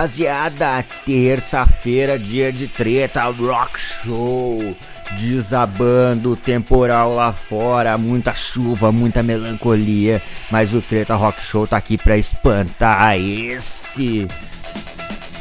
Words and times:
Rapaziada! 0.00 0.82
Terça-feira, 1.04 2.18
dia 2.18 2.50
de 2.50 2.66
treta, 2.66 3.24
rock 3.24 3.78
show! 3.78 4.74
Desabando, 5.18 6.36
temporal 6.36 7.14
lá 7.14 7.34
fora, 7.34 7.98
muita 7.98 8.32
chuva, 8.32 8.90
muita 8.90 9.22
melancolia. 9.22 10.22
Mas 10.50 10.72
o 10.72 10.80
Treta 10.80 11.14
Rock 11.16 11.44
Show 11.44 11.66
tá 11.66 11.76
aqui 11.76 11.98
pra 11.98 12.16
espantar 12.16 13.18
esse, 13.18 14.26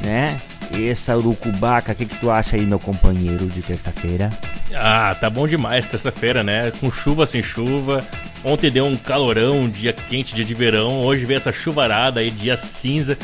né? 0.01 0.37
Essa 0.73 1.15
urucubaca, 1.15 1.93
o 1.93 1.95
que, 1.95 2.05
que 2.05 2.19
tu 2.19 2.29
acha 2.29 2.57
aí, 2.57 2.65
meu 2.65 2.79
companheiro 2.79 3.47
de 3.47 3.61
terça-feira? 3.61 4.29
Ah, 4.75 5.15
tá 5.19 5.29
bom 5.29 5.47
demais 5.47 5.87
terça-feira, 5.87 6.43
né? 6.43 6.71
Com 6.81 6.91
chuva 6.91 7.25
sem 7.25 7.41
chuva. 7.41 8.05
Ontem 8.43 8.71
deu 8.71 8.85
um 8.85 8.95
calorão, 8.95 9.61
um 9.61 9.69
dia 9.69 9.91
quente, 9.91 10.33
dia 10.33 10.45
de 10.45 10.53
verão. 10.53 11.01
Hoje 11.01 11.25
veio 11.25 11.37
essa 11.37 11.51
chuvarada 11.51 12.19
aí, 12.19 12.29
dia 12.29 12.55
cinza. 12.55 13.17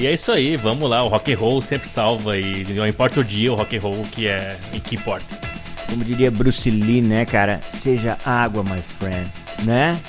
E 0.00 0.06
é 0.06 0.14
isso 0.14 0.32
aí, 0.32 0.56
vamos 0.56 0.88
lá. 0.88 1.04
O 1.04 1.08
rock 1.08 1.30
and 1.30 1.36
roll 1.36 1.60
sempre 1.60 1.86
salva 1.86 2.38
e 2.38 2.64
não 2.72 2.88
importa 2.88 3.20
o 3.20 3.24
dia, 3.24 3.52
o 3.52 3.54
rock 3.54 3.76
and 3.76 3.80
roll 3.80 4.06
que 4.10 4.26
é 4.26 4.56
o 4.72 4.80
que 4.80 4.94
importa. 4.94 5.38
Como 5.84 6.02
diria 6.02 6.30
Bruce 6.30 6.70
Lee, 6.70 7.02
né, 7.02 7.26
cara? 7.26 7.60
Seja 7.70 8.16
água, 8.24 8.64
my 8.64 8.80
friend, 8.80 9.30
né? 9.62 10.00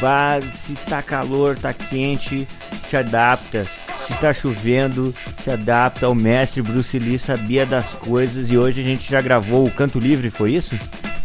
Vá, 0.00 0.40
se 0.50 0.72
tá 0.88 1.02
calor, 1.02 1.58
tá 1.58 1.74
quente, 1.74 2.48
te 2.88 2.96
adapta. 2.96 3.66
Se 3.98 4.14
tá 4.14 4.32
chovendo, 4.32 5.14
se 5.42 5.50
adapta. 5.50 6.08
O 6.08 6.14
mestre 6.14 6.62
Bruce 6.62 6.98
Lee 6.98 7.18
sabia 7.18 7.66
das 7.66 7.92
coisas 7.92 8.50
e 8.50 8.56
hoje 8.56 8.80
a 8.80 8.84
gente 8.84 9.10
já 9.10 9.20
gravou 9.20 9.66
o 9.66 9.70
Canto 9.70 10.00
Livre, 10.00 10.30
foi 10.30 10.54
isso? 10.54 10.74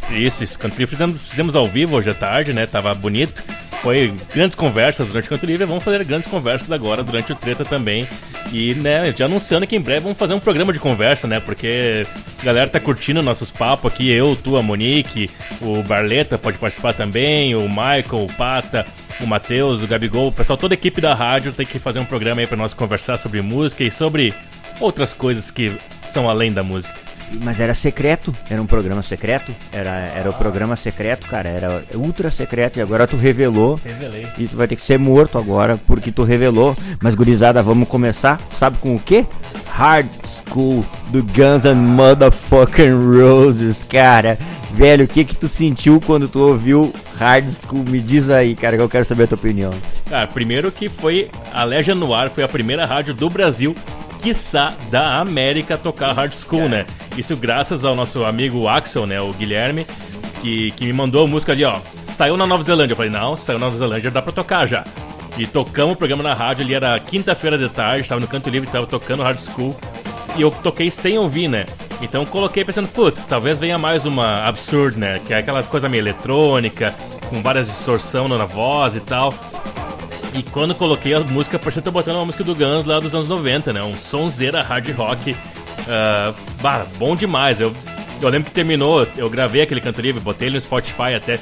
Isso, 0.10 0.44
isso. 0.44 0.60
Canto 0.60 0.78
Livre 0.78 0.94
fizemos, 0.94 1.22
fizemos 1.22 1.56
ao 1.56 1.70
vivo 1.70 1.96
hoje 1.96 2.10
à 2.10 2.14
tarde, 2.14 2.52
né? 2.52 2.68
Tava 2.68 2.94
bonito. 2.94 3.42
Foi 3.82 4.14
grandes 4.34 4.56
conversas 4.56 5.08
durante 5.08 5.28
o 5.28 5.30
Canto 5.30 5.46
Livre. 5.46 5.66
Vamos 5.66 5.84
fazer 5.84 6.04
grandes 6.04 6.28
conversas 6.28 6.70
agora 6.72 7.02
durante 7.02 7.32
o 7.32 7.36
Treta 7.36 7.64
também. 7.64 8.08
E, 8.52 8.74
né, 8.76 9.14
já 9.16 9.26
anunciando 9.26 9.66
que 9.66 9.76
em 9.76 9.82
breve 9.82 10.02
vamos 10.02 10.18
fazer 10.18 10.34
um 10.34 10.40
programa 10.40 10.74
de 10.74 10.80
conversa, 10.80 11.28
né? 11.28 11.40
Porque 11.40 12.06
a 12.42 12.46
galera 12.46 12.70
tá 12.70 12.80
curtindo 12.80 13.22
nossos 13.22 13.50
papos 13.50 13.94
aqui. 13.94 14.10
Eu, 14.10 14.36
tu, 14.36 14.58
a 14.58 14.62
Monique, 14.62 15.30
o 15.62 15.82
Barleta 15.84 16.38
pode 16.38 16.58
participar 16.58 16.94
também, 16.94 17.56
o 17.56 17.70
Michael, 17.70 18.26
o 18.26 18.34
Pata, 18.34 18.86
o 19.22 19.28
Matheus, 19.28 19.82
o 19.82 19.88
Gabigol, 19.88 20.28
o 20.28 20.32
pessoal, 20.32 20.58
toda 20.58 20.74
a 20.74 20.76
equipe 20.76 21.00
da 21.00 21.14
rádio 21.14 21.54
tem 21.54 21.66
que 21.66 21.80
fazer 21.80 22.00
um 22.00 22.06
programa 22.06 22.42
aí 22.42 22.48
para 22.48 22.58
nós 22.58 22.74
conversar 22.74 23.18
sobre 23.18 23.42
música 23.42 23.84
e 23.84 23.92
sobre 23.92 24.34
outras 24.80 25.14
coisas 25.14 25.50
que 25.50 25.72
são 26.04 26.30
além 26.30 26.52
da 26.52 26.64
música. 26.64 27.09
Mas 27.42 27.60
era 27.60 27.74
secreto, 27.74 28.34
era 28.50 28.62
um 28.62 28.66
programa 28.66 29.04
secreto, 29.04 29.54
era, 29.72 29.90
era 30.16 30.30
o 30.30 30.34
programa 30.34 30.76
secreto, 30.76 31.28
cara, 31.28 31.50
era 31.50 31.84
ultra 31.94 32.32
secreto 32.32 32.80
e 32.80 32.82
agora 32.82 33.08
tu 33.08 33.16
revelou. 33.16 33.80
Revelei. 33.84 34.28
E 34.38 34.48
tu 34.48 34.58
vai 34.58 34.68
ter 34.68 34.76
que 34.76 34.82
ser 34.82 34.98
morto 34.98 35.38
agora 35.38 35.80
porque 35.88 36.12
tu 36.12 36.24
revelou. 36.24 36.76
Mas 37.02 37.16
gurizada, 37.16 37.62
vamos 37.62 37.88
começar? 37.88 38.40
Sabe 38.52 38.78
com 38.80 38.96
o 38.96 39.00
quê? 39.00 39.26
Hard 39.68 40.08
School 40.24 40.84
do 41.08 41.24
Guns 41.24 41.66
N' 41.66 41.76
Motherfucking 41.76 43.20
Roses, 43.20 43.84
cara. 43.84 44.38
Velho, 44.74 45.06
o 45.06 45.08
que 45.08 45.26
que 45.26 45.36
tu 45.36 45.48
sentiu 45.48 46.02
quando 46.06 46.28
tu 46.28 46.40
ouviu 46.40 46.94
Hard 47.18 47.50
School? 47.50 47.84
Me 47.84 48.00
diz 48.00 48.30
aí, 48.30 48.56
cara, 48.56 48.76
que 48.76 48.82
eu 48.82 48.90
quero 48.90 49.06
saber 49.06 49.24
a 49.24 49.28
tua 49.28 49.38
opinião. 49.38 49.72
Cara, 50.10 50.28
primeiro 50.28 50.72
que 50.72 50.90
foi 50.90 51.30
a 51.52 51.64
Legia 51.64 51.96
Noir, 51.96 52.30
foi 52.30 52.44
a 52.44 52.48
primeira 52.48 52.86
rádio 52.86 53.14
do 53.14 53.30
Brasil 53.30 53.76
quiçá 54.22 54.76
da 54.92 55.20
América 55.20 55.78
tocar 55.78 56.14
hard 56.14 56.34
school, 56.34 56.70
né? 56.70 56.86
Isso 57.18 57.36
graças 57.36 57.84
ao 57.84 57.96
nosso 57.96 58.24
amigo 58.24 58.68
Axel, 58.68 59.06
né? 59.06 59.20
O 59.20 59.34
Guilherme, 59.34 59.86
que, 60.42 60.72
que 60.72 60.86
me 60.86 60.94
mandou 60.94 61.26
a 61.26 61.28
música 61.28 61.52
ali, 61.52 61.64
ó. 61.64 61.80
Saiu 62.04 62.38
na 62.38 62.46
Nova 62.46 62.64
Zelândia. 62.64 62.94
Eu 62.94 62.98
falei, 62.98 63.12
não, 63.12 63.36
saiu 63.36 63.60
na 63.60 63.66
Nova 63.66 63.78
Zelândia, 63.78 64.12
dá 64.12 64.22
pra 64.22 64.32
tocar 64.32 64.66
já. 64.68 64.86
E 65.38 65.48
tocamos 65.48 65.94
o 65.94 65.98
programa 65.98 66.22
na 66.22 66.34
rádio, 66.34 66.66
ali 66.66 66.74
era 66.74 67.00
quinta-feira 67.00 67.58
de 67.58 67.70
tarde, 67.70 68.02
estava 68.02 68.20
no 68.20 68.28
Canto 68.28 68.50
Livre, 68.50 68.70
tava 68.70 68.86
tocando 68.86 69.24
hard 69.24 69.40
school. 69.40 69.76
E 70.36 70.42
eu 70.42 70.52
toquei 70.52 70.92
sem 70.92 71.18
ouvir, 71.18 71.48
né? 71.48 71.66
Então 72.02 72.26
coloquei 72.26 72.64
pensando, 72.64 72.88
putz, 72.88 73.26
talvez 73.26 73.60
venha 73.60 73.78
mais 73.78 74.06
uma 74.06 74.46
Absurd, 74.46 74.98
né? 74.98 75.20
Que 75.26 75.34
é 75.34 75.38
aquela 75.38 75.62
coisa 75.64 75.90
meio 75.90 76.02
eletrônica, 76.02 76.96
com 77.30 77.42
várias 77.42 77.68
distorção 77.68 78.28
na 78.28 78.46
voz 78.46 78.96
e 78.96 79.02
tal. 79.02 79.34
E 80.34 80.44
quando 80.44 80.76
coloquei 80.76 81.14
a 81.14 81.20
música, 81.22 81.58
parecia 81.58 81.82
que 81.82 81.88
eu 81.88 81.92
botando 81.92 82.18
uma 82.18 82.26
música 82.26 82.44
do 82.44 82.56
Guns 82.56 82.86
lá 82.86 83.00
dos 83.00 83.16
anos 83.16 83.28
90, 83.28 83.74
né? 83.74 83.84
Um 83.84 83.96
sonzeira 83.96 84.62
hard 84.62 84.90
rock. 84.92 85.32
Uh, 85.32 86.36
bah, 86.62 86.86
bom 86.98 87.16
demais. 87.16 87.60
Eu, 87.60 87.74
eu 88.22 88.30
lembro 88.30 88.46
que 88.46 88.52
terminou, 88.52 89.08
eu 89.18 89.30
gravei 89.30 89.62
aquele 89.62 89.82
canto 89.82 90.02
livre, 90.02 90.22
botei 90.22 90.48
ele 90.48 90.56
no 90.56 90.62
Spotify 90.62 91.16
até. 91.16 91.40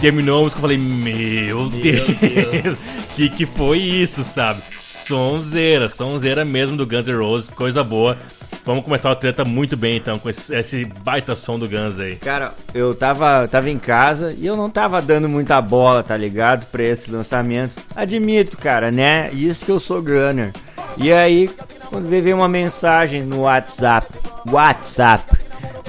Terminou 0.00 0.40
a 0.40 0.42
música, 0.44 0.58
eu 0.58 0.62
falei, 0.62 0.78
meu, 0.78 1.70
meu 1.70 1.70
Deus, 1.70 2.18
Deus. 2.18 2.78
que 3.14 3.28
que 3.28 3.46
foi 3.46 3.78
isso, 3.78 4.24
sabe? 4.24 4.62
Sonzeira, 5.06 5.86
sonzeira 5.88 6.44
mesmo 6.44 6.78
do 6.78 6.86
Guns 6.86 7.06
N' 7.06 7.18
Roses, 7.18 7.50
coisa 7.50 7.84
boa. 7.84 8.16
Vamos 8.64 8.82
começar 8.82 9.10
a 9.10 9.14
treta 9.14 9.44
muito 9.44 9.76
bem 9.76 9.98
então, 9.98 10.18
com 10.18 10.30
esse, 10.30 10.54
esse, 10.54 10.86
baita 10.86 11.36
som 11.36 11.58
do 11.58 11.68
Guns 11.68 12.00
aí. 12.00 12.16
Cara, 12.16 12.54
eu 12.72 12.94
tava, 12.94 13.46
tava 13.46 13.68
em 13.68 13.78
casa 13.78 14.32
e 14.32 14.46
eu 14.46 14.56
não 14.56 14.70
tava 14.70 15.02
dando 15.02 15.28
muita 15.28 15.60
bola, 15.60 16.02
tá 16.02 16.16
ligado? 16.16 16.64
Pra 16.70 16.82
esse 16.82 17.10
lançamento. 17.10 17.72
Admito, 17.94 18.56
cara, 18.56 18.90
né? 18.90 19.30
Isso 19.34 19.66
que 19.66 19.70
eu 19.70 19.78
sou 19.78 20.00
gunner. 20.00 20.52
E 20.96 21.12
aí, 21.12 21.50
quando 21.90 22.08
veio 22.08 22.36
uma 22.36 22.48
mensagem 22.48 23.22
no 23.22 23.42
WhatsApp, 23.42 24.08
WhatsApp, 24.50 25.36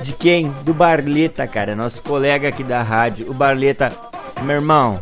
de 0.03 0.11
quem? 0.11 0.51
Do 0.63 0.73
Barleta, 0.73 1.47
cara, 1.47 1.73
nosso 1.73 2.03
colega 2.03 2.49
aqui 2.49 2.63
da 2.63 2.81
rádio. 2.83 3.31
O 3.31 3.33
Barleta, 3.33 3.93
meu 4.41 4.55
irmão, 4.57 5.01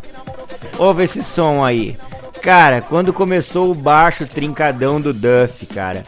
ouve 0.78 1.06
esse 1.06 1.23
som 1.23 1.66
aí. 1.66 1.97
Cara, 2.44 2.81
quando 2.81 3.14
começou 3.14 3.72
o 3.72 3.74
baixo 3.74 4.28
trincadão 4.28 5.00
do 5.00 5.14
Duff, 5.14 5.66
cara, 5.66 6.04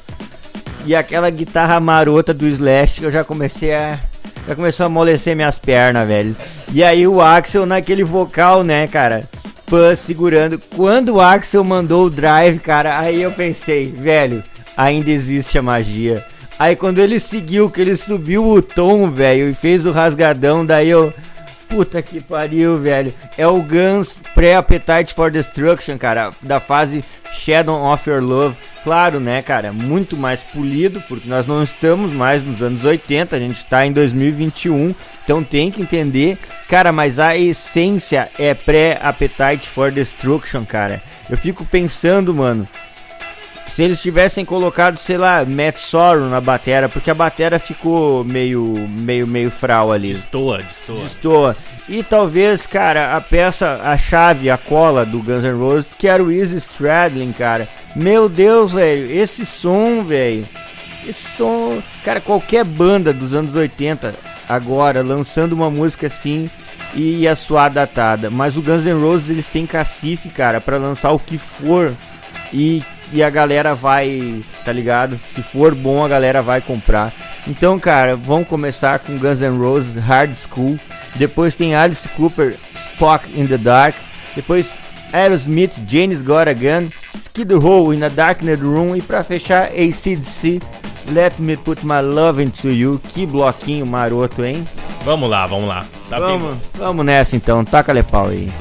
e 0.86 0.94
aquela 0.94 1.30
guitarra 1.30 1.80
marota 1.80 2.34
do 2.34 2.46
Slash 2.46 3.02
eu 3.02 3.10
já 3.10 3.24
comecei 3.24 3.74
a. 3.74 3.98
Já 4.46 4.54
começou 4.54 4.84
a 4.84 4.88
amolecer 4.88 5.34
minhas 5.34 5.58
pernas, 5.58 6.06
velho. 6.06 6.36
E 6.74 6.84
aí 6.84 7.08
o 7.08 7.22
Axel 7.22 7.66
naquele 7.66 8.04
vocal, 8.04 8.66
né, 8.66 8.86
cara? 8.86 9.24
Pã 9.66 9.96
segurando. 9.96 10.60
Quando 10.76 11.16
o 11.16 11.22
Axel 11.22 11.64
mandou 11.64 12.08
o 12.08 12.10
drive, 12.10 12.60
cara, 12.60 13.00
aí 13.00 13.22
eu 13.22 13.32
pensei, 13.32 13.90
velho, 13.94 14.44
ainda 14.76 15.10
existe 15.10 15.58
a 15.58 15.62
magia. 15.62 16.26
Aí 16.60 16.76
quando 16.76 17.00
ele 17.00 17.18
seguiu, 17.18 17.70
que 17.72 17.80
ele 17.80 17.96
subiu 17.96 18.46
o 18.46 18.62
tom, 18.62 19.10
velho, 19.10 19.50
e 19.50 19.54
fez 19.54 19.86
o 19.86 19.92
rasgadão, 19.92 20.66
daí 20.66 20.90
eu. 20.90 21.14
Puta 21.76 22.02
que 22.02 22.22
pariu, 22.22 22.78
velho. 22.78 23.14
É 23.38 23.46
o 23.46 23.62
Guns 23.62 24.22
Pré-Appetite 24.34 25.14
for 25.14 25.30
Destruction, 25.30 25.98
cara, 25.98 26.32
da 26.42 26.62
fase 26.62 27.04
Shadow 27.34 27.92
of 27.92 28.10
Your 28.10 28.24
Love. 28.24 28.56
Claro, 28.82 29.20
né, 29.20 29.42
cara, 29.42 29.74
muito 29.74 30.16
mais 30.16 30.42
polido, 30.42 31.04
porque 31.06 31.28
nós 31.28 31.46
não 31.46 31.62
estamos 31.62 32.14
mais 32.14 32.42
nos 32.42 32.62
anos 32.62 32.86
80, 32.86 33.36
a 33.36 33.40
gente 33.40 33.58
está 33.58 33.86
em 33.86 33.92
2021, 33.92 34.96
então 35.22 35.44
tem 35.44 35.70
que 35.70 35.82
entender, 35.82 36.38
cara, 36.70 36.94
mas 36.94 37.20
a 37.20 37.36
essência 37.36 38.30
é 38.40 38.54
Pré-Appetite 38.54 39.68
for 39.68 39.92
Destruction, 39.92 40.64
cara. 40.64 41.02
Eu 41.30 41.38
fico 41.38 41.66
pensando, 41.66 42.34
mano, 42.34 42.66
se 43.68 43.84
eles 43.84 44.02
tivessem 44.02 44.46
colocado, 44.46 44.98
sei 44.98 45.18
lá, 45.18 45.44
Matt 45.46 45.78
Sorrow 45.78 46.30
na 46.30 46.40
batera, 46.40 46.88
porque 46.88 47.12
a 47.12 47.14
batera 47.14 47.60
ficou 47.60 48.24
meio, 48.24 48.88
meio, 48.90 49.28
meio 49.28 49.52
fral 49.52 49.92
ali. 49.92 50.14
Destoa, 50.14 50.60
destoa. 50.60 51.02
Destoa. 51.02 51.58
E 51.88 52.04
talvez, 52.04 52.66
cara, 52.66 53.16
a 53.16 53.22
peça, 53.22 53.82
a 53.84 53.98
chave, 53.98 54.50
a 54.50 54.58
cola 54.58 55.06
do 55.06 55.20
Guns 55.20 55.44
N' 55.44 55.60
Roses, 55.60 55.94
que 55.98 56.08
era 56.08 56.24
o 56.24 56.32
Easy 56.32 56.58
Stradlin, 56.58 57.32
cara. 57.32 57.68
Meu 57.96 58.30
Deus, 58.30 58.74
velho, 58.74 59.12
esse 59.12 59.46
som, 59.46 60.04
velho. 60.04 60.48
Esse 61.08 61.38
som, 61.38 61.82
cara, 62.04 62.20
qualquer 62.20 62.64
banda 62.64 63.14
dos 63.14 63.36
anos 63.36 63.56
80 63.56 64.16
agora 64.48 65.02
lançando 65.02 65.54
uma 65.54 65.70
música 65.70 66.08
assim 66.08 66.50
e 66.94 67.28
a 67.28 67.36
sua 67.36 67.68
datada, 67.68 68.30
mas 68.30 68.56
o 68.56 68.62
Guns 68.62 68.86
N' 68.86 69.02
Roses 69.02 69.30
eles 69.30 69.50
têm 69.50 69.66
cacife, 69.66 70.30
cara, 70.30 70.62
para 70.62 70.78
lançar 70.78 71.12
o 71.12 71.20
que 71.20 71.38
for 71.38 71.94
e 72.54 72.84
e 73.12 73.24
a 73.24 73.30
galera 73.30 73.74
vai, 73.76 74.42
tá 74.64 74.72
ligado? 74.72 75.20
Se 75.28 75.42
for 75.42 75.74
bom, 75.74 76.04
a 76.04 76.08
galera 76.08 76.42
vai 76.42 76.62
comprar. 76.62 77.14
Então, 77.48 77.80
cara, 77.80 78.16
vamos 78.16 78.48
começar 78.48 79.00
com 79.00 79.18
Guns 79.18 79.42
N' 79.42 79.58
Roses 79.58 79.96
Hard 79.96 80.34
School. 80.36 80.80
Depois 81.16 81.56
tem 81.56 81.76
Alice 81.76 82.08
Cooper 82.10 82.56
Spock 82.76 83.30
in 83.40 83.48
the 83.48 83.58
Dark. 83.58 83.96
Depois 84.36 84.78
Aerosmith 85.14 85.74
James 85.88 86.22
Got 86.22 86.50
a 86.50 86.54
Gun. 86.54 86.90
Skid 87.16 87.54
Row 87.54 87.94
in 87.94 88.04
a 88.04 88.10
Darkened 88.10 88.62
Room. 88.62 88.96
E 88.96 89.02
pra 89.02 89.24
fechar, 89.24 89.68
ACDC 89.68 90.60
Let 91.12 91.34
Me 91.38 91.56
Put 91.56 91.86
My 91.86 92.02
Love 92.02 92.44
Into 92.44 92.70
You. 92.70 93.00
Que 93.10 93.26
bloquinho 93.26 93.86
maroto, 93.86 94.44
hein? 94.44 94.66
Vamos 95.04 95.30
lá, 95.30 95.46
vamos 95.46 95.68
lá. 95.68 95.86
Tá 96.10 96.20
vamos, 96.20 96.58
vamos 96.74 97.06
nessa 97.06 97.36
então. 97.36 97.64
Taca-lhe 97.64 98.04
pau 98.04 98.28
aí. 98.28 98.52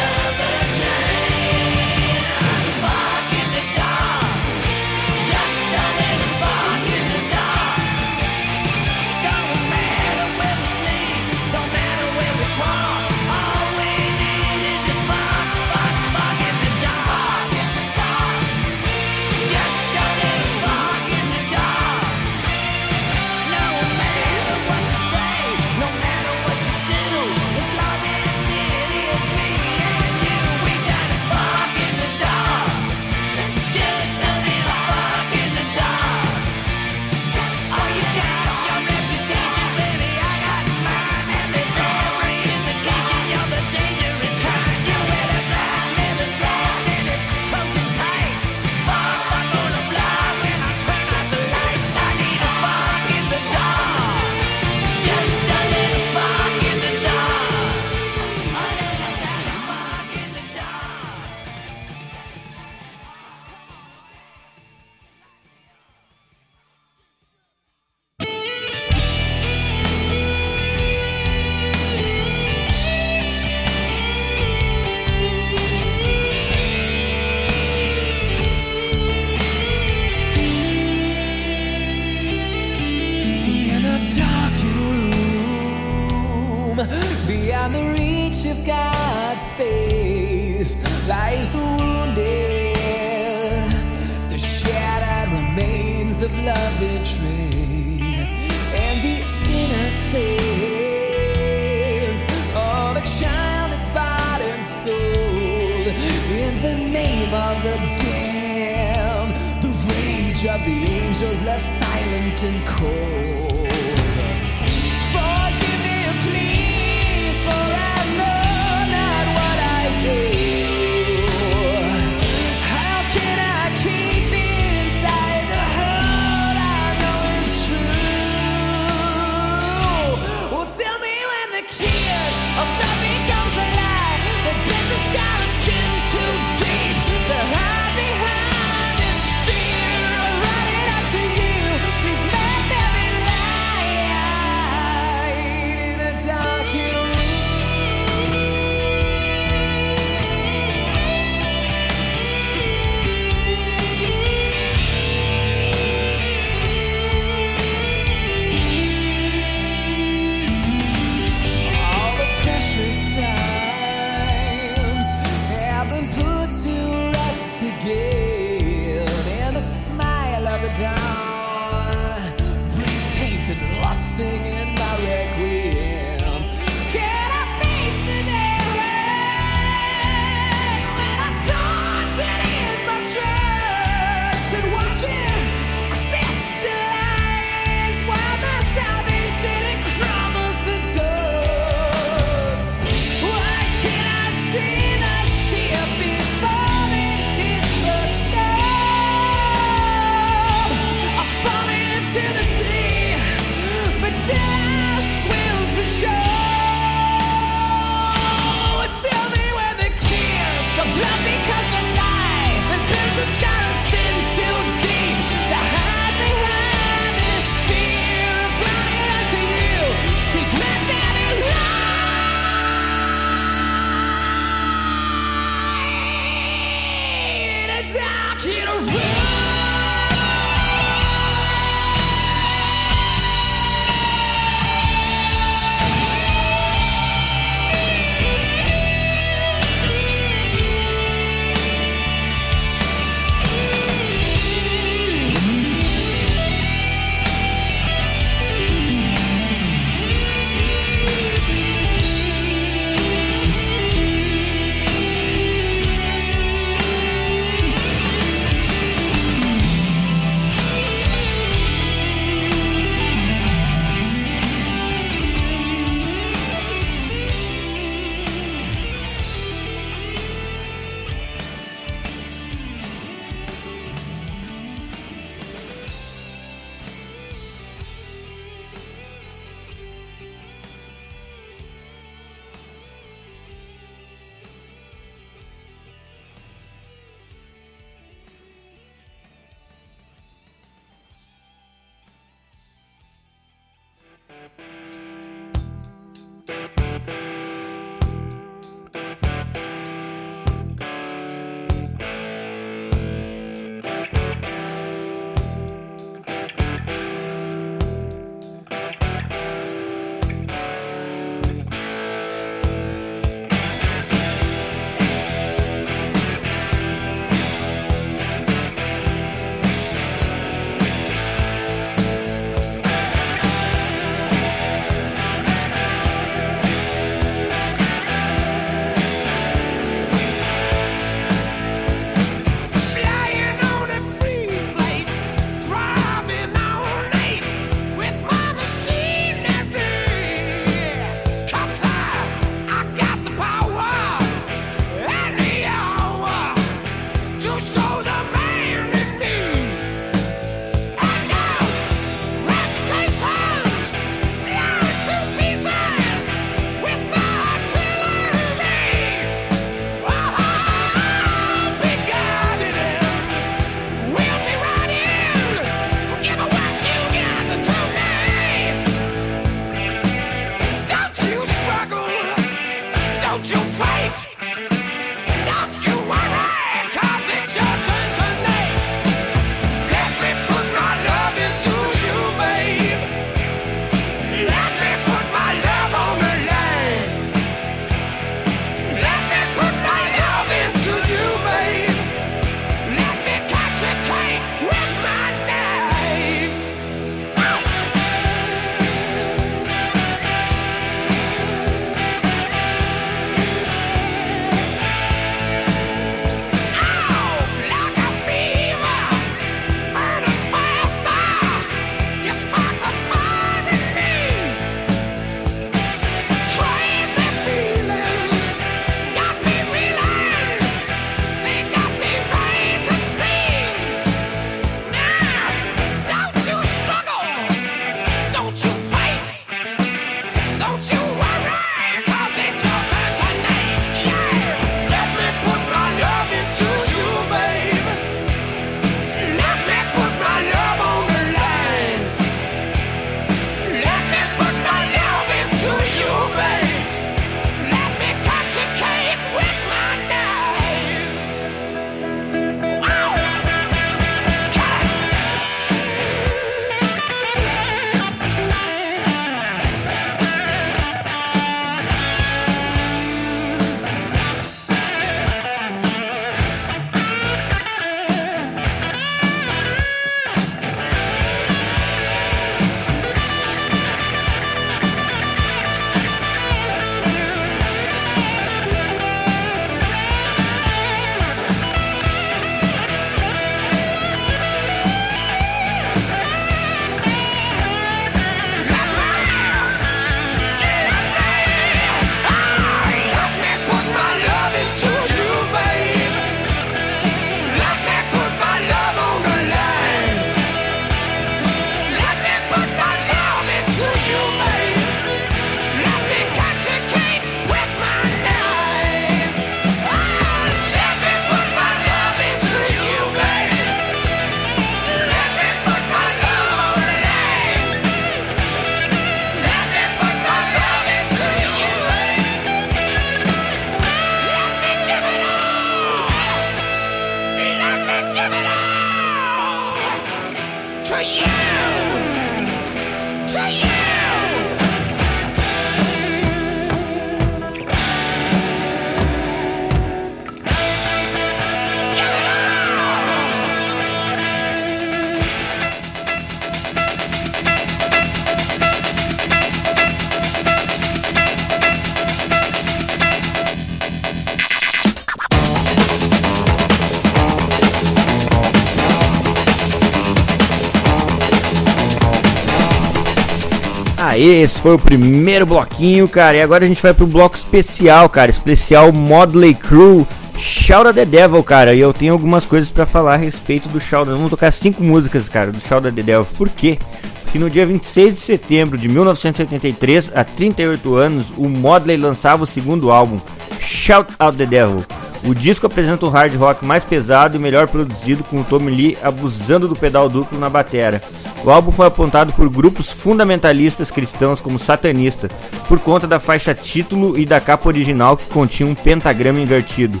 Aê, 564.18 564.42
esse 564.42 564.60
foi 564.60 564.74
o 564.74 564.78
primeiro 564.80 565.46
bloquinho, 565.46 566.08
cara. 566.08 566.36
E 566.36 566.42
agora 566.42 566.64
a 566.64 566.68
gente 566.68 566.82
vai 566.82 566.92
pro 566.92 567.06
bloco 567.06 567.36
especial, 567.36 568.08
cara. 568.08 568.28
Especial 568.28 568.90
Modley 568.90 569.54
Crew 569.54 570.04
Shout 570.36 570.92
the 570.92 571.04
Devil, 571.04 571.42
cara. 571.44 571.72
E 571.72 571.78
eu 571.78 571.92
tenho 571.92 572.14
algumas 572.14 572.44
coisas 572.44 572.68
para 572.68 572.84
falar 572.84 573.14
a 573.14 573.16
respeito 573.16 573.68
do 573.68 573.80
Shout. 573.80 574.10
Vamos 574.10 574.28
tocar 574.28 574.50
cinco 574.50 574.82
músicas, 574.82 575.28
cara, 575.28 575.52
do 575.52 575.60
Shout 575.60 575.82
the 575.84 576.02
Devil. 576.02 576.26
Por 576.36 576.48
quê? 576.48 576.80
Porque 577.28 577.38
no 577.38 577.50
dia 577.50 577.66
26 577.66 578.14
de 578.14 578.20
setembro 578.20 578.78
de 578.78 578.88
1983, 578.88 580.12
há 580.14 580.24
38 580.24 580.96
anos, 580.96 581.26
o 581.36 581.46
Modley 581.46 581.98
lançava 581.98 582.44
o 582.44 582.46
segundo 582.46 582.90
álbum, 582.90 583.20
Shout 583.60 584.14
Out 584.18 584.38
the 584.38 584.46
Devil. 584.46 584.82
O 585.22 585.34
disco 585.34 585.66
apresenta 585.66 586.06
um 586.06 586.08
hard 586.08 586.34
rock 586.36 586.64
mais 586.64 586.84
pesado 586.84 587.36
e 587.36 587.38
melhor 587.38 587.68
produzido, 587.68 588.24
com 588.24 588.40
o 588.40 588.44
Tommy 588.44 588.74
Lee 588.74 588.98
abusando 589.02 589.68
do 589.68 589.76
pedal 589.76 590.08
duplo 590.08 590.38
na 590.38 590.48
batera. 590.48 591.02
O 591.44 591.50
álbum 591.50 591.70
foi 591.70 591.86
apontado 591.86 592.32
por 592.32 592.48
grupos 592.48 592.90
fundamentalistas 592.90 593.90
cristãos 593.90 594.40
como 594.40 594.58
satanista, 594.58 595.28
por 595.68 595.78
conta 595.80 596.06
da 596.06 596.18
faixa 596.18 596.54
título 596.54 597.18
e 597.18 597.26
da 597.26 597.42
capa 597.42 597.68
original 597.68 598.16
que 598.16 598.24
continha 598.30 598.70
um 598.70 598.74
pentagrama 598.74 599.38
invertido. 599.38 600.00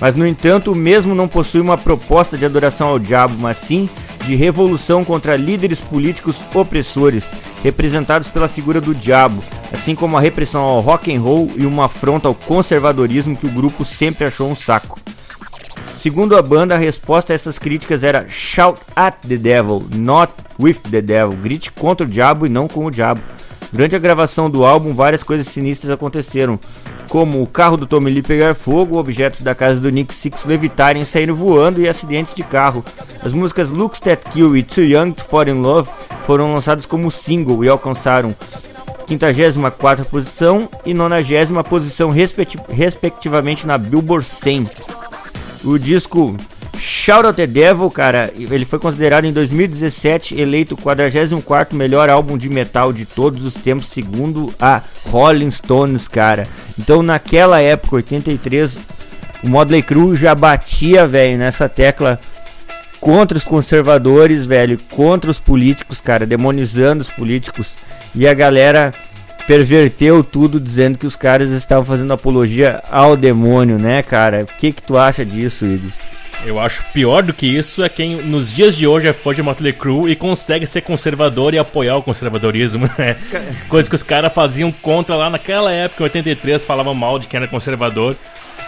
Mas 0.00 0.14
no 0.14 0.24
entanto, 0.24 0.70
o 0.70 0.76
mesmo 0.76 1.16
não 1.16 1.26
possui 1.26 1.60
uma 1.60 1.76
proposta 1.76 2.38
de 2.38 2.46
adoração 2.46 2.86
ao 2.86 2.98
diabo, 3.00 3.34
mas 3.36 3.58
sim 3.58 3.88
de 4.24 4.34
revolução 4.34 5.04
contra 5.04 5.36
líderes 5.36 5.80
políticos 5.80 6.36
opressores, 6.54 7.28
representados 7.62 8.28
pela 8.28 8.48
figura 8.48 8.80
do 8.80 8.94
diabo, 8.94 9.42
assim 9.72 9.94
como 9.94 10.16
a 10.16 10.20
repressão 10.20 10.62
ao 10.62 10.80
rock 10.80 11.14
and 11.14 11.20
roll 11.20 11.50
e 11.56 11.66
uma 11.66 11.86
afronta 11.86 12.28
ao 12.28 12.34
conservadorismo 12.34 13.36
que 13.36 13.46
o 13.46 13.50
grupo 13.52 13.84
sempre 13.84 14.26
achou 14.26 14.50
um 14.50 14.56
saco. 14.56 14.98
Segundo 15.94 16.34
a 16.34 16.40
banda, 16.40 16.74
a 16.74 16.78
resposta 16.78 17.32
a 17.32 17.34
essas 17.34 17.58
críticas 17.58 18.02
era 18.02 18.26
Shout 18.26 18.80
at 18.96 19.16
the 19.28 19.36
devil, 19.36 19.84
not 19.94 20.32
with 20.58 20.76
the 20.90 21.02
devil. 21.02 21.36
Grite 21.36 21.70
contra 21.70 22.06
o 22.06 22.10
diabo 22.10 22.46
e 22.46 22.48
não 22.48 22.66
com 22.66 22.86
o 22.86 22.90
diabo. 22.90 23.20
Durante 23.70 23.94
a 23.94 23.98
gravação 23.98 24.48
do 24.48 24.64
álbum, 24.64 24.94
várias 24.94 25.22
coisas 25.22 25.46
sinistras 25.46 25.92
aconteceram, 25.92 26.58
como 27.10 27.42
o 27.42 27.46
carro 27.46 27.76
do 27.76 27.88
Tommy 27.88 28.08
Lee 28.08 28.22
pegar 28.22 28.54
fogo, 28.54 28.96
objetos 28.96 29.40
da 29.40 29.52
casa 29.52 29.80
do 29.80 29.90
Nick 29.90 30.14
Six 30.14 30.44
levitarem 30.44 31.02
e 31.02 31.30
voando 31.32 31.80
e 31.80 31.88
acidentes 31.88 32.36
de 32.36 32.44
carro. 32.44 32.84
As 33.24 33.34
músicas 33.34 33.68
Looks 33.68 33.98
That 33.98 34.30
Kill 34.30 34.56
e 34.56 34.62
Too 34.62 34.84
Young 34.84 35.10
to 35.10 35.24
Fall 35.24 35.48
in 35.48 35.60
Love 35.60 35.90
foram 36.24 36.54
lançadas 36.54 36.86
como 36.86 37.10
single 37.10 37.64
e 37.64 37.68
alcançaram 37.68 38.32
54 39.08 40.04
posição 40.04 40.68
e 40.86 40.94
90 40.94 41.64
posição 41.64 42.10
respecti 42.10 42.56
respectivamente 42.68 43.66
na 43.66 43.76
Billboard 43.76 44.24
100. 44.24 44.70
O 45.64 45.78
disco 45.78 46.36
Shout 46.80 47.26
Out 47.26 47.36
the 47.36 47.46
Devil, 47.46 47.90
cara, 47.90 48.32
ele 48.34 48.64
foi 48.64 48.78
considerado 48.78 49.26
em 49.26 49.32
2017 49.32 50.40
eleito 50.40 50.74
o 50.74 50.78
44 50.78 51.76
melhor 51.76 52.08
álbum 52.08 52.38
de 52.38 52.48
metal 52.48 52.90
de 52.90 53.04
todos 53.04 53.44
os 53.44 53.52
tempos, 53.52 53.88
segundo 53.88 54.52
a 54.58 54.80
Rolling 55.06 55.50
Stones, 55.50 56.08
cara. 56.08 56.48
Então, 56.78 57.02
naquela 57.02 57.60
época, 57.60 57.96
83, 57.96 58.78
o 59.44 59.48
Modley 59.48 59.82
Crue 59.82 60.16
já 60.16 60.34
batia, 60.34 61.06
velho, 61.06 61.36
nessa 61.36 61.68
tecla 61.68 62.18
contra 62.98 63.36
os 63.36 63.44
conservadores, 63.44 64.46
velho, 64.46 64.78
contra 64.90 65.30
os 65.30 65.38
políticos, 65.38 66.00
cara, 66.00 66.24
demonizando 66.24 67.02
os 67.02 67.10
políticos. 67.10 67.76
E 68.14 68.26
a 68.26 68.32
galera 68.32 68.94
perverteu 69.46 70.24
tudo 70.24 70.58
dizendo 70.58 70.96
que 70.96 71.06
os 71.06 71.16
caras 71.16 71.50
estavam 71.50 71.84
fazendo 71.84 72.12
apologia 72.14 72.82
ao 72.90 73.16
demônio, 73.16 73.78
né, 73.78 74.02
cara? 74.02 74.44
O 74.44 74.58
que 74.58 74.72
que 74.72 74.82
tu 74.82 74.96
acha 74.96 75.26
disso, 75.26 75.66
Igor? 75.66 75.90
Eu 76.44 76.58
acho 76.58 76.82
pior 76.92 77.22
do 77.22 77.34
que 77.34 77.46
isso 77.46 77.82
é 77.82 77.88
quem 77.88 78.16
nos 78.16 78.50
dias 78.50 78.74
de 78.74 78.86
hoje 78.86 79.06
é 79.06 79.12
fã 79.12 79.34
de 79.34 79.42
Motley 79.42 79.72
Crue 79.72 80.10
e 80.10 80.16
consegue 80.16 80.66
ser 80.66 80.80
conservador 80.80 81.52
e 81.52 81.58
apoiar 81.58 81.96
o 81.96 82.02
conservadorismo, 82.02 82.88
né? 82.98 83.16
Coisa 83.68 83.88
que 83.88 83.94
os 83.94 84.02
caras 84.02 84.32
faziam 84.32 84.72
contra 84.72 85.16
lá 85.16 85.28
naquela 85.28 85.70
época, 85.70 86.02
em 86.02 86.04
83, 86.04 86.64
falavam 86.64 86.94
mal 86.94 87.18
de 87.18 87.28
quem 87.28 87.38
era 87.38 87.46
conservador. 87.46 88.16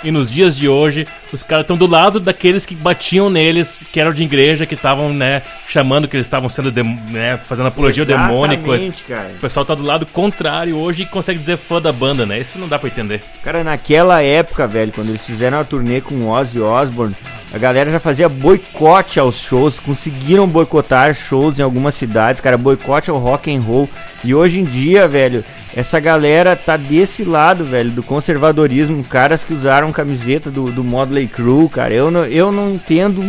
E 0.05 0.11
nos 0.11 0.31
dias 0.31 0.57
de 0.57 0.68
hoje, 0.68 1.07
os 1.33 1.42
caras 1.42 1.64
estão 1.64 1.76
do 1.76 1.87
lado 1.87 2.18
daqueles 2.18 2.66
que 2.66 2.74
batiam 2.74 3.31
neles, 3.31 3.85
que 3.92 4.00
eram 4.00 4.12
de 4.12 4.22
igreja, 4.22 4.66
que 4.66 4.74
estavam, 4.74 5.12
né, 5.12 5.42
chamando 5.68 6.09
que 6.09 6.16
eles 6.16 6.26
estavam 6.26 6.48
sendo, 6.48 6.72
né, 7.11 7.38
fazendo 7.46 7.68
apologia 7.68 8.02
ao 8.02 8.07
demônio. 8.07 8.59
cara. 9.07 9.31
O 9.37 9.40
pessoal 9.40 9.64
tá 9.64 9.74
do 9.74 9.83
lado 9.83 10.07
contrário 10.07 10.76
hoje 10.76 11.02
e 11.02 11.07
consegue 11.07 11.38
dizer 11.38 11.57
fã 11.57 11.81
da 11.81 11.92
banda, 11.92 12.26
né? 12.26 12.38
Isso 12.40 12.59
não 12.59 12.68
dá 12.68 12.78
pra 12.78 12.88
entender. 12.88 13.22
Cara, 13.42 13.62
naquela 13.64 14.22
época, 14.22 14.66
velho, 14.66 14.92
quando 14.92 15.09
eles 15.09 15.24
fizeram 15.24 15.59
a 15.61 15.64
turnê 15.64 16.00
com 16.00 16.14
o 16.14 16.28
Ozzy 16.28 16.61
Osbourne, 16.61 17.16
a 17.52 17.59
galera 17.59 17.90
já 17.90 18.00
fazia 18.00 18.28
boicote 18.28 19.20
aos 19.20 19.40
shows, 19.40 19.78
conseguiram 19.78 20.48
boicotar 20.48 21.14
shows 21.14 21.59
em 21.59 21.62
algumas 21.62 21.94
cidades, 21.94 22.40
cara, 22.40 22.57
boicote 22.57 23.11
ao 23.11 23.18
rock 23.18 23.55
and 23.55 23.61
roll. 23.61 23.88
E 24.24 24.35
hoje 24.35 24.61
em 24.61 24.64
dia, 24.64 25.07
velho, 25.07 25.44
essa 25.74 25.98
galera 25.98 26.54
tá 26.54 26.76
desse 26.76 27.24
lado, 27.24 27.64
velho, 27.64 27.90
do 27.90 28.02
conservadorismo, 28.02 29.02
caras 29.04 29.42
que 29.42 29.54
usaram 29.54 29.90
camiseta 29.92 30.50
do, 30.50 30.70
do 30.70 30.85
Modley 30.85 31.26
Crew, 31.26 31.68
cara. 31.68 31.94
Eu 31.94 32.11
não, 32.11 32.24
eu 32.26 32.52
não 32.52 32.74
entendo. 32.74 33.22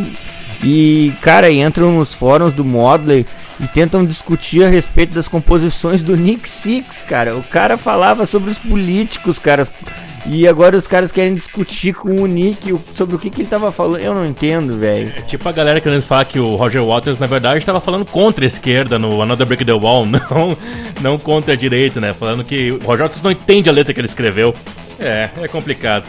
E, 0.61 1.13
cara, 1.21 1.51
entram 1.51 1.93
nos 1.93 2.13
fóruns 2.13 2.51
do 2.53 2.65
Modley 2.65 3.25
e 3.63 3.67
tentam 3.67 4.05
discutir 4.05 4.65
a 4.65 4.67
respeito 4.67 5.13
das 5.13 5.29
composições 5.29 6.01
do 6.01 6.17
Nick 6.17 6.49
Six, 6.49 7.01
cara. 7.01 7.37
O 7.37 7.43
cara 7.43 7.77
falava 7.77 8.25
sobre 8.25 8.51
os 8.51 8.59
políticos, 8.59 9.39
cara. 9.39 9.65
E 10.25 10.47
agora 10.47 10.75
os 10.75 10.87
caras 10.87 11.11
querem 11.11 11.33
discutir 11.33 11.93
com 11.93 12.09
o 12.09 12.27
Nick 12.27 12.73
sobre 12.93 13.15
o 13.15 13.19
que, 13.19 13.29
que 13.29 13.41
ele 13.41 13.47
tava 13.49 13.71
falando. 13.71 14.01
Eu 14.01 14.13
não 14.13 14.25
entendo, 14.25 14.77
velho. 14.77 15.13
É 15.15 15.21
tipo 15.21 15.47
a 15.47 15.51
galera 15.51 15.79
querendo 15.79 16.01
falar 16.01 16.25
que 16.25 16.39
o 16.39 16.55
Roger 16.55 16.83
Waters, 16.83 17.19
na 17.19 17.27
verdade, 17.27 17.59
estava 17.59 17.79
falando 17.79 18.05
contra 18.05 18.43
a 18.43 18.47
esquerda 18.47 18.99
no 18.99 19.21
Another 19.21 19.45
Break 19.45 19.63
the 19.63 19.73
Wall, 19.73 20.05
não, 20.07 20.57
não 21.01 21.17
contra 21.17 21.53
a 21.53 21.57
direita, 21.57 22.01
né? 22.01 22.13
Falando 22.13 22.43
que 22.43 22.71
o 22.71 22.79
Roger 22.79 23.03
Waters 23.03 23.21
não 23.21 23.31
entende 23.31 23.69
a 23.69 23.73
letra 23.73 23.93
que 23.93 23.99
ele 23.99 24.07
escreveu. 24.07 24.53
É, 24.99 25.29
é 25.41 25.47
complicado. 25.47 26.05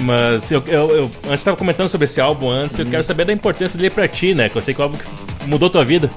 Mas 0.00 0.50
eu, 0.50 0.62
eu, 0.66 0.90
eu 0.90 1.04
antes 1.24 1.40
estava 1.40 1.56
comentando 1.56 1.88
sobre 1.88 2.04
esse 2.04 2.20
álbum 2.20 2.50
antes, 2.50 2.78
eu 2.78 2.86
quero 2.86 3.02
saber 3.02 3.24
da 3.24 3.32
importância 3.32 3.76
dele 3.76 3.90
pra 3.90 4.06
ti, 4.06 4.34
né? 4.34 4.48
Que 4.48 4.56
eu 4.56 4.62
sei 4.62 4.72
que 4.72 4.80
o 4.80 4.84
álbum 4.84 4.98
mudou 5.46 5.68
tua 5.68 5.84
vida. 5.84 6.10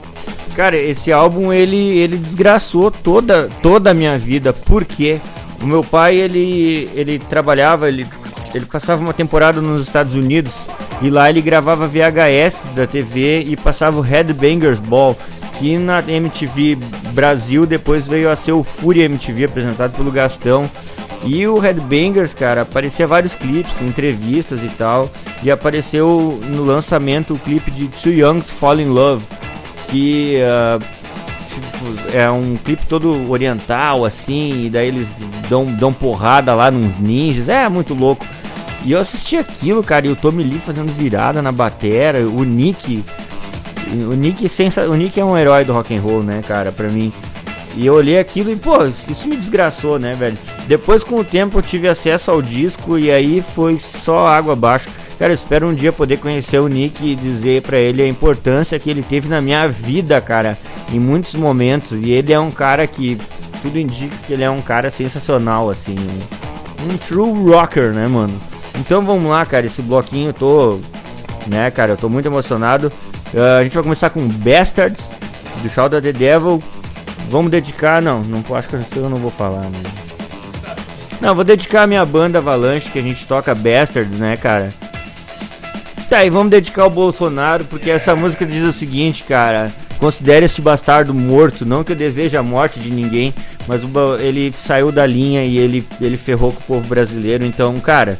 Cara, 0.61 0.77
esse 0.77 1.11
álbum 1.11 1.51
ele, 1.51 1.97
ele 1.97 2.17
desgraçou 2.17 2.91
toda, 2.91 3.49
toda 3.63 3.89
a 3.89 3.93
minha 3.95 4.15
vida. 4.15 4.53
Por 4.53 4.85
quê? 4.85 5.19
O 5.59 5.65
meu 5.65 5.83
pai, 5.83 6.17
ele, 6.17 6.87
ele 6.93 7.17
trabalhava, 7.17 7.87
ele, 7.87 8.05
ele 8.53 8.67
passava 8.67 9.01
uma 9.01 9.11
temporada 9.11 9.59
nos 9.59 9.81
Estados 9.81 10.13
Unidos 10.13 10.53
e 11.01 11.09
lá 11.09 11.27
ele 11.31 11.41
gravava 11.41 11.87
VHS 11.87 12.69
da 12.75 12.85
TV 12.85 13.41
e 13.41 13.57
passava 13.57 13.97
o 13.97 14.01
Headbangers 14.01 14.79
Ball, 14.79 15.17
que 15.57 15.79
na 15.79 15.97
MTV 16.07 16.77
Brasil 17.11 17.65
depois 17.65 18.07
veio 18.07 18.29
a 18.29 18.35
ser 18.35 18.51
o 18.51 18.63
Fury 18.63 19.01
MTV 19.01 19.45
apresentado 19.45 19.97
pelo 19.97 20.11
Gastão. 20.11 20.69
E 21.23 21.47
o 21.47 21.57
Headbangers, 21.57 22.35
cara, 22.35 22.61
aparecia 22.61 23.07
vários 23.07 23.33
clipes, 23.33 23.73
entrevistas 23.81 24.63
e 24.63 24.69
tal. 24.69 25.09
E 25.41 25.49
apareceu 25.49 26.39
no 26.49 26.63
lançamento 26.63 27.33
o 27.33 27.39
clipe 27.39 27.71
de 27.71 27.87
Too 27.87 28.13
Young 28.13 28.41
to 28.41 28.51
Fall 28.51 28.79
in 28.79 28.89
Love, 28.89 29.25
que 29.91 30.37
uh, 30.37 30.83
é 32.13 32.29
um 32.31 32.55
clipe 32.55 32.85
todo 32.87 33.29
oriental, 33.29 34.05
assim, 34.05 34.65
e 34.65 34.69
daí 34.69 34.87
eles 34.87 35.13
dão, 35.49 35.65
dão 35.65 35.93
porrada 35.93 36.55
lá 36.55 36.71
nos 36.71 36.97
ninjas, 36.97 37.49
é 37.49 37.67
muito 37.67 37.93
louco. 37.93 38.25
E 38.83 38.93
eu 38.93 38.99
assisti 38.99 39.37
aquilo, 39.37 39.83
cara, 39.83 40.07
e 40.07 40.09
o 40.09 40.15
Tommy 40.15 40.43
Lee 40.43 40.59
fazendo 40.59 40.91
virada 40.91 41.41
na 41.41 41.51
batera, 41.51 42.19
o 42.19 42.43
Nick. 42.43 43.03
O 44.09 44.13
Nick, 44.13 44.47
sensa, 44.47 44.89
o 44.89 44.95
Nick 44.95 45.19
é 45.19 45.25
um 45.25 45.37
herói 45.37 45.65
do 45.65 45.73
rock 45.73 45.95
and 45.95 46.01
roll, 46.01 46.23
né, 46.23 46.41
cara, 46.47 46.71
pra 46.71 46.87
mim. 46.87 47.11
E 47.75 47.85
eu 47.85 47.93
olhei 47.93 48.17
aquilo 48.17 48.51
e, 48.51 48.55
pô, 48.55 48.83
isso 48.85 49.27
me 49.27 49.35
desgraçou, 49.35 49.99
né, 49.99 50.13
velho? 50.13 50.37
Depois, 50.67 51.03
com 51.03 51.17
o 51.17 51.23
tempo, 51.23 51.57
eu 51.57 51.61
tive 51.61 51.87
acesso 51.87 52.31
ao 52.31 52.41
disco 52.41 52.97
e 52.97 53.11
aí 53.11 53.41
foi 53.41 53.77
só 53.77 54.25
água 54.25 54.53
abaixo. 54.53 54.89
Cara, 55.21 55.33
eu 55.33 55.35
espero 55.35 55.69
um 55.69 55.73
dia 55.75 55.93
poder 55.93 56.17
conhecer 56.17 56.57
o 56.57 56.67
Nick 56.67 57.05
e 57.05 57.15
dizer 57.15 57.61
para 57.61 57.77
ele 57.77 58.01
a 58.01 58.07
importância 58.07 58.79
que 58.79 58.89
ele 58.89 59.03
teve 59.03 59.29
na 59.29 59.39
minha 59.39 59.67
vida, 59.67 60.19
cara, 60.19 60.57
em 60.91 60.99
muitos 60.99 61.35
momentos. 61.35 61.91
E 61.91 62.09
ele 62.09 62.33
é 62.33 62.39
um 62.39 62.49
cara 62.49 62.87
que 62.87 63.21
tudo 63.61 63.77
indica 63.77 64.15
que 64.25 64.33
ele 64.33 64.43
é 64.43 64.49
um 64.49 64.63
cara 64.63 64.89
sensacional, 64.89 65.69
assim, 65.69 65.95
um, 66.89 66.97
true 66.97 67.51
rocker, 67.51 67.93
né, 67.93 68.07
mano? 68.07 68.33
Então 68.79 69.05
vamos 69.05 69.25
lá, 69.25 69.45
cara, 69.45 69.67
esse 69.67 69.83
bloquinho 69.83 70.29
eu 70.29 70.33
tô, 70.33 70.79
né, 71.45 71.69
cara, 71.69 71.91
eu 71.91 71.97
tô 71.97 72.09
muito 72.09 72.25
emocionado. 72.25 72.91
Uh, 73.31 73.59
a 73.59 73.63
gente 73.63 73.75
vai 73.75 73.83
começar 73.83 74.09
com 74.09 74.27
Bastards 74.27 75.11
do 75.61 75.69
Shout 75.69 75.95
of 75.95 76.01
the 76.01 76.11
Devil. 76.11 76.63
Vamos 77.29 77.51
dedicar, 77.51 78.01
não, 78.01 78.23
não 78.23 78.43
acho 78.55 78.67
que 78.67 78.75
eu 78.97 79.07
não 79.07 79.17
vou 79.17 79.29
falar, 79.29 79.69
né? 79.69 79.83
Não, 81.21 81.35
vou 81.35 81.43
dedicar 81.43 81.83
a 81.83 81.87
minha 81.87 82.03
banda 82.03 82.39
Avalanche, 82.39 82.89
que 82.89 82.97
a 82.97 83.03
gente 83.03 83.27
toca 83.27 83.53
Bastards, 83.53 84.17
né, 84.17 84.35
cara? 84.35 84.73
Tá, 86.11 86.25
e 86.25 86.29
vamos 86.29 86.51
dedicar 86.51 86.83
ao 86.83 86.89
Bolsonaro, 86.89 87.63
porque 87.63 87.89
essa 87.89 88.13
música 88.13 88.45
diz 88.45 88.65
o 88.65 88.73
seguinte, 88.73 89.23
cara. 89.23 89.71
Considere 89.97 90.45
este 90.45 90.61
bastardo 90.61 91.13
morto. 91.13 91.65
Não 91.65 91.85
que 91.85 91.93
eu 91.93 91.95
deseje 91.95 92.35
a 92.35 92.43
morte 92.43 92.81
de 92.81 92.91
ninguém, 92.91 93.33
mas 93.65 93.81
ele 94.19 94.51
saiu 94.51 94.91
da 94.91 95.05
linha 95.05 95.45
e 95.45 95.57
ele, 95.57 95.87
ele 96.01 96.17
ferrou 96.17 96.51
com 96.51 96.59
o 96.59 96.63
povo 96.63 96.85
brasileiro. 96.85 97.45
Então, 97.45 97.79
cara, 97.79 98.19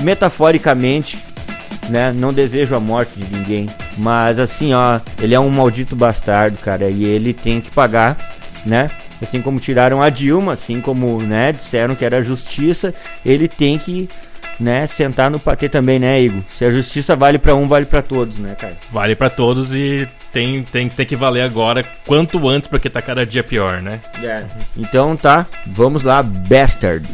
metaforicamente, 0.00 1.22
né? 1.90 2.14
Não 2.16 2.32
desejo 2.32 2.74
a 2.74 2.80
morte 2.80 3.18
de 3.18 3.30
ninguém. 3.30 3.68
Mas 3.98 4.38
assim, 4.38 4.72
ó, 4.72 5.00
ele 5.20 5.34
é 5.34 5.40
um 5.40 5.50
maldito 5.50 5.94
bastardo, 5.94 6.56
cara. 6.60 6.88
E 6.88 7.04
ele 7.04 7.34
tem 7.34 7.60
que 7.60 7.70
pagar, 7.70 8.16
né? 8.64 8.90
Assim 9.20 9.42
como 9.42 9.60
tiraram 9.60 10.00
a 10.00 10.08
Dilma, 10.08 10.54
assim 10.54 10.80
como, 10.80 11.20
né, 11.20 11.52
disseram 11.52 11.94
que 11.94 12.04
era 12.04 12.22
justiça, 12.22 12.94
ele 13.26 13.48
tem 13.48 13.76
que 13.76 14.08
né, 14.58 14.86
sentar 14.86 15.30
no 15.30 15.38
patê 15.38 15.68
também, 15.68 15.98
né, 15.98 16.20
Igor? 16.20 16.42
Se 16.48 16.64
a 16.64 16.70
justiça 16.70 17.14
vale 17.14 17.38
para 17.38 17.54
um, 17.54 17.68
vale 17.68 17.86
para 17.86 18.02
todos, 18.02 18.38
né, 18.38 18.54
cara? 18.54 18.76
Vale 18.90 19.14
para 19.14 19.30
todos 19.30 19.72
e 19.74 20.08
tem, 20.32 20.62
tem, 20.62 20.88
tem 20.88 21.06
que 21.06 21.16
valer 21.16 21.42
agora 21.42 21.84
quanto 22.06 22.48
antes, 22.48 22.68
porque 22.68 22.90
tá 22.90 23.00
cada 23.00 23.24
dia 23.24 23.42
pior, 23.42 23.80
né? 23.80 24.00
É. 24.22 24.44
Então 24.76 25.16
tá, 25.16 25.46
vamos 25.66 26.02
lá, 26.02 26.22
Bastard. 26.22 27.06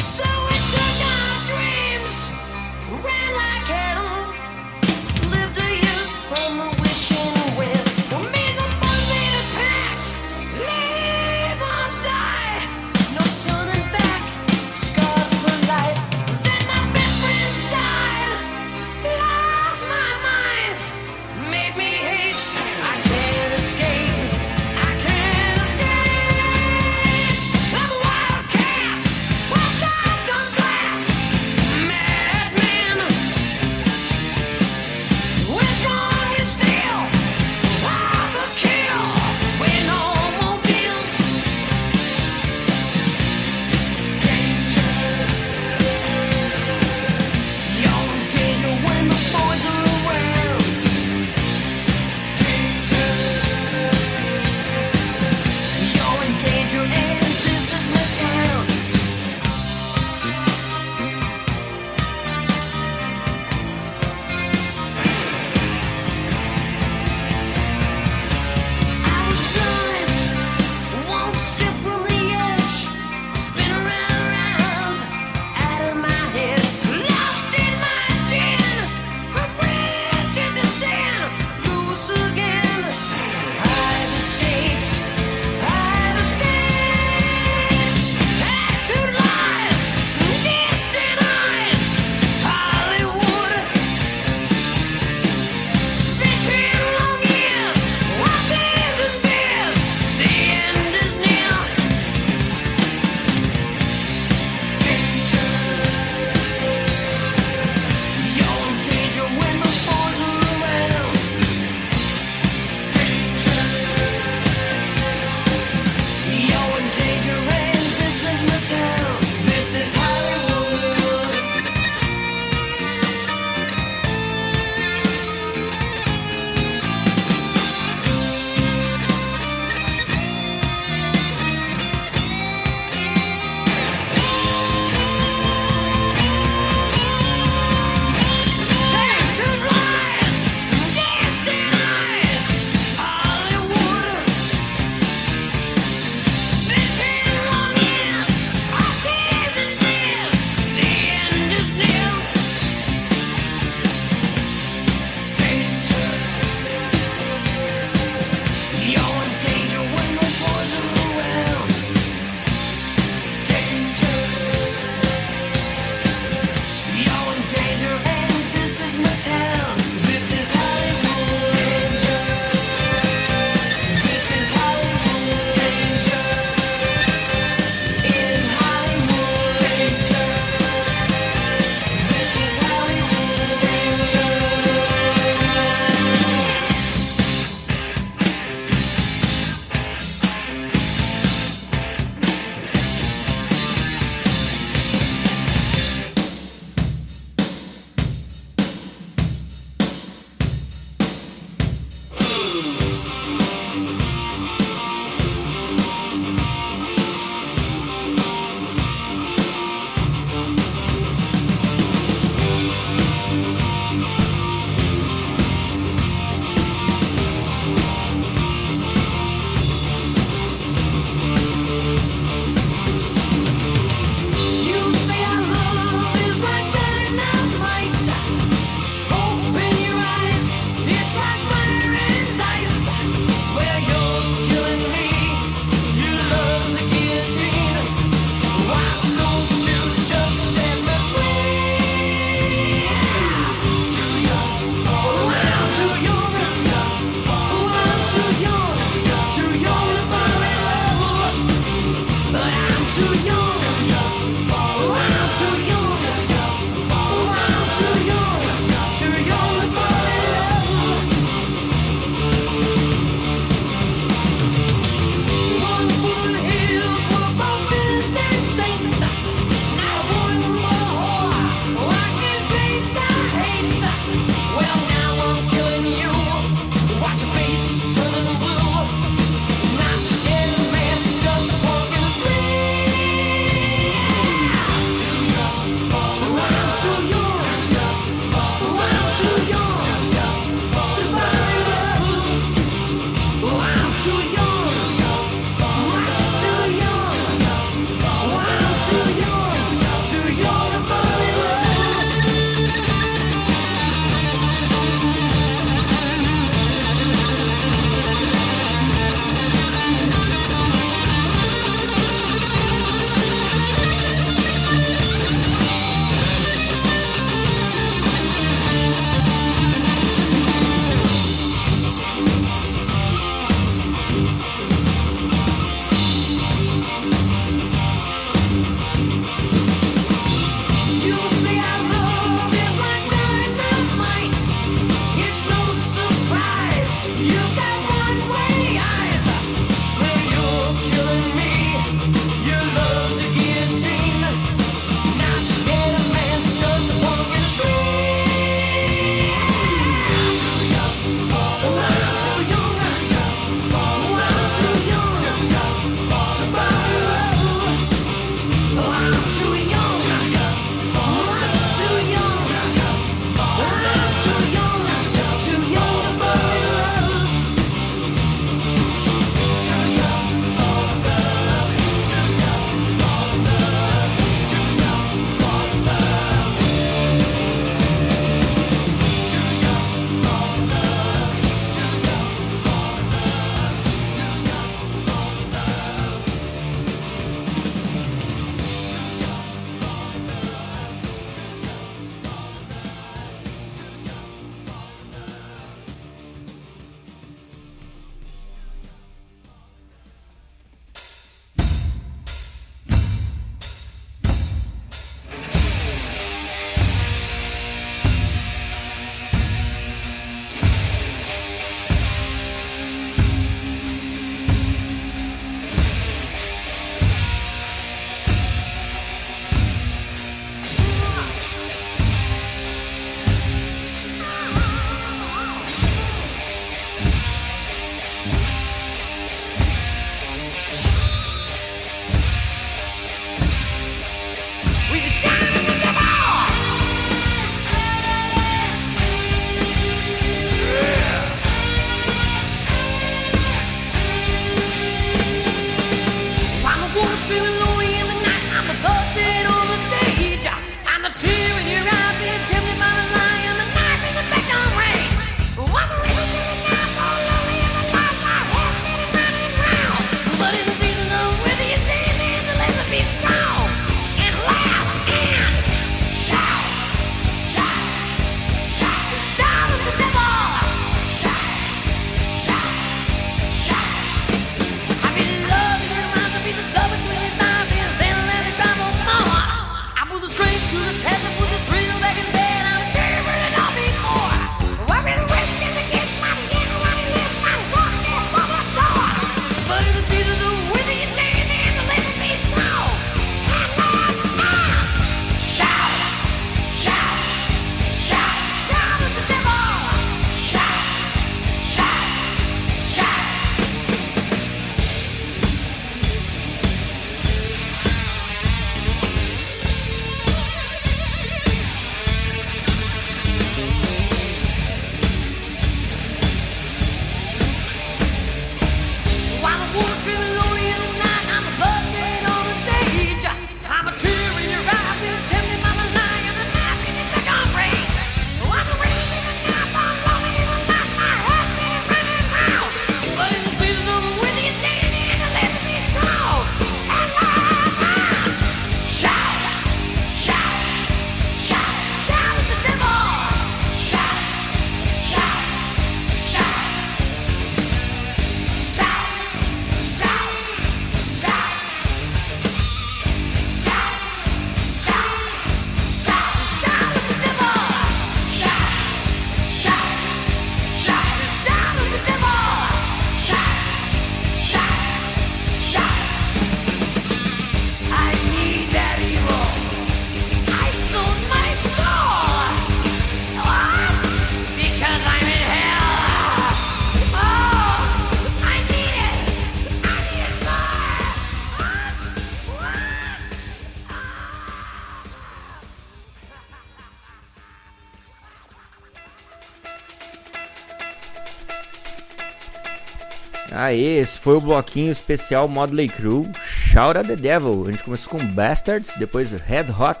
Aí, 593.54 593.98
esse 593.98 594.18
foi 594.18 594.36
o 594.36 594.40
bloquinho 594.40 594.90
especial 594.90 595.46
Modley 595.46 595.88
Crew, 595.88 596.28
Shout 596.44 596.98
at 596.98 597.06
the 597.06 597.14
Devil. 597.14 597.64
A 597.66 597.70
gente 597.70 597.84
começou 597.84 598.18
com 598.18 598.26
Bastards, 598.26 598.92
depois 598.96 599.30
Red 599.30 599.66
Hot, 599.78 600.00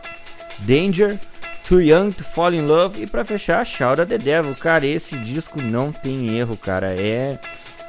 Danger, 0.58 1.18
Too 1.66 1.80
Young 1.80 2.10
to 2.10 2.24
Fall 2.24 2.54
in 2.54 2.66
Love 2.66 3.02
e 3.02 3.06
pra 3.06 3.24
fechar, 3.24 3.64
Shout 3.64 4.00
at 4.00 4.08
the 4.08 4.18
Devil. 4.18 4.54
Cara, 4.56 4.84
esse 4.84 5.16
disco 5.18 5.62
não 5.62 5.92
tem 5.92 6.36
erro, 6.36 6.56
cara. 6.56 6.94
É. 7.00 7.38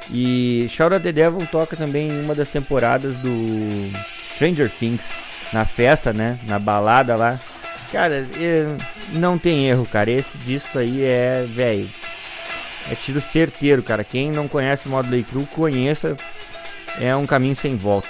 E 0.08 0.68
Shout 0.70 0.94
at 0.94 1.02
the 1.02 1.12
Devil 1.12 1.46
toca 1.50 1.76
também 1.76 2.10
em 2.10 2.22
uma 2.22 2.34
das 2.34 2.48
temporadas 2.48 3.16
do 3.16 3.90
Stranger 4.34 4.70
Things, 4.70 5.10
na 5.52 5.64
festa, 5.64 6.12
né? 6.12 6.38
Na 6.44 6.58
balada 6.58 7.16
lá. 7.16 7.40
Cara, 7.90 8.26
é... 8.38 8.66
não 9.12 9.36
tem 9.36 9.68
erro, 9.68 9.84
cara. 9.84 10.10
Esse 10.10 10.38
disco 10.38 10.78
aí 10.78 11.04
é, 11.04 11.44
velho. 11.48 11.88
É 12.90 12.94
tiro 12.94 13.20
certeiro, 13.20 13.82
cara. 13.82 14.04
Quem 14.04 14.30
não 14.30 14.46
conhece 14.46 14.86
o 14.86 14.90
Modley 14.90 15.24
Crew, 15.24 15.46
conheça. 15.46 16.16
É 17.00 17.14
um 17.14 17.26
caminho 17.26 17.56
sem 17.56 17.76
volta. 17.76 18.08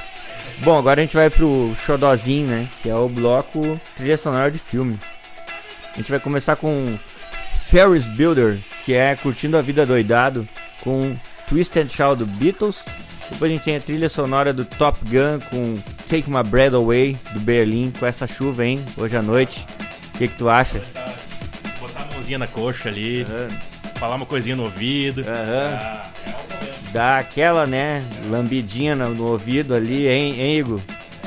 Bom, 0.59 0.79
agora 0.79 1.01
a 1.01 1.05
gente 1.05 1.16
vai 1.16 1.29
pro 1.29 1.74
Xodozinho, 1.85 2.47
né? 2.47 2.68
Que 2.83 2.89
é 2.89 2.95
o 2.95 3.09
bloco 3.09 3.81
trilha 3.97 4.16
sonora 4.16 4.51
de 4.51 4.59
filme. 4.59 4.99
A 5.93 5.97
gente 5.97 6.11
vai 6.11 6.20
começar 6.20 6.57
com 6.57 6.97
Ferris 7.68 8.07
Builder, 8.07 8.59
que 8.85 8.95
é 8.95 9.16
Curtindo 9.16 9.57
a 9.57 9.62
Vida 9.62 9.85
Doidado, 9.85 10.47
com 10.83 11.16
Twist 11.49 11.79
and 11.79 11.89
Shout 11.89 12.18
do 12.18 12.27
Beatles. 12.27 12.85
Depois 13.31 13.51
a 13.51 13.55
gente 13.55 13.64
tem 13.64 13.77
a 13.77 13.81
trilha 13.81 14.09
sonora 14.09 14.53
do 14.53 14.64
Top 14.64 14.99
Gun 15.05 15.41
com 15.51 15.74
Take 16.09 16.31
My 16.31 16.43
Breath 16.45 16.74
Away 16.74 17.16
do 17.33 17.41
Berlim, 17.41 17.91
com 17.99 18.07
essa 18.07 18.27
chuva, 18.27 18.64
hein, 18.64 18.85
hoje 18.97 19.16
à 19.16 19.22
noite. 19.22 19.66
O 20.14 20.18
que, 20.18 20.29
que 20.29 20.37
tu 20.37 20.49
acha? 20.49 20.81
Botar 21.81 22.03
a 22.03 22.14
mãozinha 22.14 22.39
na 22.39 22.47
coxa 22.47 22.89
ali, 22.89 23.22
Aham. 23.22 23.76
Falar 23.97 24.16
uma 24.16 24.26
coisinha 24.26 24.57
no 24.57 24.64
ouvido. 24.64 25.22
Aham. 25.22 25.78
Ah, 25.80 26.11
é. 26.26 26.92
Dar 26.92 27.18
aquela, 27.18 27.66
né, 27.66 28.03
lambidinha 28.30 28.94
no, 28.94 29.24
ouvido 29.24 29.74
ali, 29.74 30.09
hein, 30.09 30.40
hein, 30.40 30.59
Igor? 30.59 30.80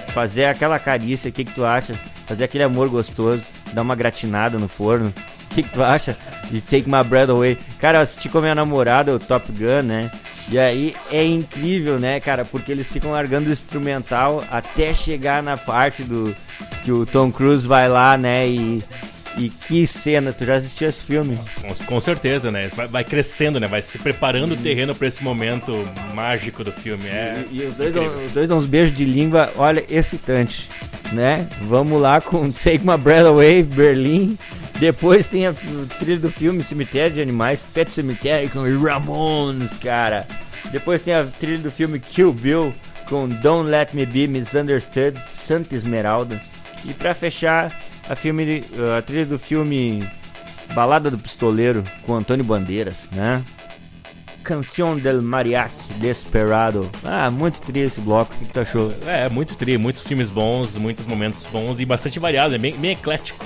Fazer 0.08 0.46
aquela 0.46 0.80
carícia, 0.80 1.30
o 1.30 1.32
que, 1.32 1.44
que 1.44 1.54
tu 1.54 1.66
acha? 1.66 1.94
Fazer 2.26 2.44
aquele 2.44 2.64
amor 2.64 2.90
gostoso, 2.90 3.44
dar 3.74 3.82
uma 3.82 3.96
gratinada 3.96 4.58
no 4.58 4.68
forno. 4.68 5.14
O 5.52 5.56
que, 5.56 5.64
que 5.64 5.70
tu 5.70 5.84
acha? 5.84 6.18
De 6.50 6.62
Take 6.62 6.90
My 6.90 7.04
Breath 7.04 7.30
Away. 7.30 7.58
Cara, 7.80 8.00
eu 8.00 8.02
assisti 8.02 8.30
com 8.30 8.38
a 8.38 8.42
minha 8.42 8.56
namorada 8.56 9.14
o 9.14 9.20
Top 9.20 9.52
Gun, 9.52 9.84
né? 9.84 10.12
E 10.52 10.58
aí 10.58 10.96
é 11.12 11.24
incrível, 11.24 12.00
né, 12.00 12.20
cara? 12.20 12.44
Porque 12.44 12.72
eles 12.72 12.92
ficam 12.92 13.12
largando 13.12 13.50
o 13.50 13.54
instrumental 13.54 14.44
até 14.50 14.92
chegar 14.94 15.44
na 15.44 15.56
parte 15.56 16.04
do 16.04 16.36
que 16.84 16.92
o 16.92 17.06
Tom 17.06 17.32
Cruise 17.32 17.68
vai 17.68 17.88
lá, 17.88 18.18
né? 18.18 18.48
E, 18.48 18.84
e 19.38 19.50
que 19.50 19.86
cena, 19.86 20.34
tu 20.34 20.46
já 20.46 20.56
assistiu 20.56 20.90
esse 20.90 21.02
filme? 21.04 21.40
Com, 21.62 21.86
com 21.86 22.02
certeza, 22.02 22.52
né? 22.52 22.70
Vai, 22.76 22.88
vai 22.88 23.04
crescendo, 23.04 23.60
né? 23.60 23.68
Vai 23.68 23.82
se 23.82 23.98
preparando 23.98 24.54
o 24.54 24.58
terreno 24.58 24.96
pra 24.96 25.08
esse 25.08 25.24
momento 25.24 25.88
mágico 26.14 26.64
do 26.64 26.72
filme. 26.72 27.08
É 27.08 27.46
E, 27.52 27.62
e 27.62 27.66
os, 27.66 27.76
dois 27.76 27.94
dão, 27.94 28.04
os 28.26 28.32
dois 28.32 28.48
dão 28.48 28.58
uns 28.58 28.66
beijos 28.66 28.96
de 28.96 29.06
língua, 29.06 29.52
olha, 29.56 29.84
excitante, 29.90 30.70
né? 31.12 31.48
Vamos 31.62 32.02
lá 32.02 32.20
com 32.20 32.52
Take 32.52 32.86
My 32.86 32.98
Breath 32.98 33.28
Away, 33.28 33.64
Berlim. 33.64 34.38
Depois 34.80 35.28
tem 35.28 35.46
a 35.46 35.54
trilha 36.00 36.20
do 36.20 36.32
filme 36.32 36.64
Cemitério 36.64 37.14
de 37.14 37.22
Animais, 37.22 37.66
Pet 37.74 37.92
Cemetery 37.92 38.48
com 38.48 38.64
Ramones, 38.82 39.78
cara. 39.78 40.26
Depois 40.72 41.02
tem 41.02 41.14
a 41.14 41.26
trilha 41.26 41.60
do 41.60 41.72
filme 41.72 42.00
Kill 42.00 42.32
Bill 42.32 42.74
com 43.10 43.28
Don't 43.28 43.70
Let 43.70 43.94
Me 43.94 44.06
Be 44.06 44.28
Misunderstood, 44.28 45.20
Santa 45.30 45.76
Esmeralda. 45.76 46.40
E 46.86 46.94
pra 46.94 47.14
fechar, 47.14 47.78
a, 48.10 48.16
filme, 48.16 48.64
a 48.98 49.02
trilha 49.02 49.26
do 49.26 49.40
filme 49.40 50.06
Balada 50.74 51.10
do 51.10 51.18
Pistoleiro 51.18 51.84
com 52.06 52.16
Antônio 52.16 52.44
Bandeiras, 52.44 53.08
né? 53.12 53.44
Canção 54.44 54.98
del 54.98 55.22
Mariachi 55.22 55.74
Desperado. 56.00 56.90
Ah, 57.04 57.30
muito 57.30 57.62
triste 57.62 57.86
esse 57.86 58.02
bloco. 58.02 58.34
O 58.34 58.38
que, 58.38 58.46
que 58.46 58.52
tu 58.54 58.60
achou? 58.62 58.94
É, 59.06 59.30
muito 59.30 59.56
tri, 59.56 59.78
muitos 59.78 60.02
filmes 60.02 60.30
bons, 60.30 60.76
muitos 60.76 61.06
momentos 61.06 61.46
bons 61.52 61.80
e 61.80 61.86
bastante 61.86 62.20
variado, 62.20 62.56
é 62.56 62.58
bem, 62.58 62.74
bem 62.76 62.92
eclético. 62.92 63.46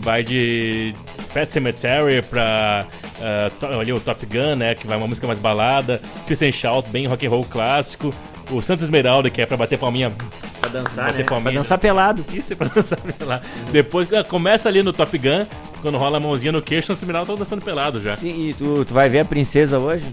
Vai 0.00 0.24
de 0.24 0.94
Pet 1.32 1.52
Cemetery 1.52 2.22
pra 2.22 2.86
ah, 3.20 3.50
to- 3.60 3.66
ali 3.66 3.92
o 3.92 4.00
Top 4.00 4.24
Gun, 4.26 4.56
né, 4.56 4.74
que 4.74 4.86
vai 4.86 4.96
uma 4.96 5.06
música 5.06 5.26
mais 5.26 5.38
balada, 5.38 6.00
and 6.42 6.52
Shout, 6.52 6.88
bem 6.90 7.06
rock 7.06 7.24
and 7.26 7.30
roll 7.30 7.44
clássico, 7.44 8.12
o 8.52 8.62
Santa 8.62 8.84
Esmeralda, 8.84 9.30
que 9.30 9.40
é 9.40 9.46
pra 9.46 9.56
bater 9.56 9.78
palminha, 9.78 10.12
Pra 10.60 10.68
dançar, 10.68 11.06
Bater 11.06 11.18
né? 11.18 11.24
Pra 11.24 11.34
palminha. 11.34 11.54
dançar 11.54 11.78
pelado. 11.78 12.24
isso 12.32 12.52
é 12.52 12.56
pra 12.56 12.68
dançar 12.68 12.98
lá. 13.20 13.40
Depois 13.72 14.12
ah, 14.12 14.22
começa 14.22 14.68
ali 14.68 14.82
no 14.82 14.92
Top 14.92 15.16
Gun, 15.18 15.44
quando 15.80 15.98
rola 15.98 16.18
a 16.18 16.20
mãozinha 16.20 16.52
no 16.52 16.62
queixo, 16.62 16.88
Santa 16.88 17.00
Esmeralda 17.00 17.32
tá 17.32 17.38
dançando 17.38 17.64
pelado 17.64 18.00
já. 18.00 18.14
Sim, 18.16 18.48
e 18.48 18.54
tu, 18.54 18.84
tu 18.84 18.94
vai 18.94 19.08
ver 19.08 19.20
a 19.20 19.24
princesa 19.24 19.78
hoje? 19.78 20.04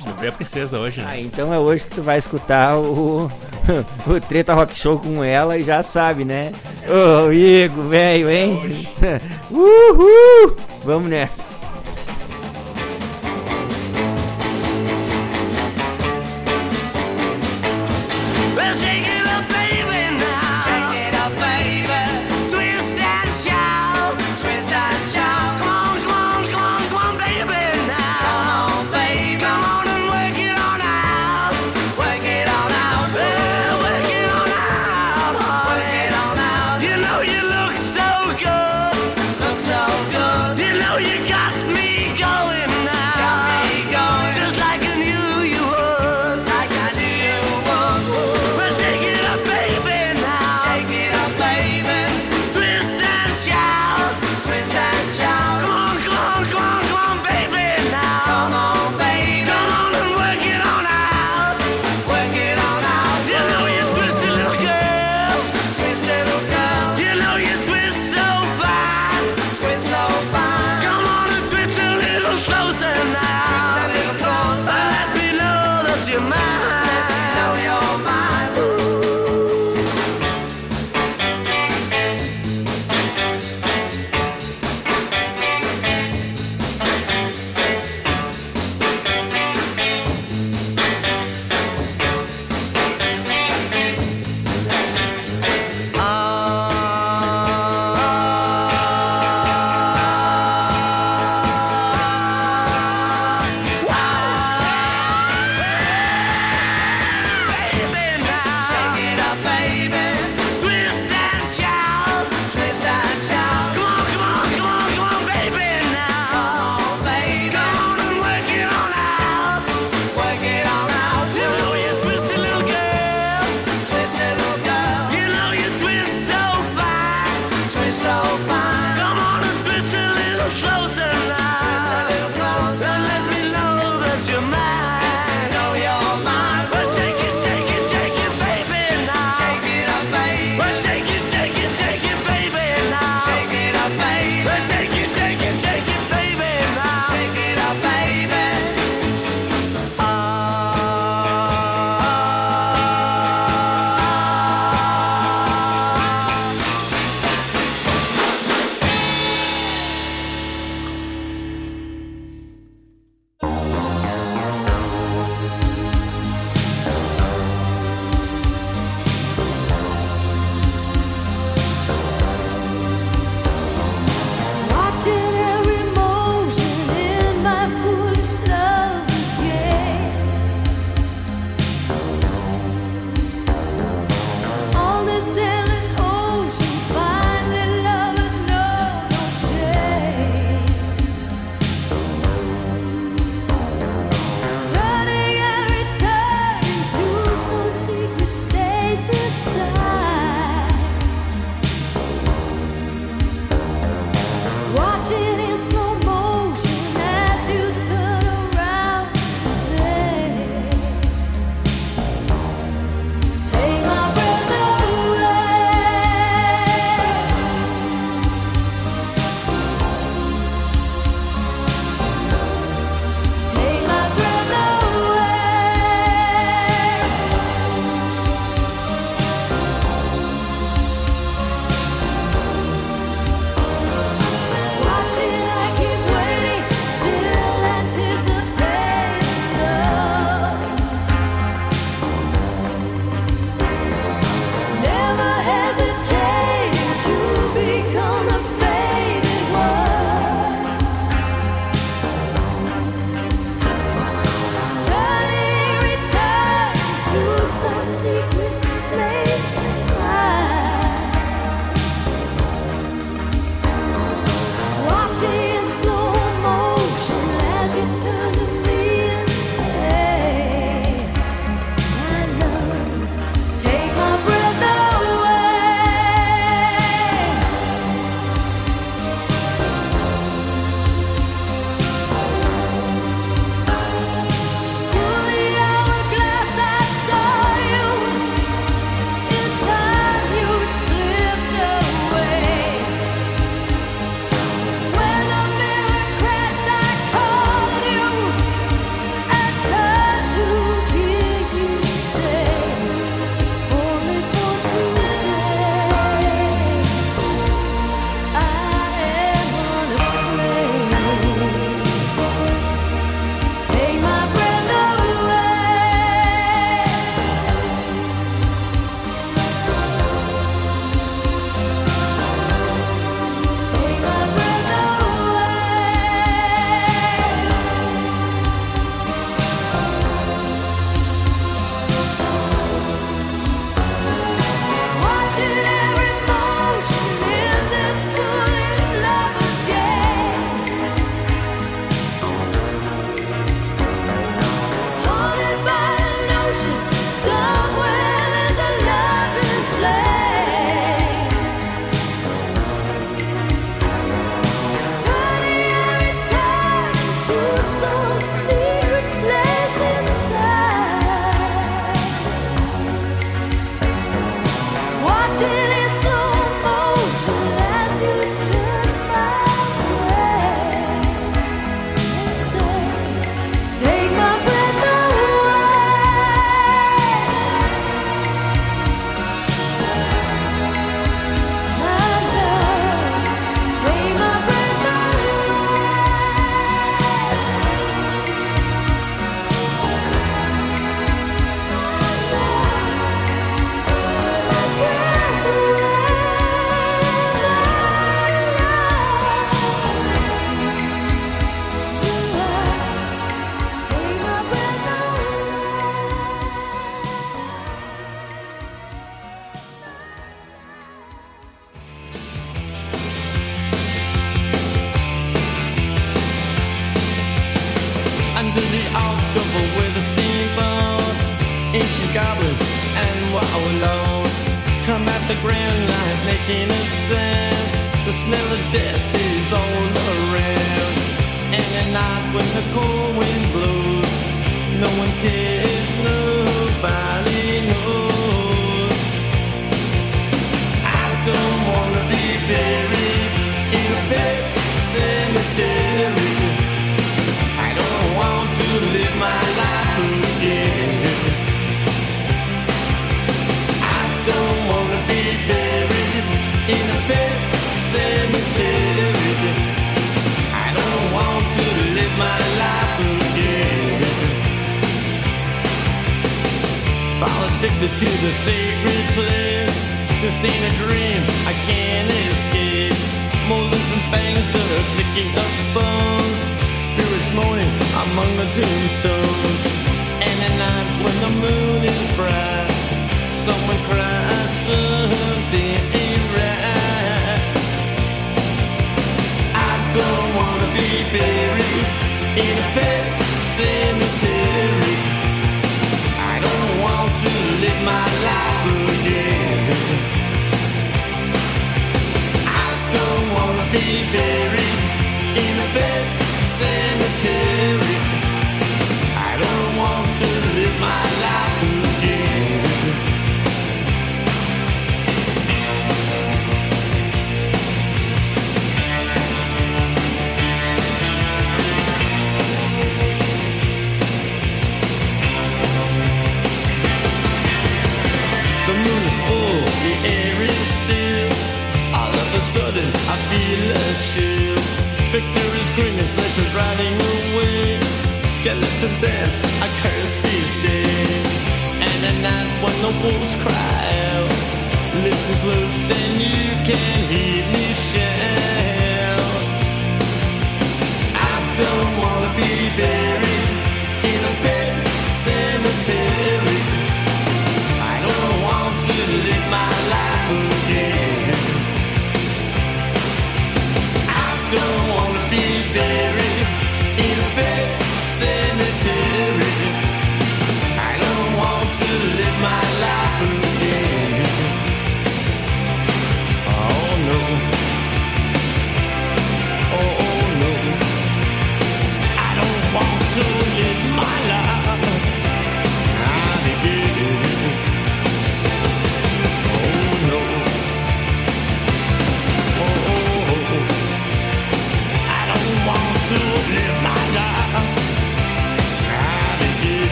Vou 0.00 0.14
ver 0.16 0.28
a 0.28 0.32
princesa 0.32 0.78
hoje, 0.78 1.00
né? 1.00 1.06
Ah, 1.10 1.20
então 1.20 1.52
é 1.52 1.58
hoje 1.58 1.84
que 1.84 1.94
tu 1.94 2.02
vai 2.02 2.16
escutar 2.16 2.76
o, 2.78 3.30
o 4.06 4.20
Treta 4.20 4.54
Rock 4.54 4.74
Show 4.74 4.98
com 4.98 5.22
ela 5.22 5.58
e 5.58 5.62
já 5.62 5.82
sabe, 5.82 6.24
né? 6.24 6.52
Ô, 6.88 7.30
Igor, 7.30 7.84
velho, 7.88 8.30
hein? 8.30 8.88
Uhul! 9.50 10.56
Vamos 10.84 11.10
nessa. 11.10 11.57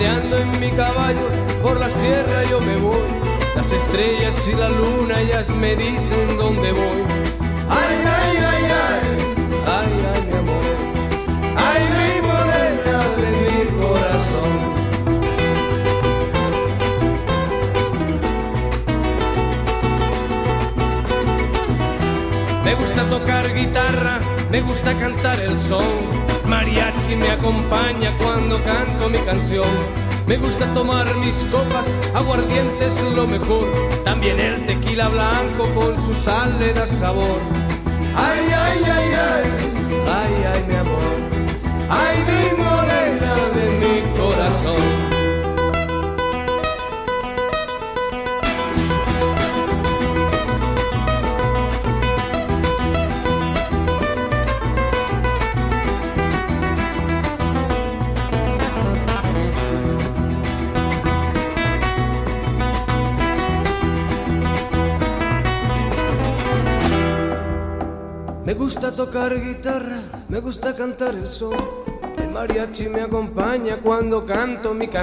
Jineteando 0.00 0.38
en 0.38 0.60
mi 0.60 0.70
caballo 0.70 1.28
por 1.62 1.78
la 1.78 1.90
sierra 1.90 2.42
yo 2.44 2.58
me 2.62 2.74
voy. 2.76 3.06
Las 3.54 3.70
estrellas 3.70 4.48
y 4.48 4.54
la 4.54 4.70
luna 4.70 4.99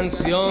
canción. 0.09 0.46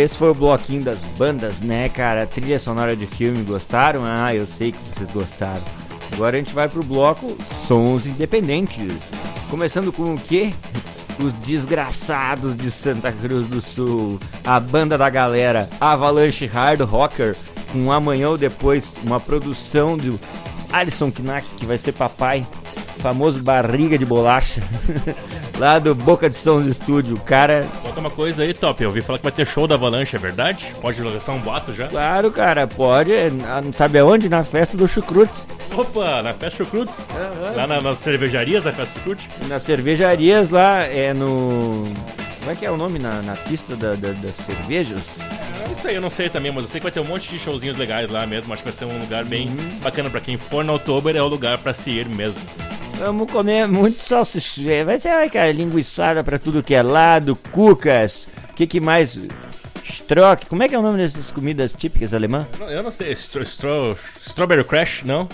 Esse 0.00 0.16
foi 0.16 0.30
o 0.30 0.34
bloquinho 0.34 0.82
das 0.82 0.98
bandas, 1.18 1.60
né, 1.60 1.88
cara? 1.88 2.26
Trilha 2.26 2.58
sonora 2.58 2.96
de 2.96 3.06
filme, 3.06 3.42
gostaram? 3.42 4.02
Ah, 4.04 4.34
eu 4.34 4.46
sei 4.46 4.72
que 4.72 4.78
vocês 4.78 5.10
gostaram. 5.10 5.62
Agora 6.12 6.36
a 6.36 6.38
gente 6.38 6.54
vai 6.54 6.68
pro 6.68 6.82
bloco 6.82 7.36
Sons 7.66 8.06
Independentes. 8.06 8.98
Começando 9.48 9.92
com 9.92 10.14
o 10.14 10.18
quê? 10.18 10.52
Os 11.18 11.32
desgraçados 11.34 12.56
de 12.56 12.70
Santa 12.70 13.12
Cruz 13.12 13.46
do 13.46 13.60
Sul. 13.60 14.18
A 14.44 14.58
banda 14.58 14.96
da 14.96 15.08
galera 15.08 15.68
Avalanche 15.80 16.46
Hard 16.46 16.80
Rocker. 16.80 17.36
Com 17.72 17.92
amanhã 17.92 18.30
ou 18.30 18.38
depois 18.38 18.94
uma 19.04 19.20
produção 19.20 19.96
do 19.96 20.18
Alisson 20.72 21.10
Knack, 21.12 21.46
que 21.56 21.66
vai 21.66 21.78
ser 21.78 21.92
papai. 21.92 22.46
Famoso 22.98 23.42
barriga 23.42 23.96
de 23.96 24.04
bolacha. 24.04 24.62
Lá 25.58 25.78
do 25.78 25.94
Boca 25.94 26.28
de 26.28 26.36
Sons 26.36 26.66
Studio. 26.76 27.16
O 27.16 27.20
cara 27.20 27.66
Conta 28.00 28.08
uma 28.08 28.10
coisa 28.10 28.42
aí, 28.42 28.54
Top. 28.54 28.82
Eu 28.82 28.88
ouvi 28.88 29.02
falar 29.02 29.18
que 29.18 29.24
vai 29.24 29.32
ter 29.32 29.46
show 29.46 29.66
da 29.66 29.74
Avalanche, 29.74 30.16
é 30.16 30.18
verdade? 30.18 30.66
Pode 30.80 31.02
lançar 31.02 31.32
um 31.32 31.38
boato 31.40 31.72
já? 31.74 31.86
Claro, 31.88 32.30
cara, 32.30 32.66
pode. 32.66 33.12
Ah, 33.46 33.60
Não 33.62 33.72
sabe 33.74 33.98
aonde? 33.98 34.26
Na 34.28 34.42
festa 34.42 34.74
do 34.76 34.88
Chucrutes. 34.88 35.46
Opa, 35.76 36.22
na 36.22 36.32
Festa 36.32 36.64
Chucrutes? 36.64 37.04
Lá 37.54 37.66
na- 37.66 37.80
nas 37.80 37.98
cervejarias 37.98 38.64
da 38.64 38.72
Festa 38.72 38.94
Chucrute? 38.98 39.28
Nas 39.48 39.62
cervejarias 39.62 40.48
lá, 40.48 40.82
é 40.84 41.12
no. 41.12 41.84
Como 42.40 42.50
é 42.50 42.54
que 42.54 42.64
é 42.64 42.70
o 42.70 42.76
nome 42.78 42.98
na, 42.98 43.20
na 43.20 43.36
pista 43.36 43.76
da- 43.76 43.94
da- 43.94 44.12
das 44.12 44.34
cervejas? 44.36 45.18
É 45.68 45.72
Isso 45.72 45.86
aí 45.86 45.94
eu 45.94 46.00
não 46.00 46.10
sei 46.10 46.30
também, 46.30 46.50
mas 46.50 46.62
eu 46.64 46.68
sei 46.70 46.80
que 46.80 46.84
vai 46.84 46.92
ter 46.92 47.00
um 47.00 47.04
monte 47.04 47.28
de 47.28 47.38
showzinhos 47.38 47.76
legais 47.76 48.10
lá 48.10 48.26
mesmo. 48.26 48.50
Acho 48.52 48.62
que 48.62 48.70
vai 48.70 48.78
ser 48.78 48.86
um 48.86 48.98
lugar 48.98 49.24
bem 49.26 49.48
bacana 49.82 50.08
pra 50.08 50.20
quem 50.20 50.38
for 50.38 50.64
na 50.64 50.72
Oktober, 50.72 51.14
é 51.14 51.22
o 51.22 51.28
lugar 51.28 51.58
pra 51.58 51.74
se 51.74 51.90
ir 51.90 52.08
mesmo. 52.08 52.40
Vamos 53.00 53.30
comer 53.32 53.66
muito 53.66 54.02
salsicha. 54.04 54.84
Vai 54.84 54.98
ser, 55.00 55.08
ai, 55.08 55.30
cara, 55.30 55.50
linguiçada 55.52 56.22
pra 56.22 56.38
tudo 56.38 56.62
que 56.62 56.74
é 56.74 56.82
lado, 56.82 57.34
cucas. 57.50 58.28
O 58.50 58.54
que, 58.54 58.66
que 58.66 58.78
mais? 58.78 59.18
Stroke. 59.82 60.46
Como 60.46 60.62
é 60.62 60.68
que 60.68 60.74
é 60.74 60.78
o 60.78 60.82
nome 60.82 60.98
dessas 60.98 61.30
comidas 61.30 61.72
típicas 61.72 62.12
alemã? 62.12 62.46
Eu 62.52 62.58
não- 62.66 62.70
Eu 62.72 62.82
não 62.82 62.92
sei, 62.92 63.10
stro, 63.12 63.42
stro, 63.42 63.96
Strawberry 64.26 64.62
Crash, 64.64 65.02
não? 65.04 65.26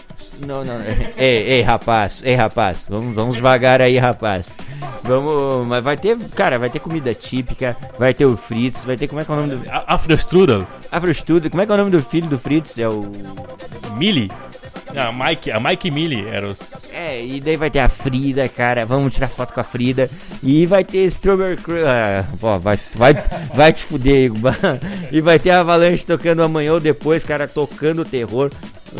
Não, 0.46 0.64
não. 0.64 0.80
Ei, 1.16 1.42
ei, 1.54 1.62
rapaz, 1.62 2.22
ei, 2.24 2.34
rapaz. 2.34 2.86
Vamos, 2.88 3.14
vamos 3.14 3.34
devagar 3.36 3.80
aí, 3.82 3.98
rapaz. 3.98 4.56
Vamos. 5.02 5.66
Mas 5.66 5.82
vai 5.82 5.96
ter, 5.96 6.16
cara, 6.34 6.58
vai 6.58 6.70
ter 6.70 6.78
comida 6.78 7.12
típica, 7.14 7.76
vai 7.98 8.14
ter 8.14 8.26
o 8.26 8.36
Fritz, 8.36 8.84
vai 8.84 8.96
ter. 8.96 9.08
Como 9.08 9.20
é 9.20 9.24
que 9.24 9.30
é 9.30 9.34
o 9.34 9.36
nome 9.38 9.56
do. 9.56 9.62
Afrostrudel, 9.86 10.66
Afrostudo. 10.92 11.50
Como 11.50 11.62
é 11.62 11.66
que 11.66 11.72
é 11.72 11.74
o 11.74 11.78
nome 11.78 11.90
do 11.90 12.02
filho 12.02 12.28
do 12.28 12.38
Fritz? 12.38 12.78
É 12.78 12.88
o. 12.88 13.10
A 14.94 15.12
Mike, 15.12 15.50
a 15.50 15.60
Mike 15.60 15.90
Millie 15.90 16.26
eram 16.26 16.50
os. 16.50 16.90
É, 16.92 17.22
e 17.22 17.40
daí 17.40 17.56
vai 17.56 17.70
ter 17.70 17.80
a 17.80 17.88
Frida, 17.88 18.48
cara. 18.48 18.86
Vamos 18.86 19.14
tirar 19.14 19.28
foto 19.28 19.52
com 19.52 19.60
a 19.60 19.64
Frida. 19.64 20.08
E 20.42 20.64
vai 20.64 20.84
ter 20.84 21.04
Strawberry 21.06 21.58
ah, 21.86 22.24
pô, 22.40 22.58
vai, 22.58 22.78
vai, 22.94 23.14
vai 23.54 23.72
te 23.72 23.84
fuder, 23.84 24.24
Igor. 24.26 24.54
E 25.12 25.20
vai 25.20 25.38
ter 25.38 25.50
a 25.50 25.60
Avalanche 25.60 26.04
tocando 26.04 26.42
amanhã 26.42 26.72
ou 26.72 26.80
depois, 26.80 27.24
cara, 27.24 27.46
tocando 27.46 28.04
terror. 28.04 28.50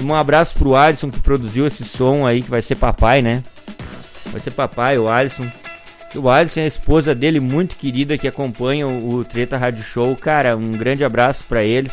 Um 0.00 0.14
abraço 0.14 0.54
pro 0.58 0.76
Alisson 0.76 1.10
que 1.10 1.20
produziu 1.20 1.66
esse 1.66 1.84
som 1.84 2.26
aí, 2.26 2.42
que 2.42 2.50
vai 2.50 2.60
ser 2.60 2.76
papai, 2.76 3.22
né? 3.22 3.42
Vai 4.26 4.40
ser 4.40 4.50
papai, 4.50 4.98
o 4.98 5.08
Alisson. 5.08 5.46
O 6.14 6.28
Alisson 6.28 6.60
e 6.60 6.64
a 6.64 6.66
esposa 6.66 7.14
dele, 7.14 7.40
muito 7.40 7.76
querida, 7.76 8.18
que 8.18 8.28
acompanha 8.28 8.86
o, 8.86 9.14
o 9.14 9.24
Treta 9.24 9.56
Rádio 9.56 9.82
Show. 9.82 10.14
Cara, 10.16 10.56
um 10.56 10.72
grande 10.72 11.04
abraço 11.04 11.44
pra 11.46 11.64
eles, 11.64 11.92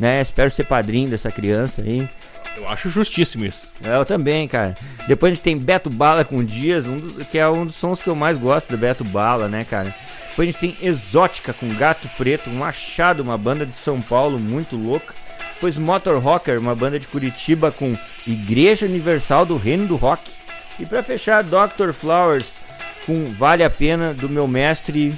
né? 0.00 0.20
Espero 0.20 0.50
ser 0.50 0.64
padrinho 0.64 1.10
dessa 1.10 1.30
criança 1.30 1.82
aí. 1.82 2.08
Eu 2.56 2.68
acho 2.68 2.88
justíssimo 2.90 3.44
isso. 3.44 3.72
É, 3.82 3.96
Eu 3.96 4.04
também, 4.04 4.46
cara. 4.46 4.76
Depois 5.08 5.32
a 5.32 5.34
gente 5.34 5.42
tem 5.44 5.56
Beto 5.58 5.88
Bala 5.90 6.24
com 6.24 6.44
Dias, 6.44 6.86
um 6.86 6.96
dos- 6.96 7.26
que 7.26 7.38
é 7.38 7.48
um 7.48 7.66
dos 7.66 7.74
sons 7.76 8.02
que 8.02 8.08
eu 8.08 8.14
mais 8.14 8.36
gosto 8.38 8.68
do 8.70 8.76
Beto 8.78 9.04
Bala, 9.04 9.48
né, 9.48 9.64
cara? 9.64 9.94
Depois 10.28 10.48
a 10.48 10.52
gente 10.52 10.60
tem 10.60 10.76
Exótica 10.86 11.52
com 11.52 11.74
Gato 11.74 12.08
Preto, 12.16 12.48
um 12.50 12.62
achado, 12.64 13.22
uma 13.22 13.36
banda 13.36 13.66
de 13.66 13.76
São 13.76 14.00
Paulo 14.00 14.38
muito 14.38 14.76
louca. 14.76 15.14
Depois 15.54 15.76
Motor 15.76 16.18
Rocker, 16.20 16.58
uma 16.58 16.74
banda 16.74 16.98
de 16.98 17.06
Curitiba 17.06 17.70
com 17.70 17.96
Igreja 18.26 18.86
Universal 18.86 19.46
do 19.46 19.56
Reino 19.56 19.86
do 19.86 19.96
Rock. 19.96 20.30
E 20.78 20.84
pra 20.86 21.02
fechar, 21.02 21.42
Dr. 21.44 21.92
Flowers 21.92 22.46
com 23.06 23.26
Vale 23.32 23.62
a 23.62 23.70
Pena 23.70 24.12
do 24.14 24.28
meu 24.28 24.48
mestre 24.48 25.14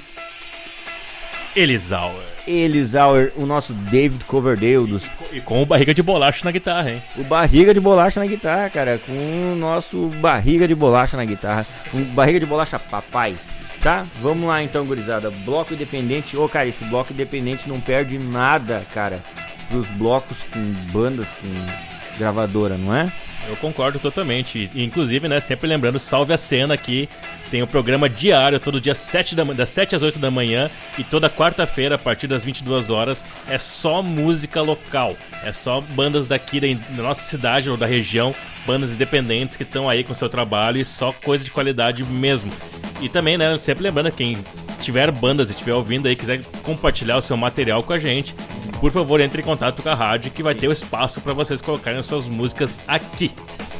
Elisauer. 1.55 2.34
Elisauer, 2.47 3.31
o 3.35 3.45
nosso 3.45 3.73
David 3.73 4.25
Coverdale 4.25 4.87
dos 4.87 5.09
E 5.31 5.41
com 5.41 5.61
o 5.61 5.65
barriga 5.65 5.93
de 5.93 6.03
bolacha 6.03 6.45
na 6.45 6.51
guitarra, 6.51 6.91
hein? 6.91 7.03
O 7.17 7.23
barriga 7.23 7.73
de 7.73 7.79
bolacha 7.79 8.19
na 8.19 8.25
guitarra, 8.25 8.69
cara. 8.69 8.99
Com 9.05 9.53
o 9.53 9.55
nosso 9.55 10.07
barriga 10.21 10.67
de 10.67 10.75
bolacha 10.75 11.17
na 11.17 11.25
guitarra. 11.25 11.65
Com 11.91 12.01
barriga 12.03 12.39
de 12.39 12.45
bolacha 12.45 12.79
papai. 12.79 13.35
Tá? 13.81 14.05
Vamos 14.21 14.47
lá 14.47 14.63
então, 14.63 14.85
gurizada. 14.85 15.29
Bloco 15.29 15.73
independente. 15.73 16.35
Ô, 16.35 16.49
cara, 16.49 16.67
esse 16.67 16.83
bloco 16.85 17.13
independente 17.13 17.69
não 17.69 17.79
perde 17.79 18.17
nada, 18.17 18.83
cara. 18.93 19.21
Dos 19.69 19.85
blocos 19.87 20.37
com 20.51 20.59
bandas, 20.91 21.27
com 21.41 21.94
gravadora, 22.17 22.77
não 22.77 22.95
é? 22.95 23.11
Eu 23.47 23.55
concordo 23.57 23.99
totalmente. 23.99 24.69
Inclusive, 24.75 25.27
né, 25.27 25.39
sempre 25.39 25.67
lembrando, 25.67 25.99
salve 25.99 26.33
a 26.33 26.37
cena 26.37 26.73
aqui. 26.73 27.07
Tem 27.51 27.61
o 27.61 27.67
programa 27.67 28.09
diário, 28.09 28.59
todo 28.59 28.81
dia 28.81 28.95
7 28.95 29.35
da, 29.35 29.43
das 29.43 29.69
7 29.69 29.95
às 29.95 30.01
8 30.01 30.17
da 30.17 30.31
manhã. 30.31 30.69
E 30.97 31.03
toda 31.03 31.29
quarta-feira, 31.29 31.95
a 31.95 31.99
partir 31.99 32.27
das 32.27 32.43
22 32.43 32.89
horas, 32.89 33.23
é 33.47 33.57
só 33.59 34.01
música 34.01 34.61
local. 34.61 35.15
É 35.43 35.53
só 35.53 35.79
bandas 35.79 36.27
daqui 36.27 36.59
da, 36.59 36.67
da 36.95 37.03
nossa 37.03 37.21
cidade 37.21 37.69
ou 37.69 37.77
da 37.77 37.85
região, 37.85 38.33
bandas 38.65 38.91
independentes 38.91 39.55
que 39.57 39.63
estão 39.63 39.87
aí 39.87 40.03
com 40.03 40.15
seu 40.15 40.29
trabalho 40.29 40.79
e 40.79 40.85
só 40.85 41.11
coisa 41.11 41.43
de 41.43 41.51
qualidade 41.51 42.03
mesmo. 42.03 42.51
E 42.99 43.09
também, 43.09 43.37
né, 43.37 43.57
sempre 43.59 43.83
lembrando, 43.83 44.11
quem 44.11 44.43
tiver 44.79 45.11
bandas 45.11 45.49
e 45.49 45.51
estiver 45.51 45.73
ouvindo 45.73 46.07
aí, 46.07 46.15
quiser 46.15 46.41
compartilhar 46.63 47.17
o 47.17 47.21
seu 47.21 47.37
material 47.37 47.83
com 47.83 47.93
a 47.93 47.99
gente, 47.99 48.35
por 48.79 48.91
favor, 48.91 49.19
entre 49.19 49.41
em 49.41 49.45
contato 49.45 49.81
com 49.81 49.89
a 49.89 49.95
rádio 49.95 50.31
que 50.31 50.43
vai 50.43 50.53
ter 50.53 50.67
o 50.67 50.71
espaço 50.71 51.21
para 51.21 51.33
vocês 51.33 51.61
colocarem 51.61 51.99
as 51.99 52.05
suas 52.05 52.27
músicas 52.27 52.79
aqui. 52.87 53.31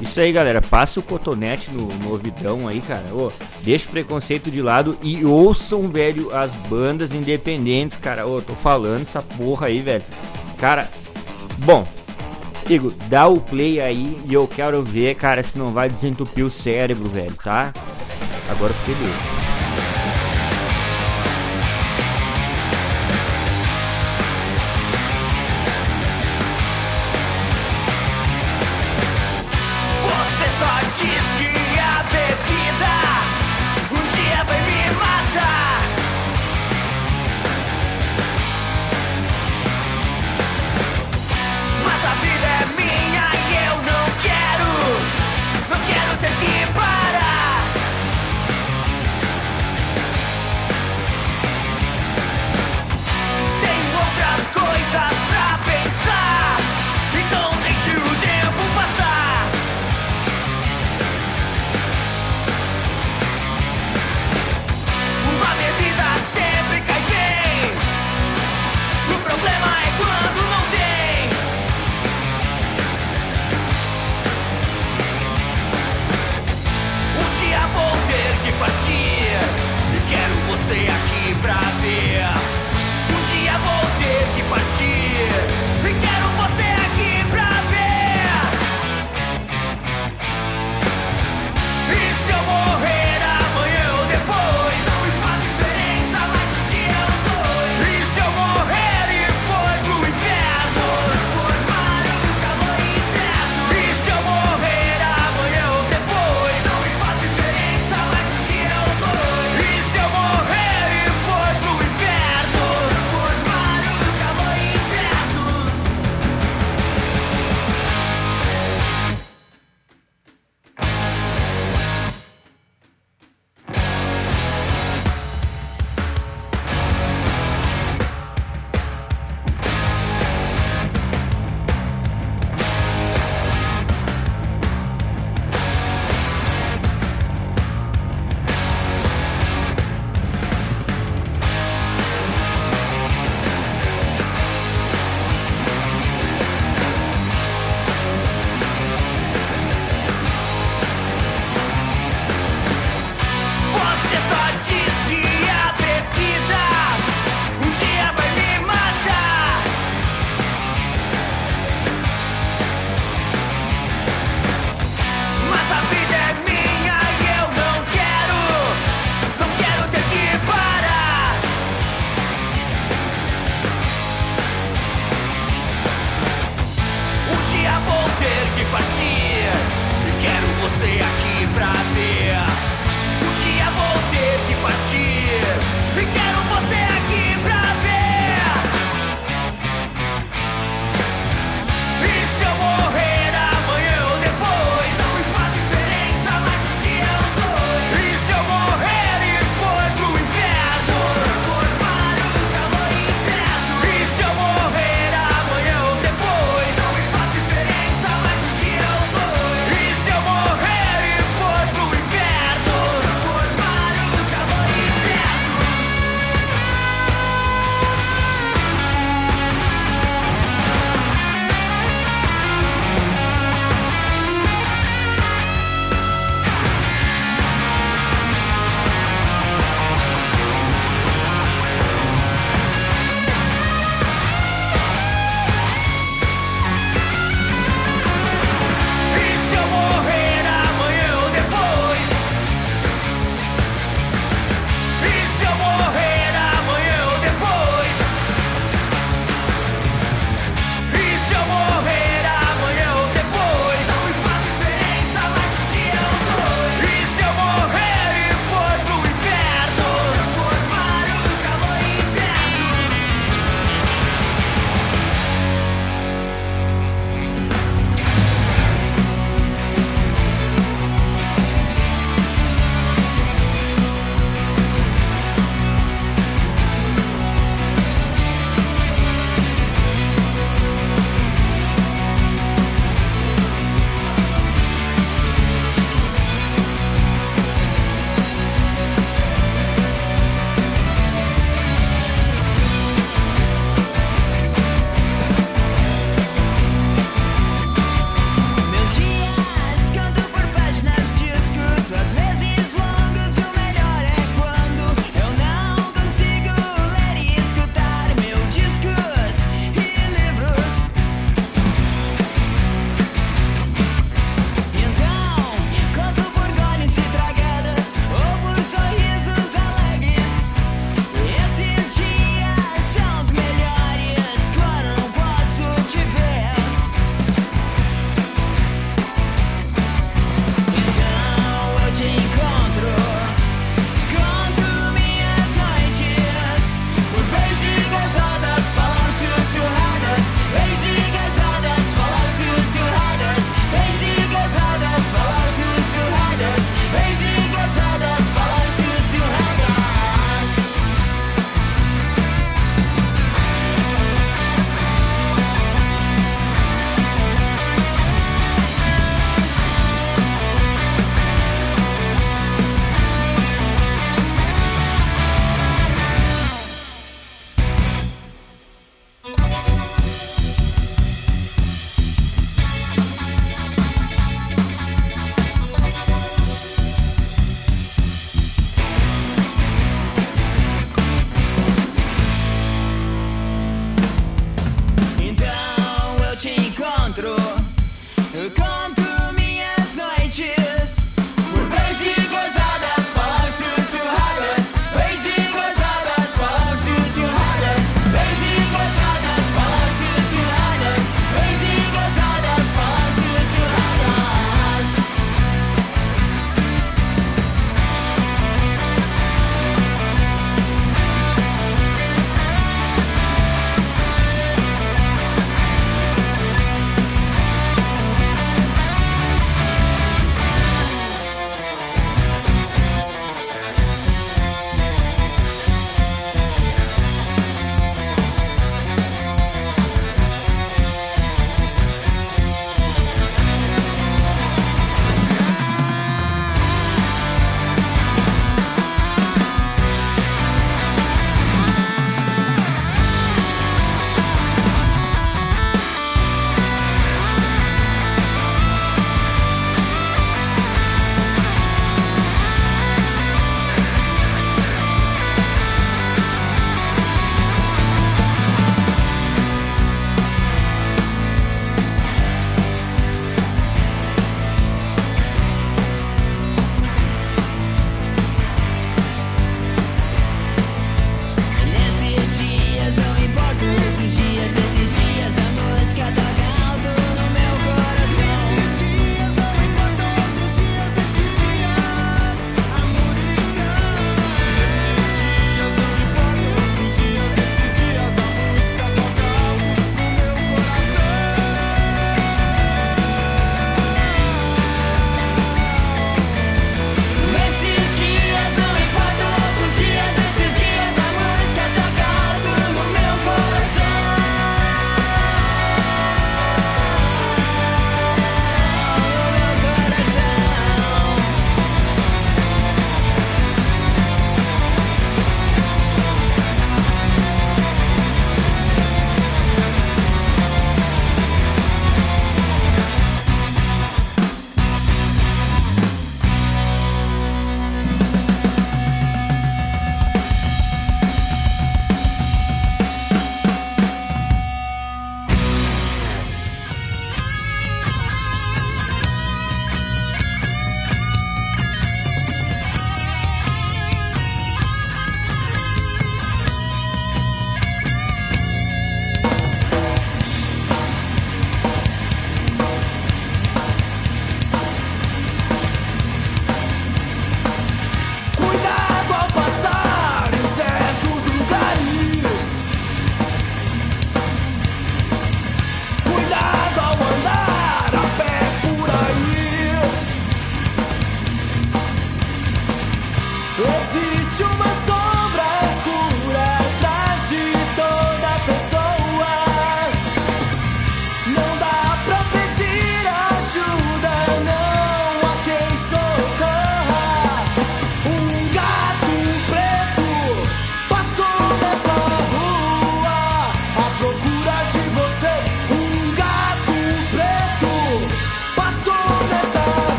Isso 0.00 0.20
aí, 0.20 0.32
galera. 0.32 0.60
Passa 0.60 1.00
o 1.00 1.02
cotonete 1.02 1.70
no, 1.70 1.86
no 1.86 2.10
ouvidão 2.10 2.68
aí, 2.68 2.80
cara. 2.80 3.04
Ô, 3.12 3.32
deixa 3.62 3.86
o 3.88 3.90
preconceito 3.90 4.50
de 4.50 4.60
lado 4.60 4.96
e 5.02 5.24
ouçam, 5.24 5.82
velho, 5.88 6.34
as 6.34 6.54
bandas 6.54 7.12
independentes, 7.12 7.96
cara. 7.96 8.26
Ô, 8.26 8.40
tô 8.42 8.54
falando 8.54 9.02
essa 9.02 9.22
porra 9.22 9.68
aí, 9.68 9.80
velho. 9.80 10.04
Cara, 10.58 10.90
bom. 11.58 11.86
Igor, 12.68 12.92
dá 13.08 13.28
o 13.28 13.40
play 13.40 13.80
aí 13.80 14.18
e 14.26 14.34
eu 14.34 14.46
quero 14.48 14.82
ver, 14.82 15.14
cara, 15.14 15.42
se 15.42 15.56
não 15.56 15.72
vai 15.72 15.88
desentupir 15.88 16.44
o 16.44 16.50
cérebro, 16.50 17.08
velho, 17.08 17.34
tá? 17.34 17.72
Agora 18.50 18.72
eu 18.72 18.76
fiquei 18.78 18.94
doido. 18.94 19.55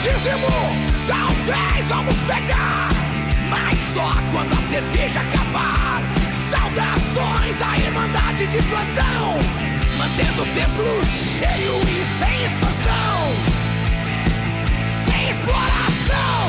dízimo 0.00 0.48
Talvez 1.06 1.88
vamos 1.88 2.16
pegar 2.26 2.88
Mas 3.48 3.78
só 3.94 4.12
quando 4.32 4.52
a 4.52 4.62
cerveja 4.68 5.20
acabar. 5.20 6.02
Saudações 6.50 7.62
à 7.62 7.78
Irmandade 7.78 8.46
de 8.46 8.58
plantão 8.64 9.38
Mantendo 9.98 10.42
o 10.42 10.46
templo 10.54 11.04
cheio 11.04 11.80
e 11.88 12.04
sem 12.04 12.44
extorsão 12.44 13.34
Sem 15.04 15.30
exploração. 15.30 16.46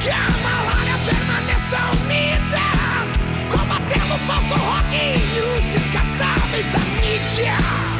Que 0.00 0.10
a 0.10 0.28
malária 0.42 0.98
permaneça 1.06 1.78
unida 2.02 3.56
Combatendo 3.56 4.14
o 4.14 4.18
falso 4.18 4.54
rock 4.54 4.94
E 4.94 5.40
os 5.40 5.64
descartáveis 5.72 6.66
da 6.72 6.78
mídia. 7.00 7.93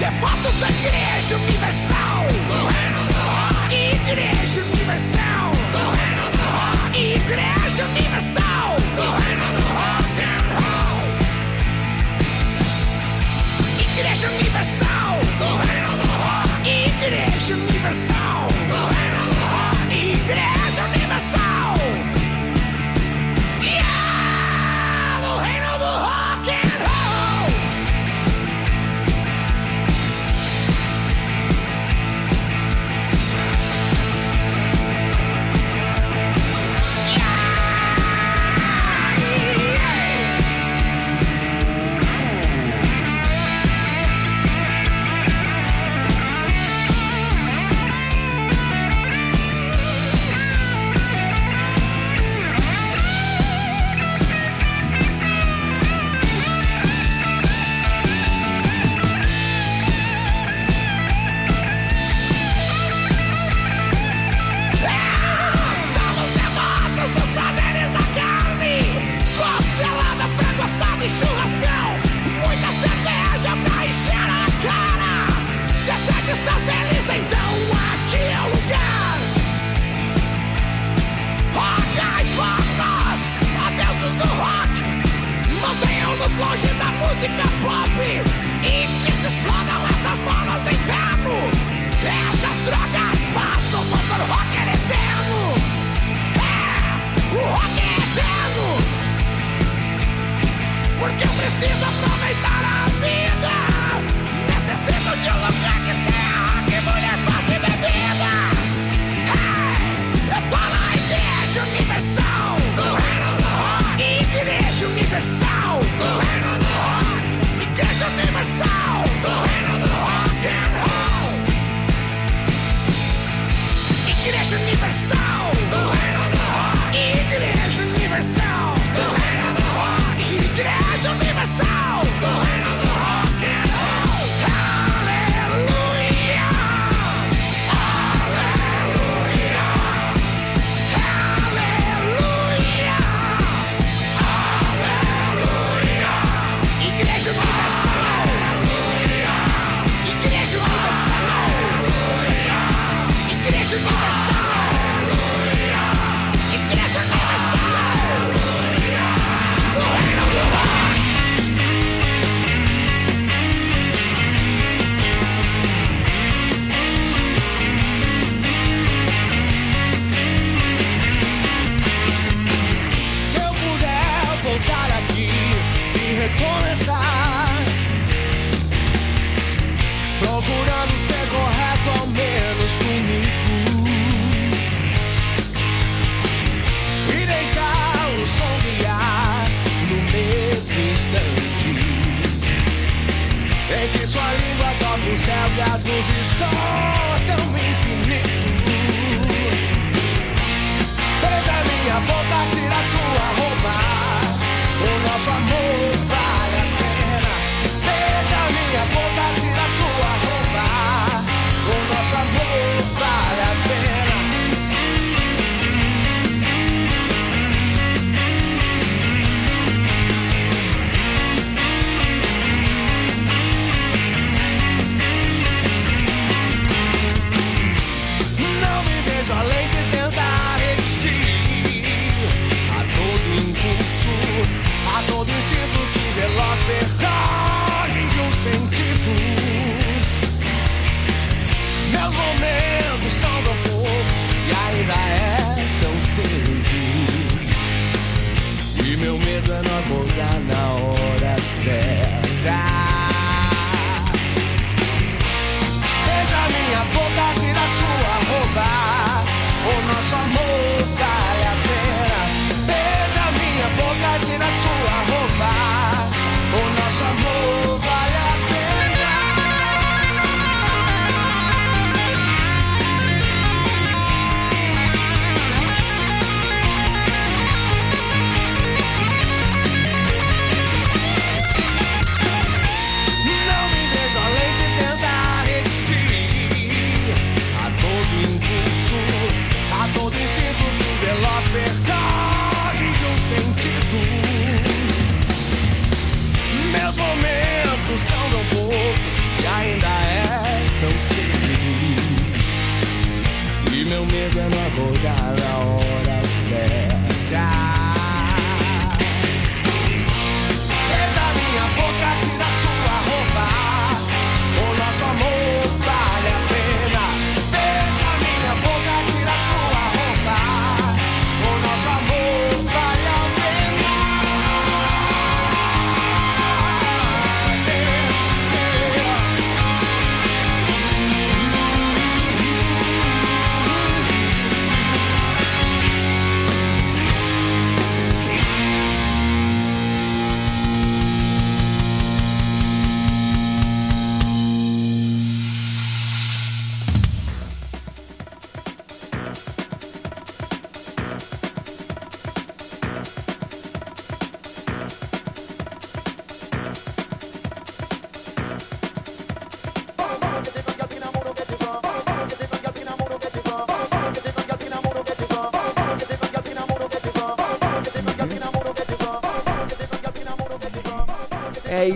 Devotos 0.00 0.56
da 0.60 0.68
Igreja 0.70 1.36
Universal 1.36 2.26
do 2.48 2.66
Reino 2.72 3.04
do 3.06 3.20
Rock. 3.20 3.68
Igreja 3.70 4.60
Universal 4.72 5.52
do 5.72 5.82
Reino 5.92 6.26
do 6.32 6.40
Rock. 6.56 6.96
Igreja 6.96 7.84
Universal 7.84 8.76
do 8.96 9.06
Reino 9.20 9.48
do 9.52 9.62
Rock 9.76 10.08
and 10.24 10.46
Roll. 10.56 11.04
Igreja 13.78 14.28
Universal 14.30 15.20
do 15.38 15.50
Reino 15.68 15.92
do 16.00 16.08
Rock. 16.16 16.48
Igreja 16.64 17.54
Universal 17.68 18.48
do 18.70 18.80
Reino 18.94 19.22
do 19.28 19.44
Rock. 19.52 19.92
Igreja 19.92 20.69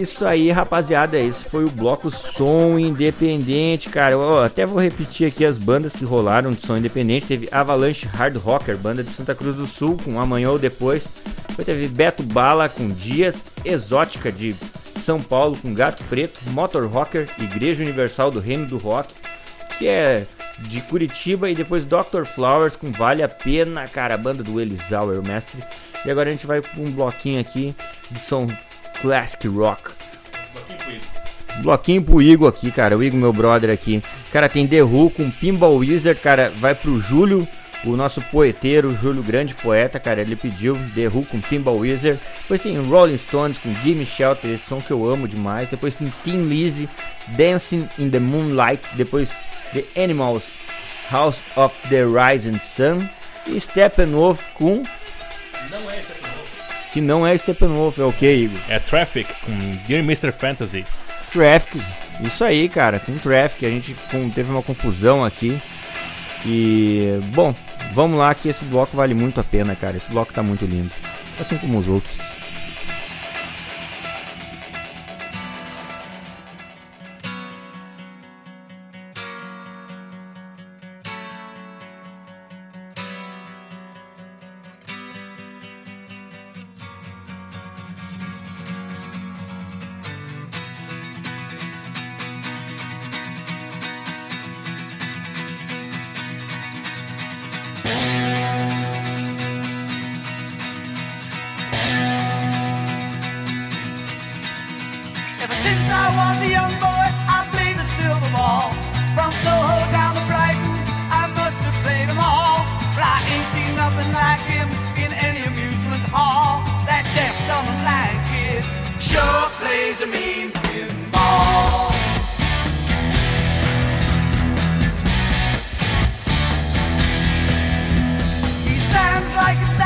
isso 0.05 0.27
aí, 0.27 0.51
rapaziada. 0.51 1.19
Esse 1.19 1.45
foi 1.45 1.65
o 1.65 1.71
bloco 1.71 2.11
Som 2.11 2.79
Independente, 2.79 3.89
cara. 3.89 4.13
Eu 4.13 4.43
até 4.43 4.65
vou 4.65 4.81
repetir 4.81 5.27
aqui 5.27 5.45
as 5.45 5.59
bandas 5.59 5.97
que 5.97 6.05
rolaram 6.05 6.53
de 6.53 6.65
som 6.65 6.77
independente. 6.77 7.27
Teve 7.27 7.49
Avalanche 7.51 8.07
Hard 8.07 8.37
Rocker, 8.37 8.77
banda 8.77 9.03
de 9.03 9.13
Santa 9.13 9.35
Cruz 9.35 9.57
do 9.57 9.67
Sul, 9.67 9.99
com 10.03 10.21
Amanhã 10.21 10.51
ou 10.51 10.59
Depois. 10.59 11.09
Depois 11.49 11.67
teve 11.67 11.89
Beto 11.89 12.23
Bala 12.23 12.69
com 12.69 12.89
Dias, 12.89 13.47
Exótica 13.65 14.31
de 14.31 14.55
São 14.97 15.21
Paulo 15.21 15.57
com 15.61 15.75
Gato 15.75 16.05
Preto, 16.05 16.39
Motor 16.51 16.87
Rocker, 16.87 17.29
Igreja 17.39 17.83
Universal 17.83 18.31
do 18.31 18.41
Reino 18.41 18.67
do 18.67 18.77
Rock, 18.77 19.15
que 19.79 19.89
é 19.89 20.27
de 20.59 20.81
Curitiba, 20.83 21.51
e 21.51 21.55
depois 21.55 21.85
Dr. 21.85 22.25
Flowers 22.25 22.77
com 22.77 22.93
Vale 22.93 23.23
a 23.23 23.29
Pena, 23.29 23.89
cara, 23.89 24.17
banda 24.17 24.43
do 24.43 24.61
Elisauer, 24.61 25.23
mestre. 25.23 25.63
E 26.05 26.11
agora 26.11 26.29
a 26.29 26.33
gente 26.33 26.47
vai 26.47 26.61
para 26.61 26.81
um 26.81 26.91
bloquinho 26.91 27.41
aqui 27.41 27.75
de 28.11 28.19
som 28.21 28.47
classic 29.01 29.47
rock. 29.49 29.91
Bloquinho 31.63 32.03
pro 32.03 32.21
Igor 32.21 32.49
aqui, 32.49 32.71
cara. 32.71 32.97
O 32.97 33.03
Igor, 33.03 33.19
meu 33.19 33.33
brother 33.33 33.71
aqui. 33.71 34.03
Cara, 34.33 34.49
tem 34.49 34.67
The 34.67 34.83
Who 34.83 35.11
com 35.11 35.31
Pinball 35.31 35.77
Wizard, 35.77 36.21
cara. 36.21 36.53
Vai 36.59 36.75
pro 36.75 37.01
Júlio, 37.01 37.47
o 37.85 37.97
nosso 37.97 38.21
poeteiro, 38.23 38.97
Júlio, 39.01 39.23
grande 39.23 39.55
poeta, 39.55 40.01
cara. 40.01 40.21
Ele 40.21 40.35
pediu 40.35 40.77
The 40.95 41.07
Who 41.07 41.25
com 41.25 41.41
Pinball 41.41 41.79
Wizard. 41.79 42.19
Depois 42.43 42.61
tem 42.61 42.77
Rolling 42.81 43.17
Stones 43.17 43.59
com 43.59 43.73
Gimme 43.83 44.05
Shelter, 44.05 44.51
esse 44.51 44.67
som 44.67 44.81
que 44.81 44.91
eu 44.91 45.09
amo 45.09 45.29
demais. 45.29 45.69
Depois 45.69 45.95
tem 45.95 46.13
Tim 46.25 46.49
Lizzy, 46.49 46.89
Dancing 47.29 47.89
in 47.99 48.11
the 48.11 48.19
Moonlight. 48.19 48.83
Depois 48.95 49.33
The 49.73 49.85
Animals, 50.03 50.53
House 51.11 51.41
of 51.57 51.75
the 51.89 52.05
Rising 52.05 52.59
Sun. 52.59 53.09
E 53.47 53.61
Steppenwolf 53.61 54.41
com. 54.55 54.83
Não 55.71 55.91
é 55.91 56.03
Steppenwolf. 56.03 56.34
Que 56.95 57.01
não 57.01 57.27
é 57.27 57.37
Steppenwolf, 57.37 57.99
é 57.99 58.05
o 58.05 58.13
que, 58.13 58.31
Igor? 58.33 58.59
É 58.69 58.79
Traffic 58.79 59.29
com 59.45 59.53
Dear 59.87 60.01
Mr. 60.03 60.33
Fantasy. 60.33 60.87
Traffic. 61.33 61.83
Isso 62.23 62.43
aí, 62.45 62.69
cara. 62.69 62.99
Com 63.01 63.19
Traffic 63.19 63.67
a 63.67 63.69
gente 63.71 63.95
com- 64.11 64.31
teve 64.31 64.51
uma 64.51 64.63
confusão 64.63 65.23
aqui. 65.25 65.61
E 66.47 67.19
bom, 67.35 67.55
vamos 67.93 68.19
lá 68.19 68.35
que 68.35 68.49
esse 68.49 68.65
bloco 68.65 68.97
vale 68.97 69.13
muito 69.13 69.41
a 69.41 69.45
pena, 69.45 69.75
cara. 69.75 69.97
Esse 69.97 70.09
bloco 70.11 70.33
tá 70.33 70.43
muito 70.43 70.65
lindo. 70.65 70.91
Assim 71.41 71.57
como 71.59 71.79
os 71.79 71.89
outros. 71.89 72.17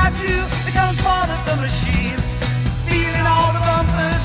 I 0.09 0.11
too 0.11 0.43
becomes 0.65 0.99
part 1.01 1.29
of 1.29 1.39
the 1.45 1.57
machine, 1.61 2.17
feeling 2.89 3.27
all 3.27 3.53
the 3.53 3.61
bumpers. 3.61 4.18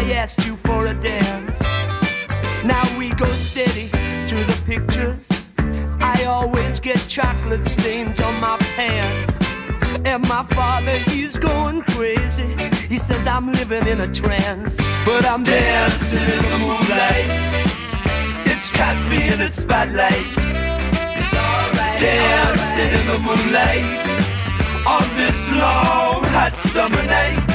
I 0.00 0.12
asked 0.12 0.46
you 0.46 0.56
for 0.56 0.86
a 0.86 0.94
dance. 0.94 1.60
Now 2.64 2.82
we 2.96 3.10
go 3.10 3.30
steady 3.34 3.88
to 4.30 4.36
the 4.50 4.62
pictures. 4.64 5.28
I 6.00 6.24
always 6.24 6.80
get 6.80 6.96
chocolate 7.06 7.68
stains 7.68 8.18
on 8.18 8.40
my 8.40 8.56
pants. 8.76 9.36
And 10.06 10.26
my 10.26 10.44
father, 10.56 10.96
he's 11.10 11.36
going 11.36 11.82
crazy. 11.82 12.50
He 12.88 12.98
says 12.98 13.26
I'm 13.26 13.52
living 13.52 13.86
in 13.86 14.00
a 14.00 14.10
trance, 14.10 14.78
but 15.04 15.26
I'm 15.26 15.42
dancing 15.42 16.30
in 16.36 16.44
the 16.50 16.58
moonlight. 16.64 17.30
It's 18.46 18.70
caught 18.70 19.00
me 19.10 19.28
in 19.28 19.38
its 19.38 19.58
spotlight. 19.60 20.32
It's 21.20 21.34
alright. 21.34 22.00
Dancing 22.00 22.92
in 22.98 23.06
the 23.12 23.18
moonlight 23.28 24.08
on 24.86 25.04
this 25.18 25.46
long 25.50 26.24
hot 26.24 26.58
summer 26.62 27.04
night. 27.04 27.49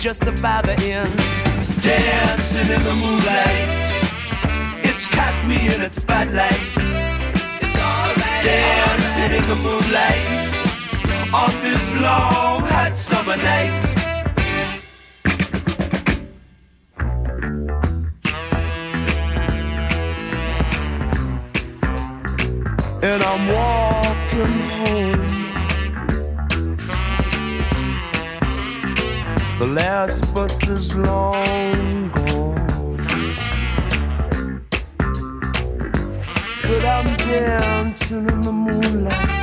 Justify 0.00 0.62
the 0.62 0.74
end. 0.84 1.10
Dancing 1.82 2.72
in 2.72 2.82
the 2.84 2.94
moonlight, 2.94 3.68
it's 4.84 5.08
caught 5.08 5.44
me 5.46 5.56
in 5.74 5.82
its 5.82 6.00
spotlight. 6.02 6.52
It's 7.60 7.76
alright. 7.76 8.44
Dancing 8.44 9.32
in 9.32 9.44
the 9.48 9.56
moonlight 9.56 10.38
on 11.34 11.50
this 11.62 11.92
long 11.94 12.62
hot 12.62 12.96
summer 12.96 13.36
night. 13.36 13.84
And 23.02 23.22
I'm 23.22 23.48
walking 23.48 24.68
home. 24.70 25.27
The 29.58 29.66
last 29.66 30.32
bus 30.32 30.56
is 30.68 30.94
long 30.94 32.10
gone. 32.10 33.06
But 36.62 36.84
I'm 36.84 37.16
dancing 37.16 38.28
in 38.28 38.40
the 38.40 38.52
moonlight. 38.52 39.37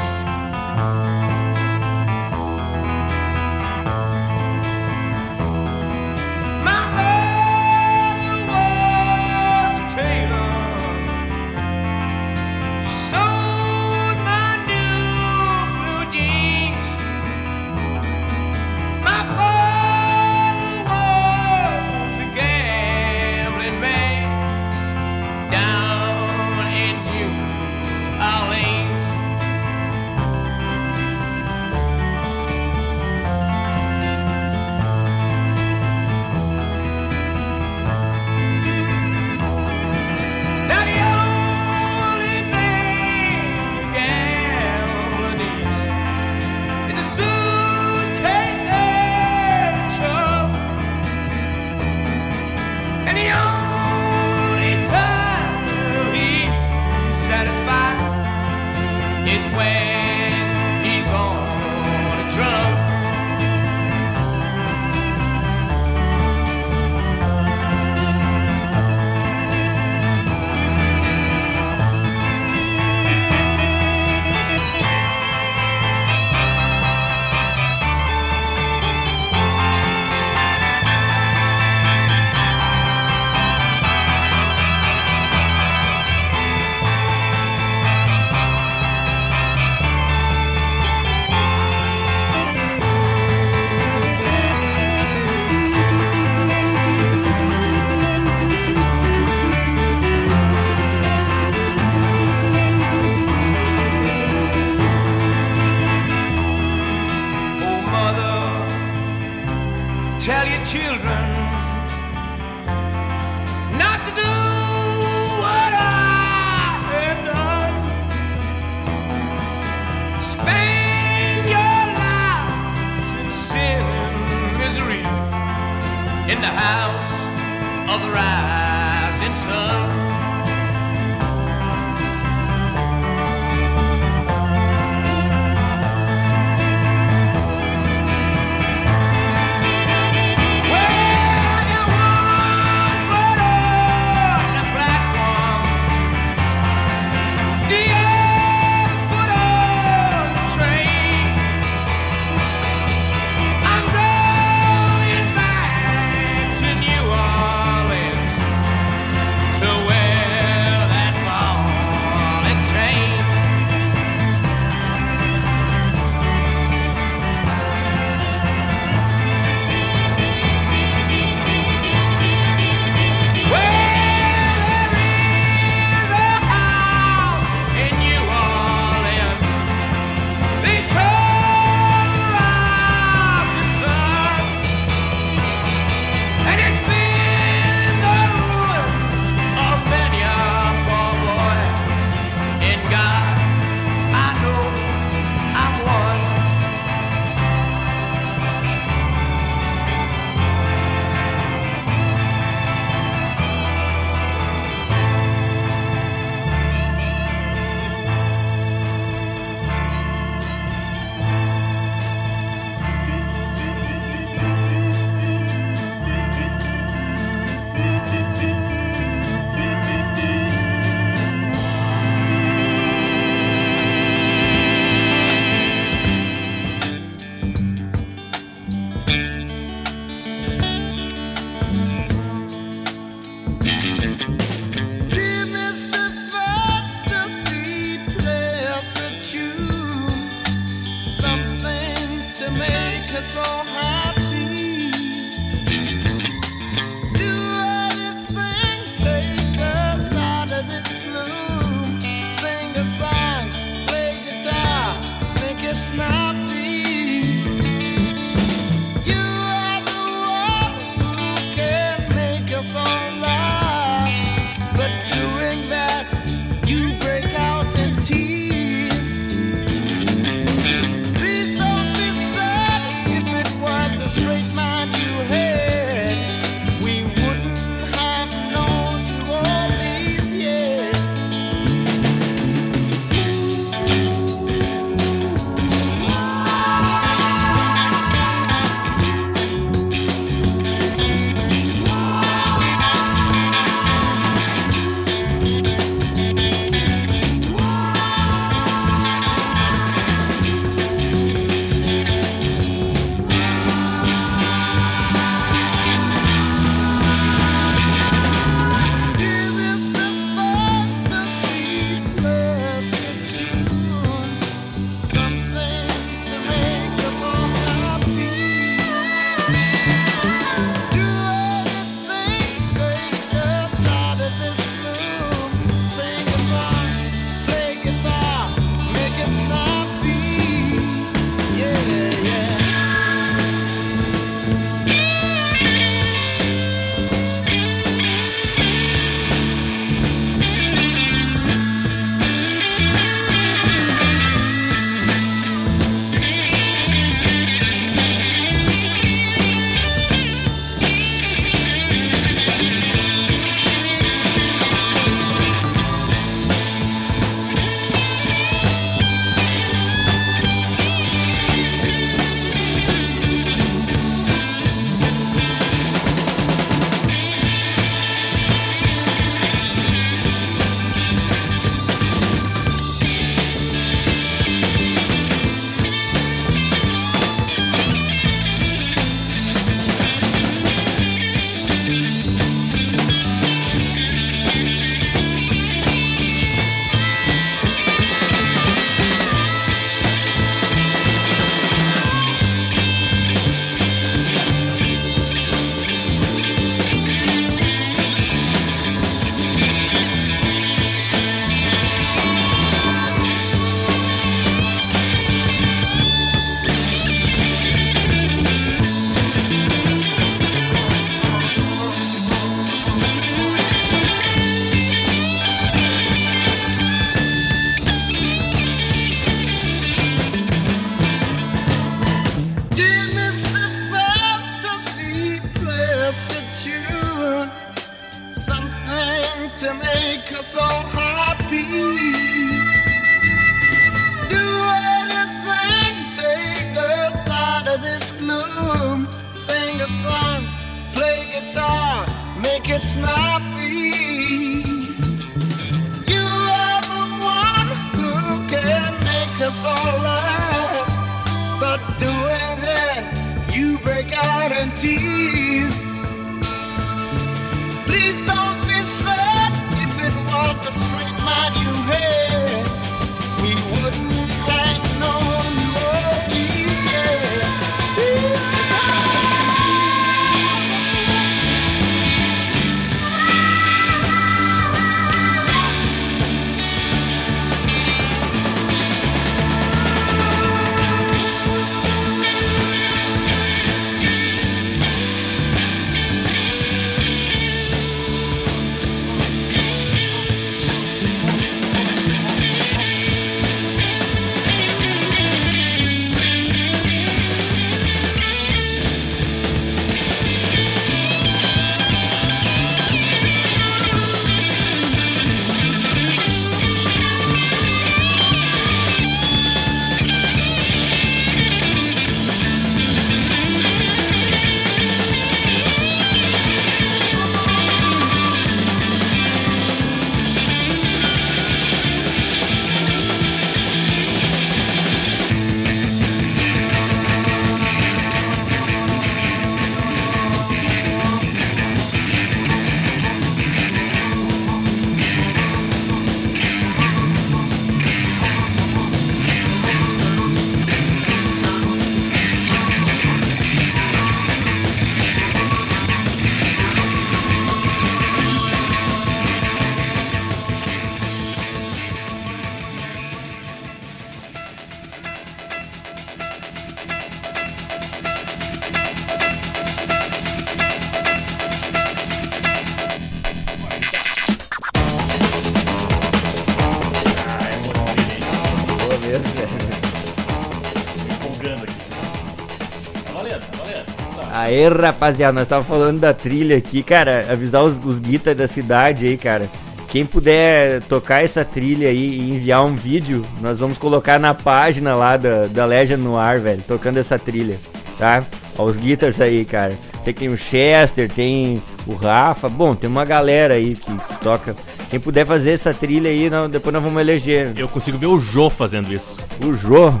Aê, 574.54 574.68
rapaziada, 574.68 575.32
nós 575.32 575.48
tava 575.48 575.64
falando 575.64 575.98
da 575.98 576.14
trilha 576.14 576.56
aqui, 576.56 576.82
cara. 576.82 577.26
Avisar 577.28 577.64
os, 577.64 577.76
os 577.84 577.98
guitas 577.98 578.36
da 578.36 578.46
cidade 578.46 579.04
aí, 579.06 579.16
cara. 579.16 579.50
Quem 579.88 580.06
puder 580.06 580.80
tocar 580.82 581.24
essa 581.24 581.44
trilha 581.44 581.88
aí 581.88 582.18
e 582.20 582.30
enviar 582.30 582.64
um 582.64 582.74
vídeo, 582.76 583.24
nós 583.40 583.58
vamos 583.60 583.78
colocar 583.78 584.18
na 584.18 584.32
página 584.32 584.94
lá 584.94 585.16
da, 585.16 585.46
da 585.46 585.64
Legend 585.64 586.02
no 586.02 586.16
ar, 586.16 586.38
velho, 586.40 586.62
tocando 586.66 586.98
essa 586.98 587.16
trilha, 587.18 587.58
tá? 587.98 588.24
Ó, 588.58 588.64
os 588.64 588.76
guitars 588.76 589.20
aí, 589.20 589.44
cara. 589.44 589.74
Tem, 590.04 590.12
tem 590.14 590.28
o 590.28 590.36
Chester, 590.36 591.08
tem 591.08 591.60
o 591.86 591.94
Rafa, 591.94 592.48
bom, 592.48 592.74
tem 592.74 592.88
uma 592.90 593.04
galera 593.04 593.54
aí 593.54 593.74
que, 593.74 593.96
que 593.96 594.20
toca. 594.20 594.54
Quem 594.90 595.00
puder 595.00 595.26
fazer 595.26 595.50
essa 595.52 595.72
trilha 595.74 596.10
aí, 596.10 596.28
não- 596.30 596.48
depois 596.50 596.72
nós 596.72 596.82
vamos 596.82 597.00
eleger. 597.00 597.52
Eu 597.56 597.68
consigo 597.68 597.98
ver 597.98 598.06
o 598.06 598.18
Jô 598.20 598.50
fazendo 598.50 598.92
isso. 598.92 599.20
O 599.44 599.52
Jô. 599.52 599.92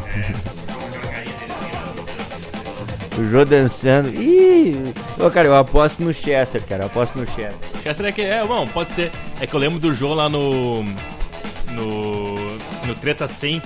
O 3.16 3.22
Jô 3.22 3.44
dançando. 3.44 4.08
Ih! 4.08 4.43
Ô, 5.18 5.30
cara, 5.30 5.48
eu 5.48 5.56
aposto 5.56 6.02
no 6.02 6.12
Chester, 6.14 6.62
cara. 6.62 6.84
Eu 6.84 6.86
aposto 6.86 7.18
no 7.18 7.26
Chester. 7.26 7.54
Chester 7.82 8.06
é 8.06 8.12
que 8.12 8.22
é, 8.22 8.44
bom, 8.46 8.66
pode 8.68 8.92
ser. 8.92 9.10
É 9.40 9.46
que 9.46 9.54
eu 9.54 9.60
lembro 9.60 9.78
do 9.78 9.92
Jô 9.94 10.14
lá 10.14 10.28
no. 10.28 10.82
No. 11.72 12.34
No 12.86 12.94
Treta 13.00 13.26
100, 13.26 13.60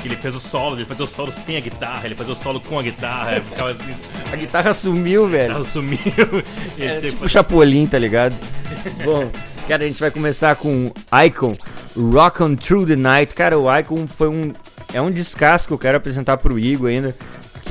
que 0.00 0.08
ele 0.08 0.16
fez 0.16 0.34
o 0.34 0.40
solo, 0.40 0.76
ele 0.76 0.84
fazia 0.86 1.04
o 1.04 1.06
solo 1.06 1.30
sem 1.30 1.56
a 1.56 1.60
guitarra, 1.60 2.06
ele 2.06 2.14
fazia 2.14 2.32
o 2.32 2.36
solo 2.36 2.58
com 2.60 2.78
a 2.78 2.82
guitarra, 2.82 3.36
assim, 3.70 3.94
A 4.32 4.36
guitarra 4.36 4.72
sumiu, 4.74 5.28
velho. 5.28 5.62
sumiu. 5.64 5.98
É 6.78 7.00
tipo 7.00 7.24
o 7.26 7.28
Chapolin, 7.28 7.86
tá 7.86 7.98
ligado? 7.98 8.34
Bom, 9.04 9.30
cara, 9.68 9.84
a 9.84 9.86
gente 9.86 10.00
vai 10.00 10.10
começar 10.10 10.56
com 10.56 10.90
Icon, 11.26 11.54
Rock 11.96 12.42
on 12.42 12.56
Through 12.56 12.86
the 12.86 12.96
Night. 12.96 13.34
Cara, 13.34 13.58
o 13.58 13.78
Icon 13.78 14.06
foi 14.06 14.28
um. 14.28 14.52
É 14.94 15.00
um 15.00 15.10
descasso 15.10 15.66
que 15.68 15.74
eu 15.74 15.78
quero 15.78 15.98
apresentar 15.98 16.36
pro 16.38 16.58
Igor 16.58 16.88
ainda. 16.88 17.14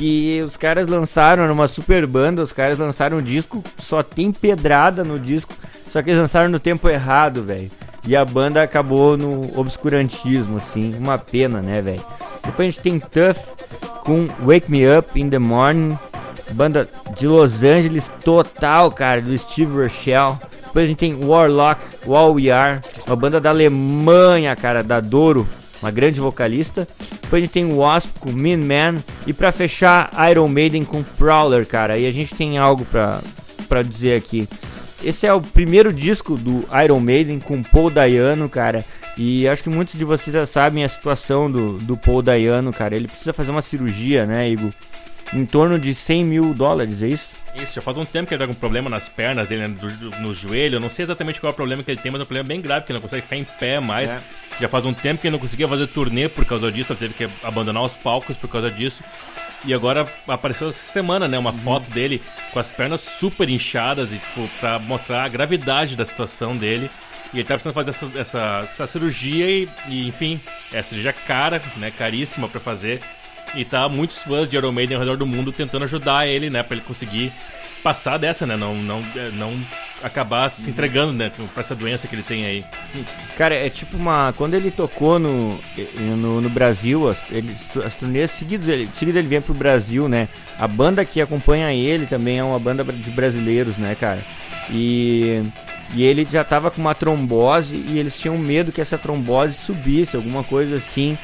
Que 0.02 0.41
os 0.44 0.57
caras 0.57 0.88
lançaram 0.88 1.48
numa 1.48 1.68
super 1.68 2.07
banda, 2.07 2.41
os 2.41 2.52
caras 2.52 2.80
lançaram 2.80 3.19
um 3.19 3.22
disco, 3.22 3.64
só 3.78 4.02
tem 4.02 4.32
pedrada 4.32 5.03
no 5.03 5.19
disco, 5.19 5.53
só 5.91 6.02
que 6.02 6.10
eles 6.10 6.19
lançaram 6.19 6.49
no 6.49 6.60
tempo 6.60 6.90
errado, 6.90 7.44
velho. 7.44 7.69
E 8.07 8.15
a 8.15 8.26
banda 8.26 8.64
acabou 8.64 9.15
no 9.15 9.56
obscurantismo, 9.60 10.57
assim, 10.57 10.95
uma 10.98 11.19
pena, 11.19 11.61
né, 11.61 11.84
velho? 11.84 12.03
Depois 12.44 12.69
a 12.69 12.72
gente 12.72 12.80
tem 12.82 12.99
Tough 12.99 13.38
com 14.03 14.28
Wake 14.44 14.72
Me 14.72 14.82
Up 14.98 15.22
in 15.22 15.30
the 15.30 15.38
Morning, 15.38 15.95
Banda 16.53 16.90
de 17.15 17.28
Los 17.28 17.61
Angeles 17.61 18.11
total, 18.26 18.91
cara, 18.91 19.22
do 19.22 19.38
Steve 19.38 19.84
Rochelle. 19.84 20.40
Depois 20.65 20.86
a 20.86 20.88
gente 20.88 20.98
tem 20.98 21.14
Warlock, 21.14 21.80
All 22.07 22.34
We 22.34 22.49
Are, 22.49 22.80
uma 23.06 23.15
banda 23.15 23.40
da 23.40 23.52
Alemanha, 23.52 24.56
cara, 24.56 24.82
da 24.82 24.99
Doro, 24.99 25.48
uma 25.80 25.91
grande 25.91 26.19
vocalista. 26.19 26.88
Depois 27.32 27.44
a 27.44 27.45
gente 27.45 27.53
tem 27.53 27.74
Wasp 27.74 28.20
com 28.20 28.30
Mean 28.34 28.58
Man. 28.58 29.02
E 29.26 29.32
pra 29.32 29.53
fechar, 29.53 30.12
Iron 30.30 30.49
Maiden 30.49 30.84
com 30.84 31.02
Prowler, 31.02 31.66
cara. 31.66 31.98
E 31.98 32.06
a 32.06 32.12
gente 32.12 32.36
tem 32.36 32.58
algo 32.58 32.84
pra, 32.84 33.22
pra 33.70 33.82
dizer 33.82 34.18
aqui. 34.18 34.49
Esse 35.02 35.26
é 35.26 35.34
o 35.34 35.40
primeiro 35.40 35.94
disco 35.94 36.36
do 36.36 36.66
Iron 36.84 36.99
Maiden 36.99 37.40
com 37.40 37.64
Paul 37.64 37.90
Dayano, 37.90 38.49
cara. 38.49 38.84
E 39.18 39.48
acho 39.48 39.64
que 39.64 39.70
muitos 39.70 39.98
de 39.98 40.03
vocês 40.03 40.34
já 40.34 40.45
sabem 40.45 40.84
a 40.84 40.90
situação 40.90 41.49
do, 41.49 41.78
do 41.78 41.95
Paul 41.95 42.22
Dayano, 42.22 42.74
cara. 42.74 42.98
Ele 42.98 43.08
precisa 43.08 43.32
fazer 43.32 43.52
uma 43.52 43.62
cirurgia, 43.62 44.26
né, 44.26 44.49
Igor? 44.49 44.72
Em 45.34 45.45
torno 45.45 45.80
de 45.80 45.94
100 45.94 46.26
mil 46.26 46.53
dólares, 46.53 47.02
é 47.02 47.08
isso? 47.08 47.34
Isso, 47.56 47.74
já 47.76 47.82
faz 47.82 47.98
um 47.98 48.03
tempo 48.06 48.28
que 48.28 48.34
ele 48.34 48.41
tá 48.44 48.48
com 48.48 48.53
problema 48.53 48.90
nas 48.90 49.08
pernas 49.10 49.48
dele, 49.48 49.68
né, 49.68 49.76
do- 49.80 49.91
do- 50.10 50.20
no 50.20 50.34
joelho. 50.34 50.76
Eu 50.76 50.80
não 50.80 50.90
sei 50.90 51.03
exatamente 51.03 51.40
qual 51.40 51.52
é 51.52 51.53
o 51.53 51.56
problema 51.56 51.82
que 51.84 51.91
ele 51.91 51.99
tem, 52.02 52.12
mas 52.12 52.20
é 52.20 52.24
um 52.24 52.28
problema 52.28 52.48
bem 52.48 52.60
grave, 52.62 52.86
que 52.86 52.91
ele 52.91 52.98
não 52.99 53.02
consegue 53.03 53.24
ficar 53.24 53.36
em 53.38 53.44
pé 53.44 53.80
mais. 53.80 54.10
É. 54.10 54.22
Já 54.60 54.68
faz 54.70 54.84
um 54.86 54.94
tempo 54.94 55.22
que 55.22 55.28
ele 55.28 55.34
não 55.34 55.40
conseguia 55.40 55.68
fazer 55.68 55.88
turnê 55.88 56.28
por 56.30 56.45
causa 56.45 56.72
disso, 56.72 56.91
ele 56.94 56.99
teve 56.99 57.14
que 57.14 57.30
abandonar 57.45 57.84
os 57.84 57.95
palcos 57.95 58.36
por 58.38 58.49
causa 58.49 58.70
disso. 58.70 59.03
E 59.64 59.74
agora 59.74 60.08
apareceu 60.28 60.70
essa 60.70 60.91
semana, 60.91 61.28
né, 61.28 61.38
uma 61.38 61.53
foto 61.53 61.90
dele 61.91 62.22
com 62.52 62.60
as 62.60 62.72
pernas 62.72 63.02
super 63.02 63.48
inchadas 63.49 64.12
e 64.12 64.16
tipo, 64.18 64.49
pra 64.60 64.80
mostrar 64.80 65.24
a 65.24 65.28
gravidade 65.30 65.95
da 65.95 66.03
situação 66.03 66.56
dele. 66.58 66.90
E 67.34 67.38
ele 67.38 67.44
tá 67.48 67.53
precisando 67.53 67.74
fazer 67.74 67.91
essa, 67.91 68.12
essa, 68.20 68.60
essa 68.64 68.88
cirurgia 68.88 69.49
e, 69.49 69.70
e, 69.88 70.08
enfim, 70.08 70.41
é 70.74 70.82
cirurgia 70.82 71.14
cara, 71.14 71.62
né, 71.78 71.91
caríssima 71.98 72.49
pra 72.49 72.60
fazer. 72.60 73.02
E 73.56 73.65
tá 73.65 73.88
muitos 73.90 74.19
fãs 74.23 74.48
de 74.48 74.56
Iron 74.56 74.72
Maiden 74.72 74.95
ao 74.95 75.02
redor 75.02 75.18
do 75.18 75.28
mundo 75.28 75.52
tentando 75.52 75.84
ajudar 75.84 76.28
ele, 76.28 76.49
né, 76.49 76.64
pra 76.64 76.76
ele 76.76 76.86
conseguir 76.86 77.32
passar 77.84 78.18
dessa, 78.18 78.45
né, 78.45 78.56
não, 78.56 78.76
não, 78.76 79.03
é, 79.15 79.30
não 79.32 79.60
acabar 80.03 80.49
se 80.49 80.69
entregando, 80.69 81.14
né, 81.14 81.32
pra 81.53 81.61
essa 81.61 81.76
doença 81.76 82.07
que 82.07 82.15
ele 82.15 82.23
tem 82.23 82.45
aí. 82.45 82.65
Cara, 83.38 83.56
é 83.56 83.69
tipo 83.69 83.98
uma. 83.98 84.34
Quando 84.38 84.53
ele 84.53 84.72
tocou 84.72 85.19
no, 85.19 85.60
no, 86.18 86.41
no 86.41 86.49
Brasil, 86.49 87.10
as, 87.10 87.22
ele, 87.32 87.56
as 87.84 87.95
turnês 87.95 88.32
seguidas, 88.32 88.68
ele, 88.68 88.90
seguida 88.94 89.19
ele 89.19 89.28
vem 89.28 89.41
pro 89.41 89.53
Brasil, 89.53 90.07
né? 90.07 90.28
A 90.60 90.68
banda 90.68 91.03
que 91.03 91.22
acompanha 91.22 91.73
ele 91.73 92.06
também 92.06 92.40
é 92.40 92.44
uma 92.44 92.60
banda 92.60 92.84
de 92.84 93.11
brasileiros, 93.11 93.78
né, 93.78 93.95
cara? 93.99 94.22
E, 94.69 95.41
e 95.94 96.03
ele 96.03 96.28
já 96.30 96.44
tava 96.44 96.72
com 96.72 96.82
uma 96.82 96.95
trombose 96.95 97.76
e 97.76 97.98
eles 97.98 98.18
tinham 98.18 98.38
medo 98.38 98.72
que 98.72 98.82
essa 98.82 98.98
trombose 98.98 99.53
subisse, 99.53 100.15
alguma 100.15 100.44
coisa 100.44 100.78
assim, 100.78 101.18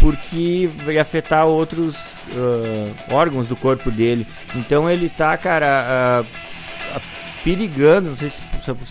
porque 0.00 0.68
vai 0.84 0.98
afetar 0.98 1.46
outros 1.46 1.96
ah, 2.34 3.12
órgãos 3.12 3.46
do 3.46 3.56
corpo 3.56 3.90
dele. 3.90 4.26
Então 4.54 4.90
ele 4.90 5.08
tá, 5.08 5.36
cara. 5.36 5.66
ah, 5.66 6.24
ah, 6.94 7.00
perigando, 7.44 8.10
não 8.10 8.16
sei 8.16 8.30
se, 8.30 8.40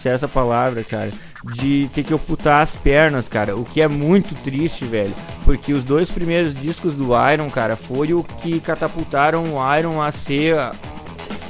se 0.02 0.10
é 0.10 0.14
essa 0.14 0.28
palavra, 0.28 0.84
cara, 0.84 1.12
de 1.54 1.90
ter 1.94 2.04
que 2.04 2.14
ocultar 2.14 2.62
as 2.62 2.76
pernas, 2.76 3.30
cara, 3.30 3.56
o 3.56 3.64
que 3.64 3.82
é 3.82 3.88
muito 3.88 4.34
triste, 4.36 4.86
velho, 4.86 5.14
porque 5.44 5.74
os 5.74 5.84
dois 5.84 6.10
primeiros 6.10 6.54
discos 6.54 6.96
do 6.96 7.10
Iron, 7.32 7.50
cara, 7.50 7.76
foi 7.76 8.14
o 8.14 8.24
que 8.24 8.60
catapultaram 8.60 9.56
o 9.56 9.78
Iron 9.78 10.02
a 10.02 10.12
ser 10.12 10.56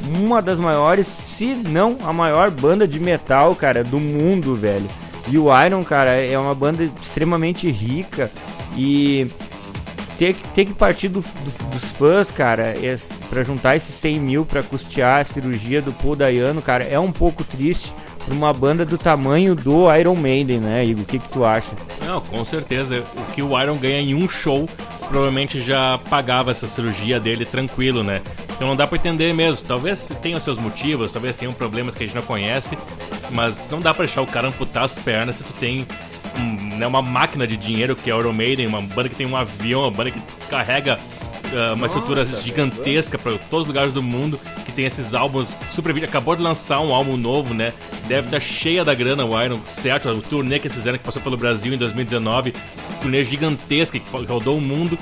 uma 0.05 0.41
das 0.41 0.59
maiores, 0.59 1.07
se 1.07 1.55
não 1.55 1.97
a 2.03 2.11
maior 2.11 2.51
banda 2.51 2.87
de 2.87 2.99
metal, 2.99 3.55
cara, 3.55 3.83
do 3.83 3.99
mundo, 3.99 4.55
velho. 4.55 4.87
E 5.29 5.37
o 5.37 5.47
Iron, 5.65 5.83
cara, 5.83 6.11
é 6.11 6.37
uma 6.37 6.55
banda 6.55 6.83
extremamente 6.83 7.69
rica 7.69 8.31
e 8.75 9.27
ter, 10.17 10.33
que- 10.33 10.47
ter 10.49 10.65
que 10.65 10.73
partir 10.73 11.07
do- 11.09 11.21
do- 11.21 11.69
dos 11.71 11.83
fãs, 11.93 12.31
cara, 12.31 12.75
pra 13.29 13.43
juntar 13.43 13.75
esses 13.75 13.93
100 13.95 14.19
mil 14.19 14.45
pra 14.45 14.63
custear 14.63 15.21
a 15.21 15.23
cirurgia 15.23 15.81
do 15.81 15.91
Paul 15.93 16.15
Dayano, 16.15 16.61
cara, 16.61 16.83
é 16.83 16.99
um 16.99 17.11
pouco 17.11 17.43
triste 17.43 17.93
pra 18.25 18.33
uma 18.33 18.51
banda 18.53 18.85
do 18.85 18.97
tamanho 18.97 19.55
do 19.55 19.93
Iron 19.95 20.15
Maiden, 20.15 20.59
né, 20.59 20.83
Igor? 20.85 21.03
O 21.03 21.05
que, 21.05 21.19
que 21.19 21.29
tu 21.29 21.45
acha? 21.45 21.71
Não, 22.05 22.19
com 22.21 22.43
certeza. 22.43 23.03
O 23.15 23.31
que 23.33 23.41
o 23.41 23.59
Iron 23.61 23.77
ganha 23.77 23.99
em 24.01 24.13
um 24.13 24.27
show 24.27 24.67
provavelmente 25.07 25.61
já 25.61 25.97
pagava 26.09 26.51
essa 26.51 26.67
cirurgia 26.67 27.17
dele 27.19 27.45
tranquilo, 27.45 28.03
né? 28.03 28.21
Então 28.55 28.67
não 28.67 28.75
dá 28.75 28.85
pra 28.87 28.97
entender 28.97 29.33
mesmo. 29.33 29.65
Talvez 29.65 30.11
tenha 30.21 30.39
seus 30.39 30.57
motivos, 30.57 31.11
talvez 31.11 31.35
tenham 31.37 31.53
problemas 31.53 31.95
que 31.95 32.03
a 32.03 32.05
gente 32.07 32.15
não 32.15 32.23
conhece, 32.23 32.77
mas 33.31 33.69
não 33.69 33.79
dá 33.79 33.93
pra 33.93 34.03
deixar 34.05 34.21
o 34.21 34.27
cara 34.27 34.47
amputar 34.49 34.83
as 34.83 34.97
pernas 34.99 35.35
se 35.37 35.43
tu 35.43 35.53
tem 35.53 35.87
um, 36.37 36.77
né, 36.77 36.87
uma 36.87 37.01
máquina 37.01 37.45
de 37.47 37.55
dinheiro 37.57 37.95
que 37.95 38.09
é 38.09 38.15
o 38.15 38.19
Iron 38.19 38.33
Maiden, 38.33 38.67
uma 38.67 38.81
banda 38.81 39.09
que 39.09 39.15
tem 39.15 39.27
um 39.27 39.35
avião, 39.35 39.81
uma 39.81 39.91
banda 39.91 40.11
que 40.11 40.21
carrega 40.49 40.99
ah, 41.53 41.73
uma 41.73 41.87
estrutura 41.87 42.25
gigantesca 42.25 43.17
pra 43.17 43.33
todos 43.49 43.61
os 43.61 43.67
lugares 43.67 43.93
do 43.93 44.01
mundo, 44.01 44.39
que 44.65 44.71
tem 44.71 44.85
esses 44.85 45.13
álbuns 45.13 45.55
super. 45.71 46.03
Acabou 46.03 46.35
de 46.35 46.41
lançar 46.41 46.79
um 46.81 46.93
álbum 46.93 47.15
novo, 47.15 47.53
né? 47.53 47.73
Deve 48.07 48.27
estar 48.27 48.39
cheia 48.39 48.83
da 48.83 48.93
grana 48.93 49.25
o 49.25 49.41
Iron, 49.41 49.59
certo? 49.65 50.09
O 50.09 50.21
turnê 50.21 50.59
que 50.59 50.67
eles 50.67 50.75
fizeram, 50.75 50.97
que 50.97 51.03
passou 51.03 51.21
pelo 51.21 51.37
Brasil 51.37 51.73
em 51.73 51.77
2019, 51.77 52.53
turnê 53.01 53.23
gigantesca 53.23 53.99
que 53.99 54.25
rodou 54.25 54.57
o 54.57 54.61
mundo. 54.61 54.97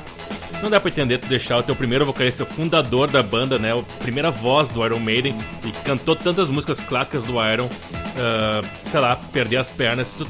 Não 0.61 0.69
dá 0.69 0.79
pra 0.79 0.89
entender 0.89 1.17
tu 1.17 1.27
deixar 1.27 1.57
o 1.57 1.63
teu 1.63 1.75
primeiro 1.75 2.05
vocalista, 2.05 2.43
o 2.43 2.45
fundador 2.45 3.09
da 3.09 3.21
banda, 3.21 3.59
né? 3.59 3.73
A 3.73 4.03
primeira 4.03 4.31
voz 4.31 4.69
do 4.69 4.85
Iron 4.85 4.99
Maiden 4.99 5.35
e 5.63 5.71
que 5.71 5.81
cantou 5.81 6.15
tantas 6.15 6.49
músicas 6.49 6.79
clássicas 6.79 7.23
do 7.23 7.33
Iron, 7.33 7.69
ah, 8.17 8.61
sei 8.89 8.99
lá, 8.99 9.15
perder 9.33 9.57
as 9.57 9.71
pernas 9.71 10.13
tu 10.13 10.27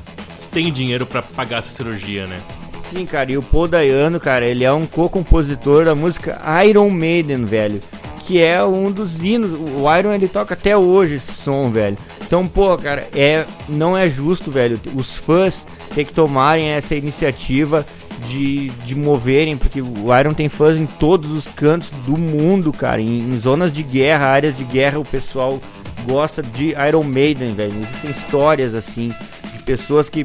tem 0.56 0.72
dinheiro 0.72 1.06
pra 1.06 1.22
pagar 1.22 1.58
essa 1.58 1.70
cirurgia, 1.70 2.26
né? 2.28 2.40
Sim, 2.80 3.06
cara, 3.06 3.30
e 3.30 3.38
o 3.38 3.44
Paul 3.44 3.68
Dayano, 3.68 4.22
cara, 4.22 4.46
ele 4.46 4.64
é 4.64 4.72
um 4.72 4.86
co-compositor 4.86 5.84
da 5.84 5.94
música 5.94 6.40
Iron 6.66 6.90
Maiden, 6.90 7.44
velho. 7.44 7.82
Que 8.20 8.42
é 8.42 8.64
um 8.64 8.90
dos 8.90 9.22
hinos. 9.22 9.52
O 9.52 9.94
Iron 9.94 10.14
ele 10.14 10.30
toca 10.30 10.54
até 10.54 10.76
hoje 10.76 11.16
esse 11.16 11.34
som, 11.34 11.70
velho. 11.70 11.98
Então, 12.22 12.48
pô, 12.48 12.76
cara, 12.78 13.06
é, 13.14 13.46
não 13.68 13.98
é 13.98 14.08
justo, 14.08 14.50
velho. 14.50 14.80
Os 14.96 15.18
fãs 15.18 15.68
ter 15.94 16.06
que 16.06 16.14
tomarem 16.14 16.70
essa 16.70 16.96
iniciativa 16.96 17.86
de, 18.30 18.70
de 18.86 18.96
moverem, 18.96 19.58
porque 19.58 19.82
o 19.82 20.18
Iron 20.18 20.34
tem 20.34 20.48
fãs 20.48 20.78
em 20.78 20.86
todos 20.86 21.32
os 21.32 21.48
cantos 21.48 21.90
do 22.06 22.16
mundo, 22.18 22.72
cara. 22.72 23.02
Em, 23.02 23.20
em 23.20 23.38
zonas 23.38 23.74
de 23.74 23.84
guerra, 23.84 24.28
áreas 24.28 24.56
de 24.56 24.64
guerra, 24.64 25.00
o 25.00 25.06
pessoal 25.06 25.60
gosta 26.08 26.42
de 26.42 26.74
Iron 26.88 27.04
Maiden, 27.04 27.54
velho. 27.54 27.78
Existem 27.82 28.10
histórias 28.10 28.74
assim 28.74 29.14
de 29.54 29.62
pessoas 29.64 30.08
que 30.08 30.24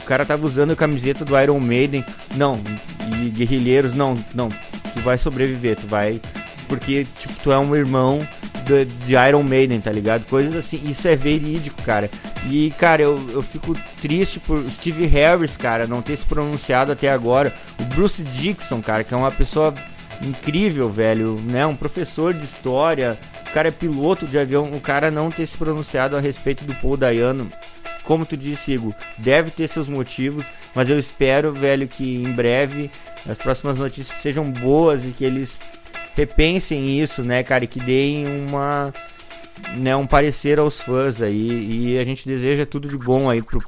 o 0.00 0.04
cara 0.04 0.24
tava 0.24 0.46
usando 0.46 0.72
a 0.72 0.76
camiseta 0.76 1.24
do 1.24 1.38
Iron 1.38 1.60
Maiden. 1.60 2.04
Não, 2.36 2.60
e 3.22 3.28
guerrilheiros, 3.30 3.92
não, 3.92 4.16
não. 4.34 4.48
Tu 4.92 5.00
vai 5.00 5.16
sobreviver, 5.18 5.76
tu 5.76 5.86
vai. 5.86 6.20
Porque, 6.68 7.06
tipo, 7.18 7.34
tu 7.42 7.52
é 7.52 7.58
um 7.58 7.74
irmão 7.76 8.26
do- 8.66 8.84
de 9.06 9.14
Iron 9.14 9.42
Maiden, 9.42 9.80
tá 9.80 9.90
ligado? 9.92 10.24
Coisas 10.26 10.54
assim, 10.56 10.80
isso 10.88 11.06
é 11.08 11.14
verídico, 11.16 11.82
cara. 11.82 12.10
E, 12.48 12.70
cara, 12.78 13.02
eu, 13.02 13.24
eu 13.30 13.42
fico 13.42 13.76
triste 14.00 14.40
por 14.40 14.58
Steve 14.70 15.06
Harris, 15.06 15.56
cara, 15.56 15.86
não 15.86 16.00
ter 16.02 16.16
se 16.16 16.24
pronunciado 16.24 16.90
até 16.92 17.10
agora. 17.10 17.52
O 17.78 17.84
Bruce 17.84 18.22
Dixon, 18.22 18.80
cara, 18.80 19.04
que 19.04 19.12
é 19.14 19.16
uma 19.16 19.30
pessoa 19.30 19.74
incrível, 20.20 20.88
velho, 20.90 21.40
né? 21.44 21.66
Um 21.66 21.76
professor 21.76 22.32
de 22.32 22.44
história, 22.44 23.18
o 23.48 23.52
cara 23.52 23.68
é 23.68 23.72
piloto 23.72 24.26
de 24.26 24.38
avião, 24.38 24.72
o 24.72 24.80
cara 24.80 25.10
não 25.10 25.30
ter 25.30 25.46
se 25.46 25.56
pronunciado 25.56 26.16
a 26.16 26.20
respeito 26.20 26.64
do 26.64 26.74
Paul 26.74 26.96
Dayano. 26.96 27.48
Como 28.04 28.26
tu 28.26 28.36
disse, 28.36 28.72
Igor, 28.72 28.94
deve 29.18 29.50
ter 29.50 29.68
seus 29.68 29.88
motivos, 29.88 30.44
mas 30.74 30.90
eu 30.90 30.98
espero, 30.98 31.52
velho, 31.52 31.86
que 31.86 32.22
em 32.22 32.32
breve 32.32 32.90
as 33.28 33.38
próximas 33.38 33.78
notícias 33.78 34.18
sejam 34.18 34.50
boas 34.50 35.04
e 35.06 35.10
que 35.10 35.24
eles 35.24 35.58
repensem 36.14 37.00
isso, 37.00 37.22
né, 37.22 37.42
cara, 37.42 37.64
e 37.64 37.68
que 37.68 37.80
deem 37.80 38.26
uma 38.26 38.92
né, 39.76 39.94
um 39.94 40.06
parecer 40.06 40.58
aos 40.58 40.80
fãs 40.80 41.22
aí 41.22 41.92
e 41.92 41.98
a 41.98 42.04
gente 42.04 42.26
deseja 42.26 42.66
tudo 42.66 42.88
de 42.88 42.98
bom 42.98 43.30
aí 43.30 43.42
pro, 43.42 43.60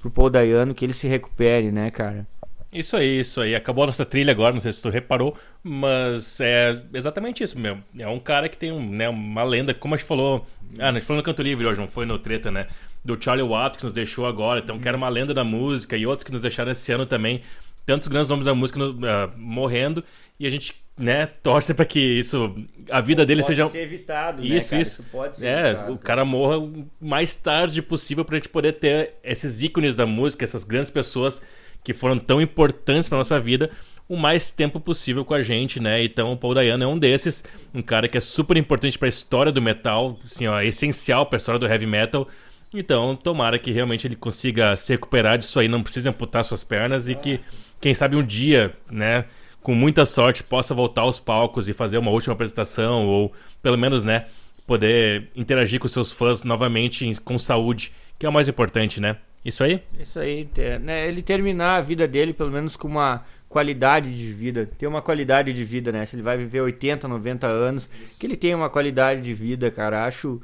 pro 0.00 0.10
Paul 0.10 0.30
Dayano, 0.30 0.74
que 0.74 0.84
ele 0.84 0.92
se 0.92 1.06
recupere, 1.06 1.70
né, 1.70 1.90
cara. 1.90 2.26
Isso 2.72 2.96
aí, 2.96 3.20
isso 3.20 3.40
aí. 3.40 3.54
Acabou 3.54 3.84
a 3.84 3.86
nossa 3.86 4.04
trilha 4.04 4.32
agora, 4.32 4.52
não 4.52 4.60
sei 4.60 4.72
se 4.72 4.82
tu 4.82 4.88
reparou, 4.88 5.36
mas 5.62 6.40
é 6.40 6.82
exatamente 6.92 7.44
isso 7.44 7.56
mesmo. 7.56 7.84
É 7.96 8.08
um 8.08 8.18
cara 8.18 8.48
que 8.48 8.56
tem 8.56 8.72
um, 8.72 8.84
né, 8.84 9.08
uma 9.08 9.44
lenda, 9.44 9.72
como 9.72 9.94
a 9.94 9.96
gente 9.96 10.06
falou. 10.06 10.44
Ah, 10.80 10.88
a 10.88 10.92
gente 10.92 11.04
falou 11.04 11.18
no 11.18 11.24
Canto 11.24 11.40
Livre 11.40 11.64
hoje, 11.64 11.80
não 11.80 11.86
foi 11.86 12.04
no 12.04 12.18
Treta, 12.18 12.50
né? 12.50 12.66
Do 13.04 13.18
Charlie 13.22 13.46
Watts 13.46 13.76
que 13.76 13.84
nos 13.84 13.92
deixou 13.92 14.26
agora, 14.26 14.60
então 14.60 14.78
que 14.78 14.88
era 14.88 14.96
uma 14.96 15.08
lenda 15.08 15.34
da 15.34 15.44
música, 15.44 15.96
e 15.96 16.06
outros 16.06 16.24
que 16.24 16.32
nos 16.32 16.42
deixaram 16.42 16.72
esse 16.72 16.90
ano 16.92 17.04
também. 17.04 17.42
Tantos 17.84 18.08
grandes 18.08 18.30
nomes 18.30 18.46
da 18.46 18.54
música 18.54 18.78
no, 18.78 18.92
uh, 18.92 19.30
morrendo, 19.36 20.02
e 20.40 20.46
a 20.46 20.50
gente, 20.50 20.72
né, 20.98 21.26
torce 21.26 21.74
para 21.74 21.84
que 21.84 22.00
isso, 22.00 22.54
a 22.90 23.02
vida 23.02 23.26
dele 23.26 23.42
pode 23.42 23.54
seja. 23.54 23.68
ser 23.68 23.80
evitado, 23.82 24.42
né, 24.42 24.56
Isso, 24.56 24.70
cara? 24.70 24.82
isso. 24.82 25.02
pode 25.12 25.36
ser 25.36 25.46
É, 25.46 25.70
evitado. 25.72 25.92
o 25.92 25.98
cara 25.98 26.24
morra 26.24 26.58
o 26.58 26.86
mais 26.98 27.36
tarde 27.36 27.82
possível 27.82 28.24
pra 28.24 28.36
gente 28.38 28.48
poder 28.48 28.72
ter 28.72 29.16
esses 29.22 29.62
ícones 29.62 29.94
da 29.94 30.06
música, 30.06 30.42
essas 30.44 30.64
grandes 30.64 30.90
pessoas 30.90 31.42
que 31.84 31.92
foram 31.92 32.18
tão 32.18 32.40
importantes 32.40 33.06
pra 33.06 33.18
nossa 33.18 33.38
vida, 33.38 33.70
o 34.08 34.16
mais 34.16 34.50
tempo 34.50 34.80
possível 34.80 35.24
com 35.26 35.34
a 35.34 35.42
gente, 35.42 35.78
né? 35.78 36.02
Então 36.02 36.32
o 36.32 36.36
Paul 36.38 36.54
Dayano 36.54 36.84
é 36.84 36.86
um 36.86 36.98
desses, 36.98 37.44
um 37.74 37.82
cara 37.82 38.08
que 38.08 38.16
é 38.16 38.20
super 38.20 38.56
importante 38.56 38.98
pra 38.98 39.08
história 39.08 39.52
do 39.52 39.60
metal, 39.60 40.18
assim, 40.24 40.46
ó, 40.46 40.58
essencial 40.62 41.26
pra 41.26 41.36
história 41.36 41.58
do 41.58 41.66
heavy 41.66 41.86
metal. 41.86 42.26
Então, 42.74 43.14
tomara 43.14 43.56
que 43.58 43.70
realmente 43.70 44.06
ele 44.06 44.16
consiga 44.16 44.74
se 44.76 44.92
recuperar 44.92 45.38
disso 45.38 45.60
aí, 45.60 45.68
não 45.68 45.82
precisa 45.82 46.10
amputar 46.10 46.44
suas 46.44 46.64
pernas 46.64 47.08
e 47.08 47.14
que, 47.14 47.40
quem 47.80 47.94
sabe, 47.94 48.16
um 48.16 48.22
dia, 48.22 48.74
né, 48.90 49.26
com 49.62 49.74
muita 49.74 50.04
sorte, 50.04 50.42
possa 50.42 50.74
voltar 50.74 51.02
aos 51.02 51.20
palcos 51.20 51.68
e 51.68 51.72
fazer 51.72 51.98
uma 51.98 52.10
última 52.10 52.34
apresentação, 52.34 53.06
ou 53.06 53.32
pelo 53.62 53.78
menos, 53.78 54.02
né, 54.02 54.26
poder 54.66 55.28
interagir 55.36 55.78
com 55.78 55.86
seus 55.86 56.10
fãs 56.10 56.42
novamente 56.42 57.08
com 57.24 57.38
saúde, 57.38 57.92
que 58.18 58.26
é 58.26 58.28
o 58.28 58.32
mais 58.32 58.48
importante, 58.48 59.00
né? 59.00 59.16
Isso 59.44 59.62
aí? 59.62 59.80
Isso 60.00 60.18
aí, 60.18 60.46
ter- 60.46 60.80
né, 60.80 61.06
ele 61.06 61.22
terminar 61.22 61.76
a 61.76 61.80
vida 61.80 62.08
dele 62.08 62.32
pelo 62.32 62.50
menos 62.50 62.76
com 62.76 62.88
uma 62.88 63.22
qualidade 63.48 64.16
de 64.16 64.32
vida, 64.32 64.66
ter 64.78 64.86
uma 64.86 65.00
qualidade 65.00 65.52
de 65.52 65.64
vida, 65.64 65.92
né? 65.92 66.04
Se 66.04 66.16
ele 66.16 66.22
vai 66.22 66.36
viver 66.36 66.60
80, 66.62 67.06
90 67.06 67.46
anos, 67.46 67.88
que 68.18 68.26
ele 68.26 68.36
tenha 68.36 68.56
uma 68.56 68.68
qualidade 68.70 69.20
de 69.20 69.32
vida, 69.32 69.70
cara. 69.70 70.04
Acho 70.06 70.42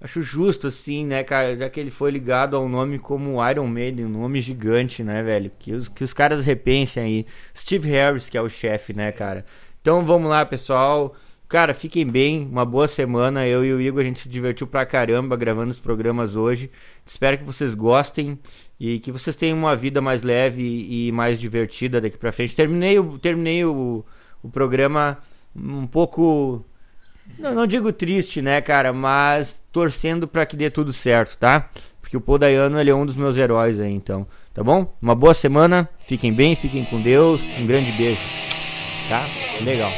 acho 0.00 0.22
justo 0.22 0.66
assim, 0.66 1.04
né, 1.04 1.22
cara, 1.22 1.54
já 1.54 1.68
que 1.68 1.78
ele 1.78 1.90
foi 1.90 2.10
ligado 2.10 2.56
a 2.56 2.60
um 2.60 2.68
nome 2.68 2.98
como 2.98 3.46
Iron 3.48 3.66
Maiden, 3.66 4.06
um 4.06 4.08
nome 4.08 4.40
gigante, 4.40 5.02
né, 5.02 5.22
velho? 5.22 5.50
Que 5.58 5.72
os 5.72 5.88
que 5.88 6.02
os 6.02 6.12
caras 6.12 6.46
repensem 6.46 7.02
aí. 7.02 7.26
Steve 7.56 7.88
Harris, 7.90 8.30
que 8.30 8.38
é 8.38 8.42
o 8.42 8.48
chefe, 8.48 8.92
né, 8.92 9.12
cara? 9.12 9.44
Então 9.80 10.04
vamos 10.04 10.28
lá, 10.28 10.44
pessoal. 10.44 11.14
Cara, 11.50 11.74
fiquem 11.74 12.06
bem, 12.06 12.46
uma 12.46 12.64
boa 12.64 12.86
semana. 12.86 13.44
Eu 13.44 13.64
e 13.64 13.72
o 13.72 13.80
Igor 13.80 14.02
a 14.02 14.04
gente 14.04 14.20
se 14.20 14.28
divertiu 14.28 14.68
pra 14.68 14.86
caramba 14.86 15.36
gravando 15.36 15.72
os 15.72 15.80
programas 15.80 16.36
hoje. 16.36 16.70
Espero 17.04 17.36
que 17.38 17.44
vocês 17.44 17.74
gostem 17.74 18.38
e 18.78 19.00
que 19.00 19.10
vocês 19.10 19.34
tenham 19.34 19.58
uma 19.58 19.74
vida 19.74 20.00
mais 20.00 20.22
leve 20.22 20.62
e 20.62 21.10
mais 21.10 21.40
divertida 21.40 22.00
daqui 22.00 22.16
pra 22.16 22.30
frente. 22.30 22.54
Terminei 22.54 23.00
o, 23.00 23.18
terminei 23.18 23.64
o, 23.64 24.04
o 24.44 24.48
programa 24.48 25.18
um 25.56 25.88
pouco. 25.88 26.64
Não, 27.38 27.54
não 27.54 27.66
digo 27.66 27.92
triste, 27.92 28.42
né, 28.42 28.60
cara, 28.60 28.92
mas 28.92 29.62
torcendo 29.72 30.28
pra 30.28 30.44
que 30.44 30.56
dê 30.56 30.70
tudo 30.70 30.92
certo, 30.92 31.38
tá? 31.38 31.68
Porque 32.00 32.16
o 32.16 32.20
Paul 32.20 32.38
Dayano 32.38 32.78
ele 32.80 32.90
é 32.90 32.94
um 32.94 33.06
dos 33.06 33.16
meus 33.16 33.36
heróis 33.36 33.78
aí, 33.80 33.92
então. 33.92 34.26
Tá 34.52 34.64
bom? 34.64 34.92
Uma 35.00 35.14
boa 35.14 35.32
semana, 35.32 35.88
fiquem 36.06 36.32
bem, 36.32 36.56
fiquem 36.56 36.84
com 36.84 37.00
Deus. 37.00 37.42
Um 37.56 37.66
grande 37.66 37.92
beijo, 37.92 38.20
tá? 39.08 39.26
Legal. 39.62 39.92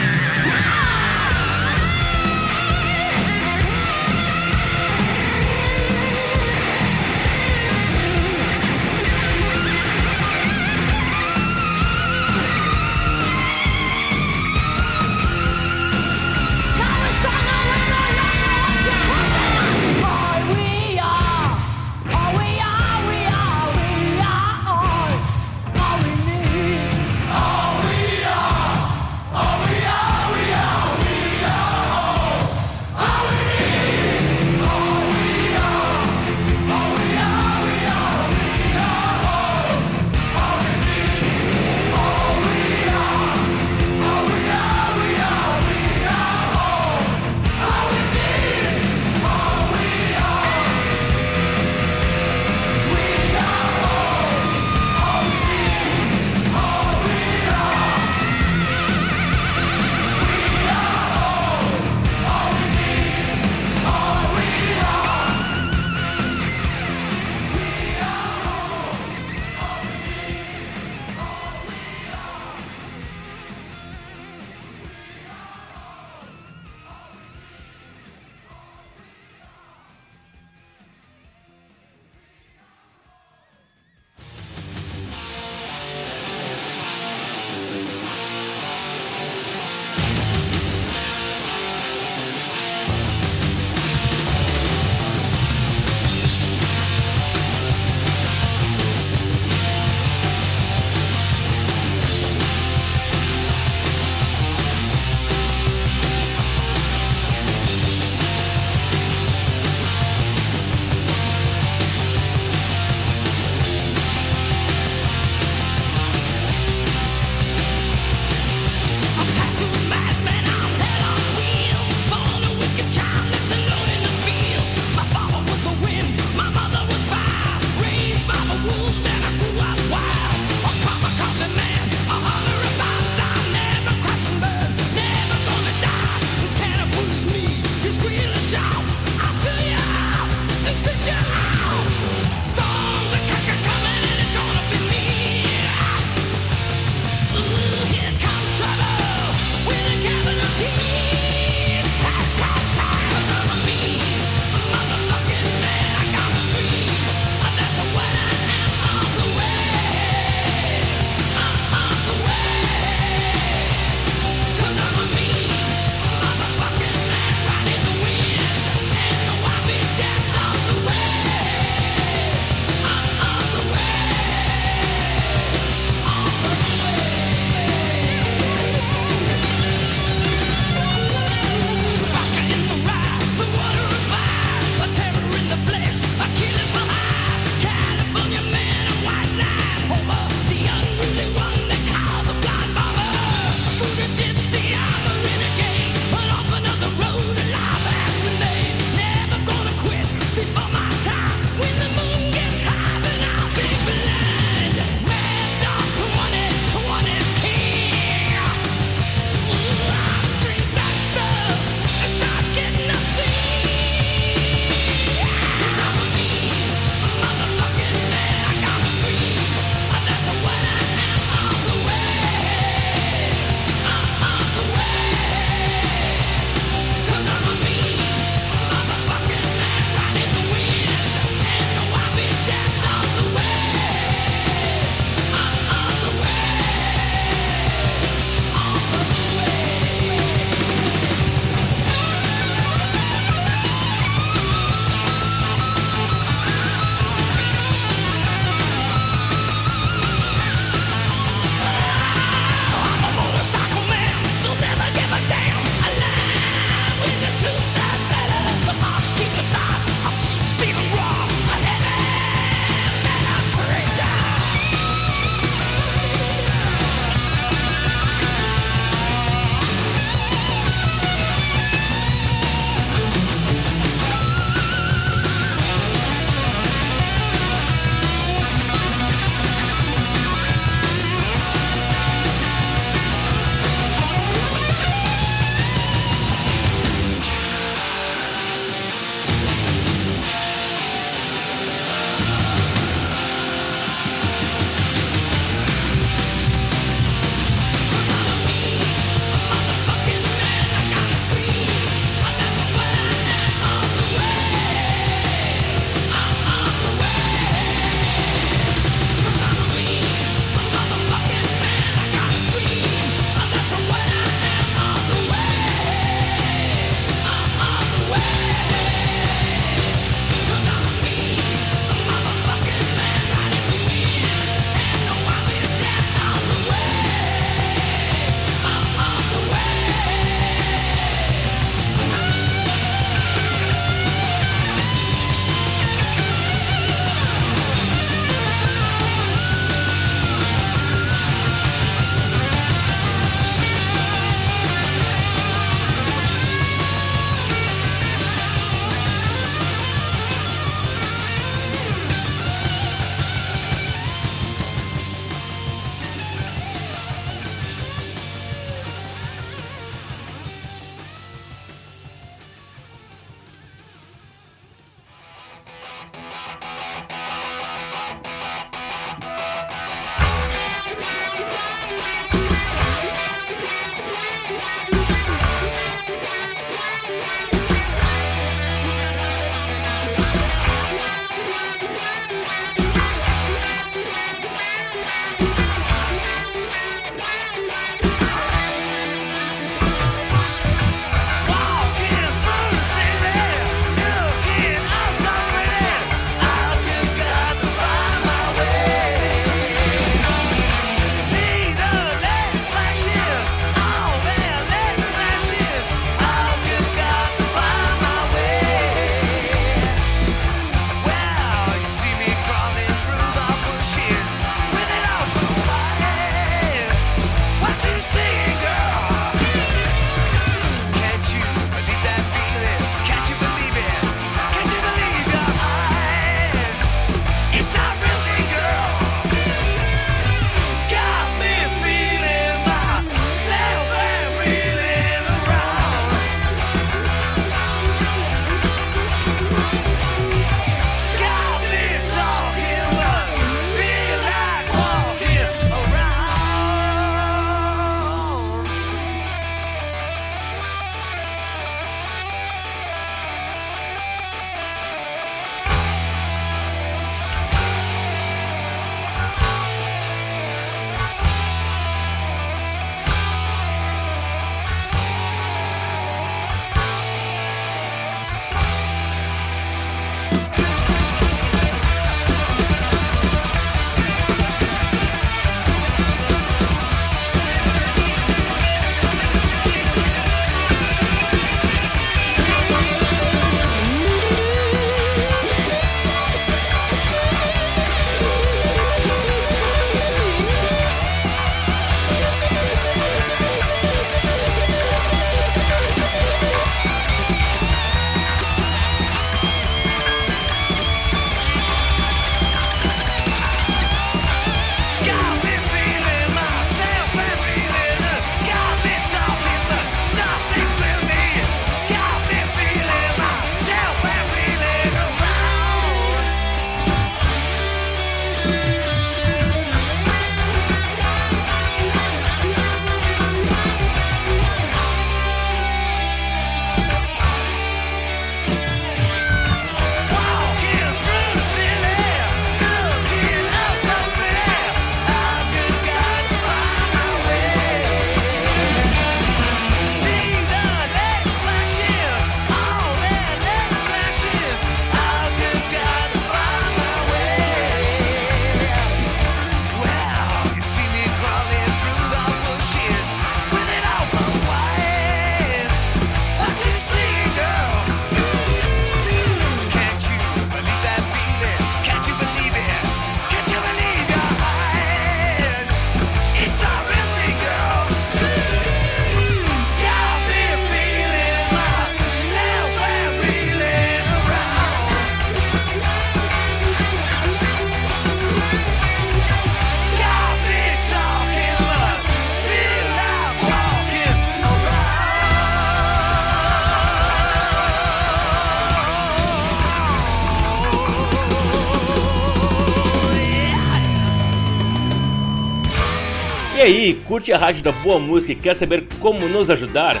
E 596.86 596.94
curte 596.94 597.32
a 597.32 597.36
Rádio 597.36 597.64
da 597.64 597.72
Boa 597.72 597.98
Música 597.98 598.32
e 598.32 598.36
quer 598.36 598.54
saber 598.54 598.86
como 599.00 599.28
nos 599.28 599.50
ajudar? 599.50 600.00